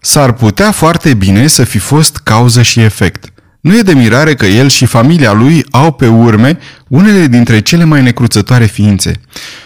S-ar 0.00 0.32
putea 0.32 0.70
foarte 0.70 1.14
bine 1.14 1.46
să 1.46 1.64
fi 1.64 1.78
fost 1.78 2.16
cauză 2.16 2.62
și 2.62 2.80
efect. 2.80 3.24
Nu 3.60 3.76
e 3.76 3.80
de 3.80 3.92
mirare 3.92 4.34
că 4.34 4.46
el 4.46 4.68
și 4.68 4.86
familia 4.86 5.32
lui 5.32 5.64
au 5.70 5.92
pe 5.92 6.06
urme 6.06 6.58
unele 6.88 7.26
dintre 7.26 7.60
cele 7.60 7.84
mai 7.84 8.02
necruțătoare 8.02 8.64
ființe. 8.64 9.20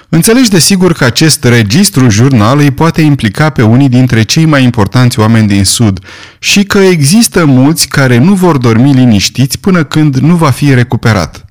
Înțelegi 0.09 0.51
de 0.51 0.59
sigur 0.59 0.93
că 0.93 1.05
acest 1.05 1.45
registru 1.45 2.09
jurnal 2.09 2.59
îi 2.59 2.71
poate 2.71 3.01
implica 3.01 3.51
pe 3.51 3.63
unii 3.63 3.89
dintre 3.89 4.23
cei 4.23 4.45
mai 4.45 4.63
importanți 4.63 5.19
oameni 5.19 5.49
din 5.49 5.65
Sud 5.65 5.99
și 6.39 6.65
că 6.65 6.79
există 6.79 7.45
mulți 7.45 7.89
care 7.89 8.19
nu 8.19 8.35
vor 8.35 8.57
dormi 8.57 8.93
liniștiți 8.93 9.59
până 9.59 9.85
când 9.85 10.17
nu 10.17 10.35
va 10.35 10.51
fi 10.51 10.75
recuperat. 10.75 11.45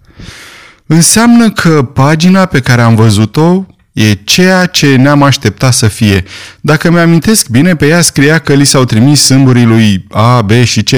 Înseamnă 0.86 1.52
că 1.52 1.84
pagina 1.94 2.46
pe 2.46 2.60
care 2.60 2.82
am 2.82 2.96
văzut-o 2.96 3.66
e 3.92 4.14
ceea 4.14 4.66
ce 4.66 4.96
ne-am 4.96 5.24
așteptat 5.24 5.74
să 5.74 5.88
fie. 5.88 6.24
Dacă 6.62 6.92
mi-amintesc 6.92 7.48
bine, 7.48 7.76
pe 7.76 7.88
ea 7.88 8.02
scria 8.02 8.40
că 8.40 8.54
li 8.54 8.66
s-au 8.66 8.86
trimis 8.86 9.22
sâmburii 9.22 9.66
lui 9.66 10.06
A, 10.12 10.42
B 10.42 10.52
și 10.52 10.84
C. 10.84 10.90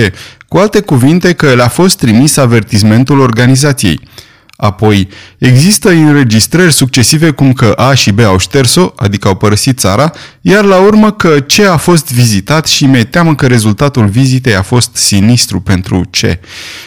Cu 0.48 0.58
alte 0.58 0.80
cuvinte 0.80 1.34
că 1.34 1.54
le-a 1.54 1.68
fost 1.68 1.98
trimis 1.98 2.38
avertismentul 2.38 3.20
organizației. 3.20 4.00
Apoi, 4.58 5.08
există 5.38 5.90
înregistrări 5.90 6.74
succesive 6.74 7.32
cum 7.32 7.54
că 7.54 7.72
A 7.72 7.94
și 7.94 8.12
B 8.12 8.20
au 8.20 8.38
șters-o, 8.38 8.92
adică 8.96 9.28
au 9.28 9.36
părăsit 9.36 9.80
țara, 9.80 10.12
iar 10.42 10.64
la 10.64 10.78
urmă 10.78 11.12
că 11.12 11.30
C 11.40 11.60
a 11.60 11.78
fost 11.78 12.12
vizitat 12.12 12.68
și 12.68 12.86
mi-e 12.86 13.04
teamă 13.04 13.36
că 13.36 13.48
rezultatul 13.48 14.08
vizitei 14.08 14.56
a 14.56 14.62
fost 14.62 14.96
sinistru 14.96 15.60
pentru 15.60 16.02
C. 16.10 16.22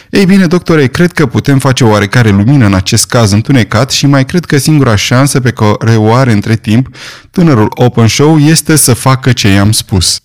Ei 0.09 0.25
bine, 0.25 0.45
doctore, 0.45 0.87
cred 0.87 1.11
că 1.11 1.25
putem 1.25 1.59
face 1.59 1.83
o 1.83 1.89
oarecare 1.89 2.29
lumină 2.29 2.65
în 2.65 2.73
acest 2.73 3.05
caz 3.05 3.31
întunecat 3.31 3.91
și 3.91 4.05
mai 4.05 4.25
cred 4.25 4.45
că 4.45 4.57
singura 4.57 4.95
șansă 4.95 5.39
pe 5.39 5.51
care 5.51 5.95
o 5.95 6.13
are 6.13 6.31
între 6.31 6.55
timp 6.55 6.87
tânărul 7.31 7.71
Open 7.75 8.07
Show 8.07 8.37
este 8.37 8.75
să 8.75 8.93
facă 8.93 9.31
ce 9.31 9.47
i-am 9.47 9.71
spus. 9.71 10.21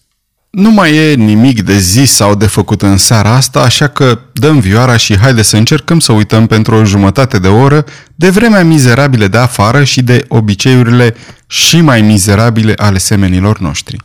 Nu 0.54 0.70
mai 0.70 0.96
e 0.96 1.14
nimic 1.14 1.62
de 1.62 1.78
zis 1.78 2.12
sau 2.12 2.34
de 2.34 2.46
făcut 2.46 2.82
în 2.82 2.96
seara 2.96 3.34
asta, 3.34 3.60
așa 3.60 3.88
că 3.88 4.18
dăm 4.32 4.58
vioara 4.58 4.96
și 4.96 5.18
haide 5.18 5.42
să 5.42 5.56
încercăm 5.56 6.00
să 6.00 6.12
uităm 6.12 6.46
pentru 6.46 6.74
o 6.74 6.84
jumătate 6.84 7.38
de 7.38 7.48
oră 7.48 7.84
de 8.14 8.30
vremea 8.30 8.64
mizerabilă 8.64 9.26
de 9.26 9.38
afară 9.38 9.84
și 9.84 10.02
de 10.02 10.24
obiceiurile 10.28 11.14
și 11.46 11.80
mai 11.80 12.02
mizerabile 12.02 12.72
ale 12.76 12.98
semenilor 12.98 13.58
noștri. 13.58 13.96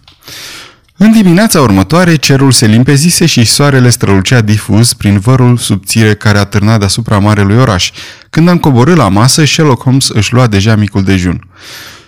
În 0.97 1.11
dimineața 1.11 1.61
următoare, 1.61 2.15
cerul 2.15 2.51
se 2.51 2.65
limpezise 2.65 3.25
și 3.25 3.43
soarele 3.43 3.89
strălucea 3.89 4.41
difuz 4.41 4.93
prin 4.93 5.19
vărul 5.19 5.57
subțire 5.57 6.15
care 6.15 6.37
a 6.37 6.43
târnat 6.43 6.79
deasupra 6.79 7.19
marelui 7.19 7.57
oraș. 7.57 7.91
Când 8.29 8.47
am 8.47 8.57
coborât 8.57 8.95
la 8.95 9.07
masă, 9.07 9.45
Sherlock 9.45 9.83
Holmes 9.83 10.09
își 10.09 10.33
lua 10.33 10.47
deja 10.47 10.75
micul 10.75 11.03
dejun. 11.03 11.47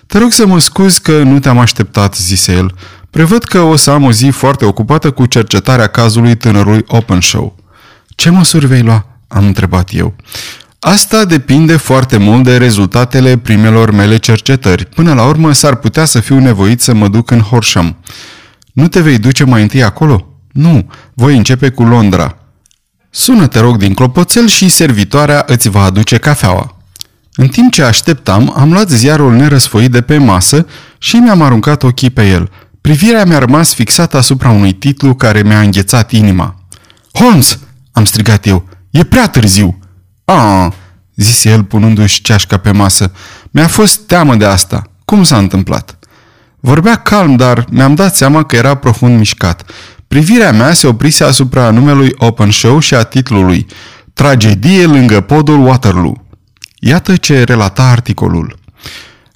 Te 0.06 0.18
rog 0.18 0.32
să 0.32 0.46
mă 0.46 0.60
scuzi 0.60 1.00
că 1.00 1.22
nu 1.22 1.38
te-am 1.38 1.58
așteptat," 1.58 2.16
zise 2.16 2.52
el. 2.52 2.74
Prevăd 3.12 3.44
că 3.44 3.60
o 3.60 3.76
să 3.76 3.90
am 3.90 4.04
o 4.04 4.12
zi 4.12 4.28
foarte 4.28 4.64
ocupată 4.64 5.10
cu 5.10 5.26
cercetarea 5.26 5.86
cazului 5.86 6.34
tânărului 6.34 6.84
Open 6.86 7.20
Show. 7.20 7.56
Ce 8.08 8.30
măsuri 8.30 8.66
vei 8.66 8.82
lua? 8.82 9.06
Am 9.28 9.46
întrebat 9.46 9.88
eu. 9.92 10.14
Asta 10.78 11.24
depinde 11.24 11.76
foarte 11.76 12.16
mult 12.16 12.44
de 12.44 12.56
rezultatele 12.56 13.38
primelor 13.38 13.90
mele 13.90 14.16
cercetări. 14.16 14.86
Până 14.86 15.14
la 15.14 15.24
urmă 15.24 15.52
s-ar 15.52 15.74
putea 15.74 16.04
să 16.04 16.20
fiu 16.20 16.38
nevoit 16.38 16.80
să 16.80 16.94
mă 16.94 17.08
duc 17.08 17.30
în 17.30 17.40
Horsham. 17.40 17.96
Nu 18.72 18.88
te 18.88 19.00
vei 19.00 19.18
duce 19.18 19.44
mai 19.44 19.62
întâi 19.62 19.82
acolo? 19.82 20.26
Nu, 20.52 20.90
voi 21.14 21.36
începe 21.36 21.68
cu 21.68 21.82
Londra. 21.82 22.38
Sună, 23.10 23.46
te 23.46 23.60
rog, 23.60 23.76
din 23.76 23.94
clopoțel 23.94 24.48
și 24.48 24.68
servitoarea 24.68 25.44
îți 25.46 25.68
va 25.68 25.82
aduce 25.82 26.16
cafeaua. 26.16 26.76
În 27.34 27.48
timp 27.48 27.72
ce 27.72 27.82
așteptam, 27.82 28.52
am 28.56 28.72
luat 28.72 28.88
ziarul 28.88 29.34
nerăsfoit 29.34 29.90
de 29.90 30.00
pe 30.00 30.18
masă 30.18 30.66
și 30.98 31.16
mi-am 31.16 31.42
aruncat 31.42 31.82
ochii 31.82 32.10
pe 32.10 32.28
el– 32.28 32.50
Privirea 32.82 33.24
mi-a 33.24 33.38
rămas 33.38 33.74
fixată 33.74 34.16
asupra 34.16 34.50
unui 34.50 34.72
titlu 34.72 35.14
care 35.14 35.42
mi-a 35.42 35.60
înghețat 35.60 36.10
inima. 36.10 36.54
Holmes!" 37.12 37.58
am 37.92 38.04
strigat 38.04 38.46
eu. 38.46 38.68
E 38.90 39.04
prea 39.04 39.28
târziu!" 39.28 39.78
Ah!" 40.24 40.72
zise 41.14 41.50
el 41.50 41.64
punându-și 41.64 42.22
ceașca 42.22 42.56
pe 42.56 42.70
masă. 42.70 43.12
Mi-a 43.50 43.66
fost 43.66 44.00
teamă 44.00 44.34
de 44.34 44.44
asta. 44.44 44.82
Cum 45.04 45.22
s-a 45.22 45.38
întâmplat?" 45.38 45.98
Vorbea 46.60 46.96
calm, 46.96 47.36
dar 47.36 47.64
mi-am 47.70 47.94
dat 47.94 48.16
seama 48.16 48.42
că 48.42 48.56
era 48.56 48.74
profund 48.74 49.18
mișcat. 49.18 49.70
Privirea 50.08 50.52
mea 50.52 50.72
se 50.72 50.86
oprise 50.86 51.24
asupra 51.24 51.70
numelui 51.70 52.14
Open 52.16 52.50
Show 52.50 52.78
și 52.78 52.94
a 52.94 53.02
titlului 53.02 53.66
Tragedie 54.12 54.86
lângă 54.86 55.20
podul 55.20 55.66
Waterloo. 55.66 56.24
Iată 56.78 57.16
ce 57.16 57.42
relata 57.42 57.82
articolul. 57.82 58.58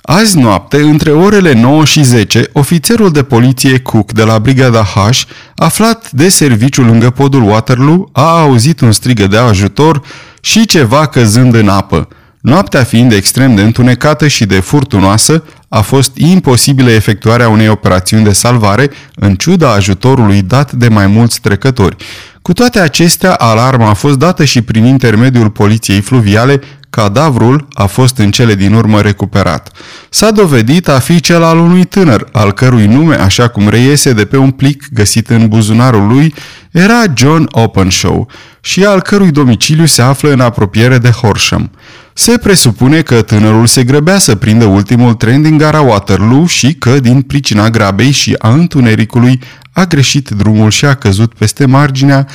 Azi 0.09 0.39
noapte, 0.39 0.81
între 0.81 1.11
orele 1.11 1.53
9 1.53 1.85
și 1.85 2.03
10, 2.03 2.49
ofițerul 2.53 3.11
de 3.11 3.23
poliție 3.23 3.79
Cook 3.79 4.13
de 4.13 4.23
la 4.23 4.39
Brigada 4.39 4.83
H, 4.83 5.23
aflat 5.57 6.11
de 6.11 6.29
serviciu 6.29 6.83
lângă 6.83 7.11
podul 7.11 7.43
Waterloo, 7.43 8.09
a 8.13 8.41
auzit 8.41 8.81
un 8.81 8.93
strigă 8.93 9.27
de 9.27 9.37
ajutor 9.37 10.03
și 10.41 10.67
ceva 10.67 11.07
căzând 11.07 11.55
în 11.55 11.69
apă. 11.69 12.09
Noaptea 12.41 12.85
fiind 12.85 13.13
extrem 13.13 13.55
de 13.55 13.63
întunecată 13.63 14.27
și 14.29 14.45
de 14.45 14.61
furtunoasă, 14.61 15.45
a 15.69 15.81
fost 15.81 16.17
imposibilă 16.17 16.91
efectuarea 16.91 17.49
unei 17.49 17.69
operațiuni 17.69 18.25
de 18.25 18.33
salvare, 18.33 18.91
în 19.15 19.35
ciuda 19.35 19.73
ajutorului 19.73 20.43
dat 20.43 20.73
de 20.73 20.89
mai 20.89 21.07
mulți 21.07 21.41
trecători. 21.41 21.97
Cu 22.43 22.53
toate 22.53 22.79
acestea, 22.79 23.33
alarma 23.33 23.89
a 23.89 23.95
fost 23.95 24.19
dată 24.19 24.45
și 24.45 24.63
prin 24.63 24.85
intermediul 24.85 25.51
poliției 25.51 26.01
fluviale, 26.01 26.61
cadavrul 26.91 27.69
a 27.73 27.87
fost 27.87 28.19
în 28.19 28.31
cele 28.31 28.55
din 28.55 28.73
urmă 28.73 29.01
recuperat. 29.01 29.71
S-a 30.11 30.31
dovedit 30.31 30.89
a 30.89 30.99
fi 30.99 31.21
cel 31.21 31.43
al 31.43 31.59
unui 31.59 31.85
tânăr, 31.85 32.29
al 32.33 32.53
cărui 32.53 32.87
nume, 32.87 33.15
așa 33.15 33.49
cum 33.49 33.69
reiese 33.69 34.13
de 34.13 34.25
pe 34.25 34.37
un 34.37 34.51
plic 34.51 34.85
găsit 34.93 35.29
în 35.29 35.49
buzunarul 35.49 36.07
lui, 36.07 36.35
era 36.71 37.03
John 37.17 37.49
Openshaw 37.51 38.29
și 38.61 38.85
al 38.85 39.01
cărui 39.01 39.31
domiciliu 39.31 39.85
se 39.85 40.03
află 40.03 40.31
în 40.31 40.41
apropiere 40.41 40.99
de 40.99 41.11
Horsham. 41.11 41.71
Se 42.13 42.39
presupune 42.39 43.03
că 43.03 43.23
tânărul 43.23 43.67
se 43.67 43.85
grăbea 43.85 44.19
să 44.19 44.35
prindă 44.35 44.65
ultimul 44.65 45.15
tren 45.15 45.43
din 45.43 45.57
gara 45.57 45.81
Waterloo 45.81 46.47
și 46.47 46.75
că, 46.75 47.01
din 47.01 47.23
pricina 47.23 47.71
grabei 47.71 48.11
și 48.11 48.35
a 48.39 48.53
întunericului, 48.53 49.41
a 49.73 49.85
greșit 49.85 50.29
drumul 50.29 50.71
și 50.71 50.85
a 50.85 50.95
căzut 50.95 51.35
peste 51.35 51.67
marginea 51.67 52.27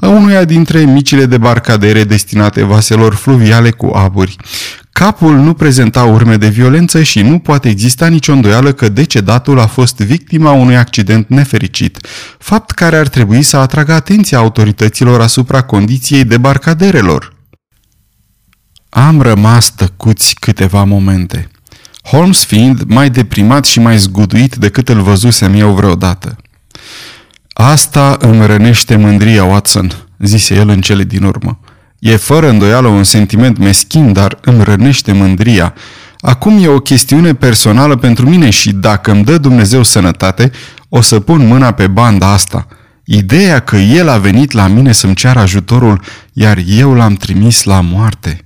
la 0.00 0.08
unuia 0.08 0.44
dintre 0.44 0.80
micile 0.80 1.26
debarcadere 1.26 2.04
destinate 2.04 2.62
vaselor 2.62 3.14
fluviale 3.14 3.70
cu 3.70 3.86
aburi. 3.86 4.36
Capul 4.92 5.36
nu 5.36 5.54
prezenta 5.54 6.04
urme 6.04 6.36
de 6.36 6.48
violență 6.48 7.02
și 7.02 7.22
nu 7.22 7.38
poate 7.38 7.68
exista 7.68 8.06
nicio 8.06 8.32
îndoială 8.32 8.72
că 8.72 8.88
decedatul 8.88 9.58
a 9.58 9.66
fost 9.66 9.96
victima 9.96 10.52
unui 10.52 10.76
accident 10.76 11.28
nefericit, 11.28 12.06
fapt 12.38 12.70
care 12.70 12.96
ar 12.96 13.08
trebui 13.08 13.42
să 13.42 13.56
atragă 13.56 13.92
atenția 13.92 14.38
autorităților 14.38 15.20
asupra 15.20 15.62
condiției 15.62 16.24
debarcaderelor. 16.24 17.34
Am 18.88 19.20
rămas 19.20 19.70
tăcuți 19.70 20.34
câteva 20.34 20.84
momente. 20.84 21.48
Holmes 22.02 22.44
fiind 22.44 22.82
mai 22.82 23.10
deprimat 23.10 23.64
și 23.64 23.80
mai 23.80 23.98
zguduit 23.98 24.54
decât 24.54 24.88
îl 24.88 25.00
văzusem 25.00 25.54
eu 25.54 25.72
vreodată. 25.72 26.36
Asta 27.52 28.16
îmi 28.20 28.46
rănește 28.46 28.96
mândria, 28.96 29.44
Watson, 29.44 29.92
zise 30.18 30.54
el 30.54 30.68
în 30.68 30.80
cele 30.80 31.02
din 31.02 31.22
urmă. 31.22 31.60
E 31.98 32.16
fără 32.16 32.48
îndoială 32.48 32.88
un 32.88 33.04
sentiment 33.04 33.58
meschin, 33.58 34.12
dar 34.12 34.38
îmi 34.40 34.64
rănește 34.64 35.12
mândria. 35.12 35.74
Acum 36.20 36.62
e 36.62 36.68
o 36.68 36.78
chestiune 36.78 37.34
personală 37.34 37.96
pentru 37.96 38.28
mine 38.28 38.50
și 38.50 38.72
dacă 38.72 39.10
îmi 39.10 39.24
dă 39.24 39.38
Dumnezeu 39.38 39.82
sănătate, 39.82 40.50
o 40.88 41.00
să 41.00 41.20
pun 41.20 41.46
mâna 41.46 41.72
pe 41.72 41.86
banda 41.86 42.32
asta. 42.32 42.66
Ideea 43.04 43.58
că 43.58 43.76
el 43.76 44.08
a 44.08 44.18
venit 44.18 44.52
la 44.52 44.66
mine 44.66 44.92
să-mi 44.92 45.14
ceară 45.14 45.38
ajutorul, 45.38 46.00
iar 46.32 46.58
eu 46.66 46.94
l-am 46.94 47.14
trimis 47.14 47.64
la 47.64 47.80
moarte. 47.80 48.44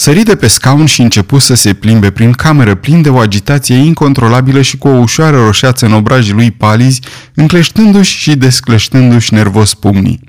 Sări 0.00 0.22
de 0.22 0.36
pe 0.36 0.46
scaun 0.46 0.86
și 0.86 1.00
începu 1.00 1.38
să 1.38 1.54
se 1.54 1.74
plimbe 1.74 2.10
prin 2.10 2.32
cameră, 2.32 2.74
plin 2.74 3.02
de 3.02 3.08
o 3.08 3.18
agitație 3.18 3.74
incontrolabilă 3.74 4.62
și 4.62 4.76
cu 4.76 4.88
o 4.88 4.98
ușoară 4.98 5.36
roșeață 5.36 5.86
în 5.86 5.92
obrajii 5.92 6.32
lui 6.32 6.50
palizi, 6.50 7.00
încleștându-și 7.34 8.18
și 8.18 8.36
descleștându-și 8.36 9.34
nervos 9.34 9.74
pumnii. 9.74 10.20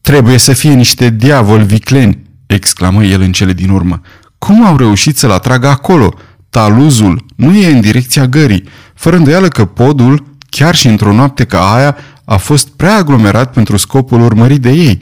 Trebuie 0.00 0.38
să 0.38 0.52
fie 0.52 0.72
niște 0.72 1.10
diavoli 1.10 1.64
vicleni!" 1.64 2.22
exclamă 2.46 3.04
el 3.04 3.20
în 3.20 3.32
cele 3.32 3.52
din 3.52 3.70
urmă. 3.70 4.00
Cum 4.38 4.66
au 4.66 4.76
reușit 4.76 5.18
să-l 5.18 5.30
atragă 5.30 5.68
acolo? 5.68 6.14
Taluzul 6.50 7.24
nu 7.36 7.56
e 7.56 7.72
în 7.72 7.80
direcția 7.80 8.26
gării. 8.26 8.68
Fără 8.94 9.16
îndoială 9.16 9.48
că 9.48 9.64
podul, 9.64 10.36
chiar 10.48 10.74
și 10.74 10.86
într-o 10.86 11.12
noapte 11.12 11.44
ca 11.44 11.74
aia, 11.74 11.96
a 12.24 12.36
fost 12.36 12.68
prea 12.68 12.96
aglomerat 12.96 13.52
pentru 13.52 13.76
scopul 13.76 14.20
urmărit 14.20 14.60
de 14.60 14.70
ei. 14.70 14.98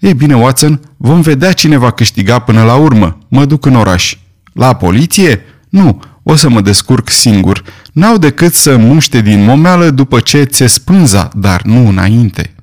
Ei 0.00 0.14
bine, 0.14 0.36
Watson, 0.36 0.80
vom 0.96 1.20
vedea 1.20 1.52
cine 1.52 1.76
va 1.76 1.90
câștiga 1.90 2.38
până 2.38 2.62
la 2.62 2.74
urmă. 2.74 3.18
Mă 3.28 3.44
duc 3.44 3.66
în 3.66 3.74
oraș. 3.74 4.16
La 4.52 4.74
poliție? 4.74 5.40
Nu, 5.68 6.02
o 6.22 6.36
să 6.36 6.48
mă 6.48 6.60
descurc 6.60 7.10
singur. 7.10 7.64
N-au 7.92 8.16
decât 8.16 8.54
să 8.54 8.76
muște 8.76 9.20
din 9.20 9.44
momeală 9.44 9.90
după 9.90 10.20
ce 10.20 10.42
ți 10.42 10.66
spânza, 10.66 11.30
dar 11.34 11.62
nu 11.62 11.88
înainte. 11.88 12.54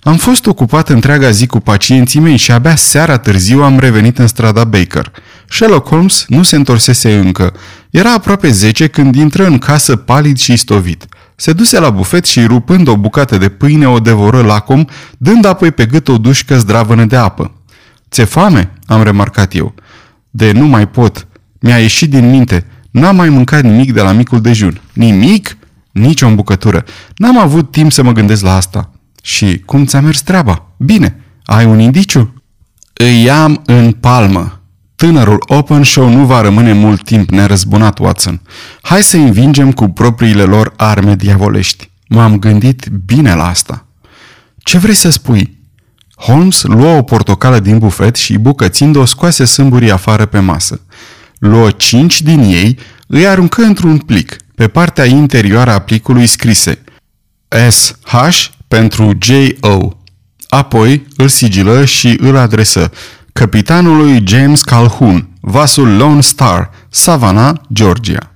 Am 0.00 0.16
fost 0.16 0.46
ocupat 0.46 0.88
întreaga 0.88 1.30
zi 1.30 1.46
cu 1.46 1.60
pacienții 1.60 2.20
mei 2.20 2.36
și 2.36 2.52
abia 2.52 2.76
seara 2.76 3.18
târziu 3.18 3.62
am 3.62 3.78
revenit 3.78 4.18
în 4.18 4.26
strada 4.26 4.64
Baker. 4.64 5.12
Sherlock 5.48 5.88
Holmes 5.88 6.24
nu 6.28 6.42
se 6.42 6.56
întorsese 6.56 7.14
încă. 7.14 7.52
Era 7.96 8.12
aproape 8.12 8.50
10 8.50 8.88
când 8.88 9.14
intră 9.14 9.46
în 9.46 9.58
casă 9.58 9.96
palid 9.96 10.36
și 10.36 10.56
stovit. 10.56 11.06
Se 11.36 11.52
duse 11.52 11.78
la 11.78 11.90
bufet 11.90 12.26
și, 12.26 12.44
rupând 12.44 12.88
o 12.88 12.96
bucată 12.96 13.38
de 13.38 13.48
pâine, 13.48 13.88
o 13.88 13.98
devoră 13.98 14.42
lacom, 14.42 14.84
dând 15.18 15.44
apoi 15.44 15.70
pe 15.70 15.86
gât 15.86 16.08
o 16.08 16.18
dușcă 16.18 16.58
zdravănă 16.58 17.04
de 17.04 17.16
apă. 17.16 17.52
Ți-e 18.10 18.24
foame?" 18.24 18.72
am 18.86 19.02
remarcat 19.02 19.54
eu. 19.54 19.74
De 20.30 20.52
nu 20.52 20.66
mai 20.66 20.88
pot. 20.88 21.26
Mi-a 21.60 21.78
ieșit 21.78 22.10
din 22.10 22.30
minte. 22.30 22.66
N-am 22.90 23.16
mai 23.16 23.28
mâncat 23.28 23.62
nimic 23.62 23.92
de 23.92 24.00
la 24.00 24.12
micul 24.12 24.40
dejun. 24.40 24.80
Nimic? 24.92 25.56
Nici 25.92 26.22
o 26.22 26.26
îmbucătură. 26.26 26.84
N-am 27.16 27.38
avut 27.38 27.70
timp 27.70 27.92
să 27.92 28.02
mă 28.02 28.12
gândesc 28.12 28.42
la 28.42 28.56
asta. 28.56 28.90
Și 29.22 29.58
cum 29.58 29.84
ți-a 29.84 30.00
mers 30.00 30.22
treaba? 30.22 30.68
Bine. 30.76 31.20
Ai 31.44 31.64
un 31.64 31.78
indiciu? 31.78 32.42
Îi 32.92 33.30
am 33.30 33.62
în 33.66 33.92
palmă. 33.92 34.55
Tânărul 34.96 35.42
Open 35.46 35.82
Show 35.82 36.08
nu 36.08 36.24
va 36.24 36.40
rămâne 36.40 36.72
mult 36.72 37.04
timp 37.04 37.30
nerăzbunat, 37.30 37.98
Watson. 37.98 38.40
Hai 38.82 39.02
să 39.02 39.16
învingem 39.16 39.72
cu 39.72 39.88
propriile 39.88 40.42
lor 40.42 40.72
arme 40.76 41.14
diavolești. 41.14 41.90
M-am 42.08 42.38
gândit 42.38 42.86
bine 43.06 43.34
la 43.34 43.46
asta. 43.46 43.86
Ce 44.58 44.78
vrei 44.78 44.94
să 44.94 45.10
spui? 45.10 45.58
Holmes 46.16 46.62
luă 46.62 46.96
o 46.96 47.02
portocală 47.02 47.58
din 47.58 47.78
bufet 47.78 48.16
și, 48.16 48.38
bucățind-o, 48.38 49.04
scoase 49.04 49.44
sâmburii 49.44 49.90
afară 49.90 50.26
pe 50.26 50.38
masă. 50.38 50.80
Luă 51.38 51.70
cinci 51.70 52.22
din 52.22 52.40
ei, 52.40 52.78
îi 53.06 53.26
aruncă 53.26 53.62
într-un 53.62 53.98
plic. 53.98 54.36
Pe 54.54 54.68
partea 54.68 55.04
interioară 55.04 55.70
a 55.70 55.78
plicului 55.78 56.26
scrise 56.26 56.84
SH 57.70 58.46
pentru 58.68 59.18
J.O. 59.20 59.90
Apoi 60.48 61.06
îl 61.16 61.28
sigilă 61.28 61.84
și 61.84 62.16
îl 62.20 62.36
adresă 62.36 62.90
capitanului 63.36 64.22
James 64.26 64.60
Calhoun, 64.60 65.28
vasul 65.40 65.96
Lone 65.96 66.20
Star, 66.20 66.70
Savannah, 66.88 67.56
Georgia. 67.72 68.32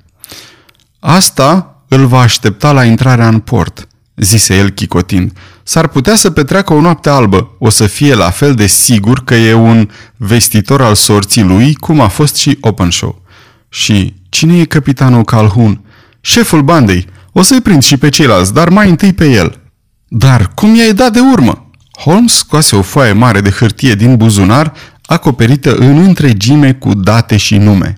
Asta 0.99 1.77
îl 1.89 2.07
va 2.07 2.21
aștepta 2.21 2.73
la 2.73 2.85
intrarea 2.85 3.29
în 3.29 3.39
port, 3.39 3.89
zise 4.17 4.57
el 4.57 4.71
chicotind. 4.71 5.33
S-ar 5.63 5.89
putea 5.89 6.15
să 6.15 6.31
petreacă 6.31 6.73
o 6.73 6.81
noapte 6.81 7.09
albă, 7.09 7.57
o 7.59 7.69
să 7.69 7.87
fie 7.87 8.15
la 8.15 8.31
fel 8.31 8.55
de 8.55 8.67
sigur 8.67 9.25
că 9.25 9.35
e 9.35 9.55
un 9.55 9.89
vestitor 10.17 10.83
al 10.83 10.95
sorții 10.95 11.43
lui, 11.43 11.75
cum 11.75 12.01
a 12.01 12.09
fost 12.09 12.37
și 12.37 12.59
Openshaw. 12.61 13.23
Și 13.69 14.15
cine 14.29 14.59
e 14.59 14.65
capitanul 14.65 15.25
Calhoun? 15.25 15.85
Șeful 16.21 16.63
bandei. 16.63 17.07
O 17.33 17.43
să-i 17.43 17.61
prind 17.61 17.83
și 17.83 17.97
pe 17.97 18.09
ceilalți, 18.09 18.55
dar 18.55 18.69
mai 18.69 18.89
întâi 18.89 19.13
pe 19.13 19.31
el. 19.31 19.61
Dar 20.09 20.51
cum 20.55 20.75
i-ai 20.75 20.93
dat 20.93 21.13
de 21.13 21.21
urmă? 21.21 21.70
Holmes 22.05 22.33
scoase 22.33 22.77
o 22.77 22.83
foaie 22.83 23.13
mare 23.13 23.41
de 23.41 23.51
hârtie 23.51 23.95
din 23.95 24.17
buzunar, 24.17 24.73
acoperită 25.07 25.75
în 25.75 25.99
întregime 25.99 26.73
cu 26.73 26.95
date 26.95 27.37
și 27.37 27.57
nume. 27.57 27.95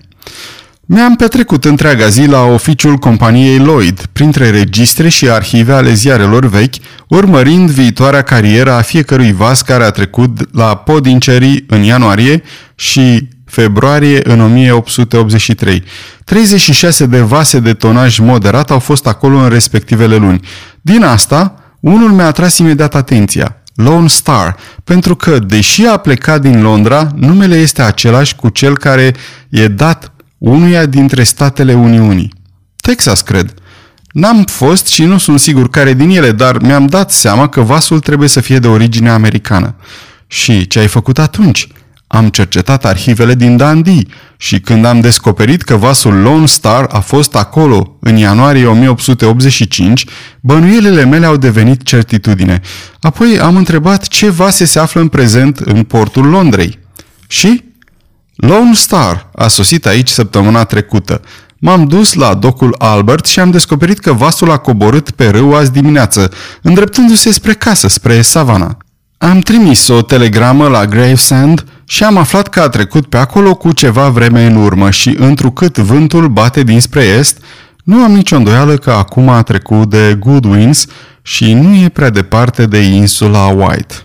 Mi-am 0.85 1.15
petrecut 1.15 1.65
întreaga 1.65 2.07
zi 2.07 2.25
la 2.25 2.41
oficiul 2.41 2.95
companiei 2.95 3.57
Lloyd, 3.57 4.05
printre 4.13 4.49
registre 4.49 5.09
și 5.09 5.29
arhive 5.29 5.73
ale 5.73 5.93
ziarelor 5.93 6.45
vechi, 6.45 6.73
urmărind 7.07 7.69
viitoarea 7.69 8.21
carieră 8.21 8.71
a 8.71 8.81
fiecărui 8.81 9.31
vas 9.31 9.61
care 9.61 9.83
a 9.83 9.89
trecut 9.89 10.55
la 10.55 10.75
Podincerii 10.75 11.65
în 11.67 11.81
ianuarie 11.81 12.43
și 12.75 13.27
februarie 13.45 14.19
în 14.23 14.41
1883. 14.41 15.83
36 16.23 17.05
de 17.05 17.19
vase 17.19 17.59
de 17.59 17.73
tonaj 17.73 18.19
moderat 18.19 18.71
au 18.71 18.79
fost 18.79 19.07
acolo 19.07 19.37
în 19.37 19.49
respectivele 19.49 20.15
luni. 20.15 20.39
Din 20.81 21.03
asta, 21.03 21.55
unul 21.79 22.11
mi-a 22.11 22.25
atras 22.25 22.57
imediat 22.57 22.95
atenția, 22.95 23.62
Lone 23.75 24.07
Star, 24.07 24.57
pentru 24.83 25.15
că, 25.15 25.39
deși 25.39 25.85
a 25.85 25.97
plecat 25.97 26.41
din 26.41 26.61
Londra, 26.61 27.07
numele 27.15 27.55
este 27.55 27.81
același 27.81 28.35
cu 28.35 28.49
cel 28.49 28.77
care 28.77 29.15
e 29.49 29.67
dat 29.67 30.11
unuia 30.37 30.85
dintre 30.85 31.23
statele 31.23 31.73
Uniunii. 31.73 32.33
Texas, 32.75 33.21
cred. 33.21 33.53
N-am 34.11 34.43
fost 34.43 34.87
și 34.87 35.03
nu 35.03 35.17
sunt 35.17 35.39
sigur 35.39 35.69
care 35.69 35.93
din 35.93 36.09
ele, 36.09 36.31
dar 36.31 36.61
mi-am 36.61 36.85
dat 36.85 37.11
seama 37.11 37.49
că 37.49 37.61
vasul 37.61 37.99
trebuie 37.99 38.27
să 38.27 38.39
fie 38.39 38.59
de 38.59 38.67
origine 38.67 39.09
americană. 39.09 39.75
Și 40.27 40.67
ce 40.67 40.79
ai 40.79 40.87
făcut 40.87 41.19
atunci? 41.19 41.67
Am 42.13 42.29
cercetat 42.29 42.85
arhivele 42.85 43.35
din 43.35 43.57
Dundee 43.57 44.05
și 44.37 44.59
când 44.59 44.85
am 44.85 44.99
descoperit 44.99 45.61
că 45.61 45.75
vasul 45.75 46.13
Lone 46.13 46.45
Star 46.45 46.87
a 46.91 46.99
fost 46.99 47.35
acolo 47.35 47.97
în 47.99 48.15
ianuarie 48.15 48.65
1885, 48.65 50.05
bănuielile 50.39 51.05
mele 51.05 51.25
au 51.25 51.37
devenit 51.37 51.83
certitudine. 51.83 52.61
Apoi 53.01 53.39
am 53.39 53.55
întrebat 53.55 54.07
ce 54.07 54.29
vase 54.29 54.65
se 54.65 54.79
află 54.79 55.01
în 55.01 55.07
prezent 55.07 55.57
în 55.57 55.83
portul 55.83 56.25
Londrei. 56.25 56.79
Și? 57.27 57.63
Lone 58.35 58.73
Star 58.73 59.29
a 59.35 59.47
sosit 59.47 59.85
aici 59.85 60.09
săptămâna 60.09 60.63
trecută. 60.63 61.21
M-am 61.57 61.87
dus 61.87 62.13
la 62.13 62.33
docul 62.33 62.75
Albert 62.77 63.25
și 63.25 63.39
am 63.39 63.51
descoperit 63.51 63.99
că 63.99 64.13
vasul 64.13 64.51
a 64.51 64.57
coborât 64.57 65.11
pe 65.11 65.27
râu 65.29 65.53
azi 65.55 65.71
dimineață, 65.71 66.31
îndreptându-se 66.61 67.31
spre 67.31 67.53
casă, 67.53 67.87
spre 67.87 68.21
savana. 68.21 68.77
Am 69.17 69.39
trimis 69.39 69.87
o 69.87 70.01
telegramă 70.01 70.67
la 70.67 70.85
Gravesend 70.85 71.65
și 71.85 72.03
am 72.03 72.17
aflat 72.17 72.47
că 72.47 72.59
a 72.59 72.69
trecut 72.69 73.05
pe 73.05 73.17
acolo 73.17 73.55
cu 73.55 73.71
ceva 73.71 74.09
vreme 74.09 74.45
în 74.45 74.55
urmă 74.55 74.89
și, 74.89 75.15
întrucât 75.19 75.77
vântul 75.77 76.27
bate 76.27 76.63
dinspre 76.63 77.03
est, 77.03 77.37
nu 77.83 78.03
am 78.03 78.11
nicio 78.11 78.35
îndoială 78.35 78.77
că 78.77 78.91
acum 78.91 79.29
a 79.29 79.41
trecut 79.41 79.89
de 79.89 80.15
Goodwins 80.19 80.85
și 81.21 81.53
nu 81.53 81.75
e 81.75 81.89
prea 81.89 82.09
departe 82.09 82.65
de 82.65 82.77
insula 82.79 83.45
White. 83.45 83.95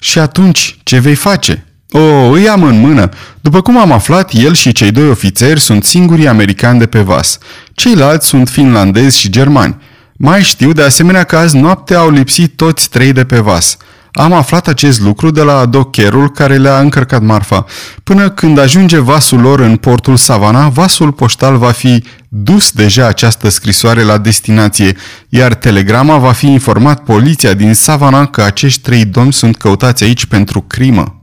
Și 0.00 0.18
atunci, 0.18 0.78
ce 0.82 0.98
vei 0.98 1.14
face? 1.14 1.66
O, 1.90 2.30
îi 2.30 2.48
am 2.48 2.62
în 2.62 2.80
mână. 2.80 3.08
După 3.40 3.60
cum 3.60 3.78
am 3.78 3.92
aflat, 3.92 4.32
el 4.32 4.54
și 4.54 4.72
cei 4.72 4.90
doi 4.90 5.08
ofițeri 5.08 5.60
sunt 5.60 5.84
singurii 5.84 6.28
americani 6.28 6.78
de 6.78 6.86
pe 6.86 7.00
vas. 7.00 7.38
Ceilalți 7.74 8.26
sunt 8.26 8.48
finlandezi 8.48 9.18
și 9.18 9.30
germani. 9.30 9.76
Mai 10.12 10.42
știu 10.42 10.72
de 10.72 10.82
asemenea 10.82 11.24
că 11.24 11.36
azi 11.36 11.56
noapte 11.56 11.94
au 11.94 12.10
lipsit 12.10 12.56
toți 12.56 12.88
trei 12.88 13.12
de 13.12 13.24
pe 13.24 13.38
vas. 13.38 13.76
Am 14.16 14.32
aflat 14.32 14.68
acest 14.68 15.00
lucru 15.00 15.30
de 15.30 15.42
la 15.42 15.66
docherul 15.66 16.30
care 16.30 16.56
le-a 16.56 16.78
încărcat 16.78 17.22
marfa. 17.22 17.64
Până 18.02 18.30
când 18.30 18.58
ajunge 18.58 18.98
vasul 18.98 19.40
lor 19.40 19.60
în 19.60 19.76
portul 19.76 20.16
Savana, 20.16 20.68
vasul 20.68 21.12
poștal 21.12 21.56
va 21.56 21.70
fi 21.70 22.04
dus 22.28 22.70
deja 22.70 23.06
această 23.06 23.48
scrisoare 23.48 24.02
la 24.02 24.18
destinație, 24.18 24.96
iar 25.28 25.54
telegrama 25.54 26.18
va 26.18 26.32
fi 26.32 26.46
informat 26.46 27.02
poliția 27.02 27.54
din 27.54 27.74
Savana 27.74 28.26
că 28.26 28.42
acești 28.42 28.80
trei 28.80 29.04
domni 29.04 29.32
sunt 29.32 29.56
căutați 29.56 30.04
aici 30.04 30.26
pentru 30.26 30.60
crimă. 30.60 31.22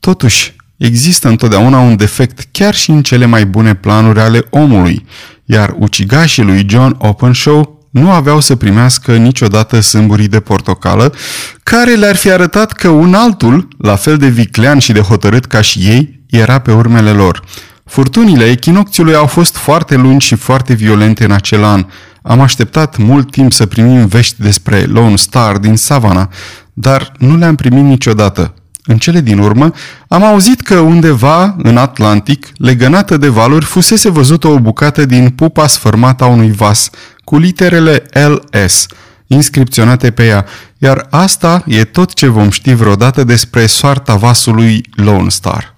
Totuși, 0.00 0.56
există 0.76 1.28
întotdeauna 1.28 1.78
un 1.78 1.96
defect 1.96 2.48
chiar 2.50 2.74
și 2.74 2.90
în 2.90 3.02
cele 3.02 3.24
mai 3.24 3.46
bune 3.46 3.74
planuri 3.74 4.20
ale 4.20 4.46
omului, 4.50 5.06
iar 5.44 5.74
ucigașii 5.78 6.42
lui 6.42 6.66
John 6.68 6.96
Openshaw 6.98 7.81
nu 7.92 8.10
aveau 8.10 8.40
să 8.40 8.56
primească 8.56 9.16
niciodată 9.16 9.80
sâmburii 9.80 10.28
de 10.28 10.40
portocală, 10.40 11.14
care 11.62 11.94
le-ar 11.94 12.16
fi 12.16 12.30
arătat 12.30 12.72
că 12.72 12.88
un 12.88 13.14
altul, 13.14 13.68
la 13.78 13.96
fel 13.96 14.16
de 14.16 14.28
viclean 14.28 14.78
și 14.78 14.92
de 14.92 15.00
hotărât 15.00 15.44
ca 15.44 15.60
și 15.60 15.78
ei, 15.78 16.20
era 16.30 16.58
pe 16.58 16.72
urmele 16.72 17.10
lor. 17.10 17.42
Furtunile 17.84 18.44
echinocțiului 18.44 19.14
au 19.14 19.26
fost 19.26 19.56
foarte 19.56 19.96
lungi 19.96 20.26
și 20.26 20.34
foarte 20.34 20.74
violente 20.74 21.24
în 21.24 21.30
acel 21.30 21.64
an. 21.64 21.86
Am 22.22 22.40
așteptat 22.40 22.96
mult 22.96 23.30
timp 23.30 23.52
să 23.52 23.66
primim 23.66 24.06
vești 24.06 24.42
despre 24.42 24.82
Lone 24.82 25.16
Star 25.16 25.56
din 25.56 25.76
Savana, 25.76 26.28
dar 26.72 27.12
nu 27.18 27.36
le-am 27.36 27.54
primit 27.54 27.84
niciodată. 27.84 28.54
În 28.84 28.98
cele 28.98 29.20
din 29.20 29.38
urmă, 29.38 29.72
am 30.08 30.24
auzit 30.24 30.60
că 30.60 30.78
undeva, 30.78 31.56
în 31.62 31.76
Atlantic, 31.76 32.48
legănată 32.56 33.16
de 33.16 33.28
valuri, 33.28 33.64
fusese 33.64 34.10
văzută 34.10 34.48
o 34.48 34.58
bucată 34.58 35.04
din 35.04 35.28
pupa 35.28 35.66
sfărmată 35.66 36.24
a 36.24 36.26
unui 36.26 36.52
vas, 36.52 36.90
cu 37.24 37.38
literele 37.38 38.02
LS, 38.12 38.86
inscripționate 39.26 40.10
pe 40.10 40.26
ea, 40.26 40.46
iar 40.78 41.06
asta 41.10 41.64
e 41.66 41.84
tot 41.84 42.14
ce 42.14 42.26
vom 42.26 42.50
ști 42.50 42.72
vreodată 42.72 43.24
despre 43.24 43.66
soarta 43.66 44.16
vasului 44.16 44.84
Lone 44.94 45.28
Star. 45.28 45.74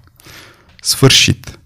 Sfârșit. 0.80 1.58